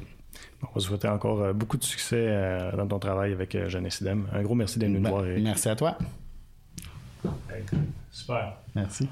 On 0.62 0.68
va 0.74 0.80
souhaiter 0.80 1.08
encore 1.08 1.42
euh, 1.42 1.54
beaucoup 1.54 1.78
de 1.78 1.84
succès 1.84 2.28
euh, 2.30 2.76
dans 2.76 2.88
ton 2.88 3.00
travail 3.00 3.34
avec 3.34 3.58
Jeunesse 3.68 4.02
Idem. 4.02 4.28
Un 4.32 4.44
gros 4.44 4.56
merci 4.56 4.80
d'être 4.80 4.90
venu 4.90 5.00
nous 5.00 5.04
ben, 5.04 5.10
voir. 5.10 5.24
Merci 5.24 5.70
à 5.70 5.76
toi. 5.76 5.98
Super. 8.12 8.58
Merci. 8.76 9.08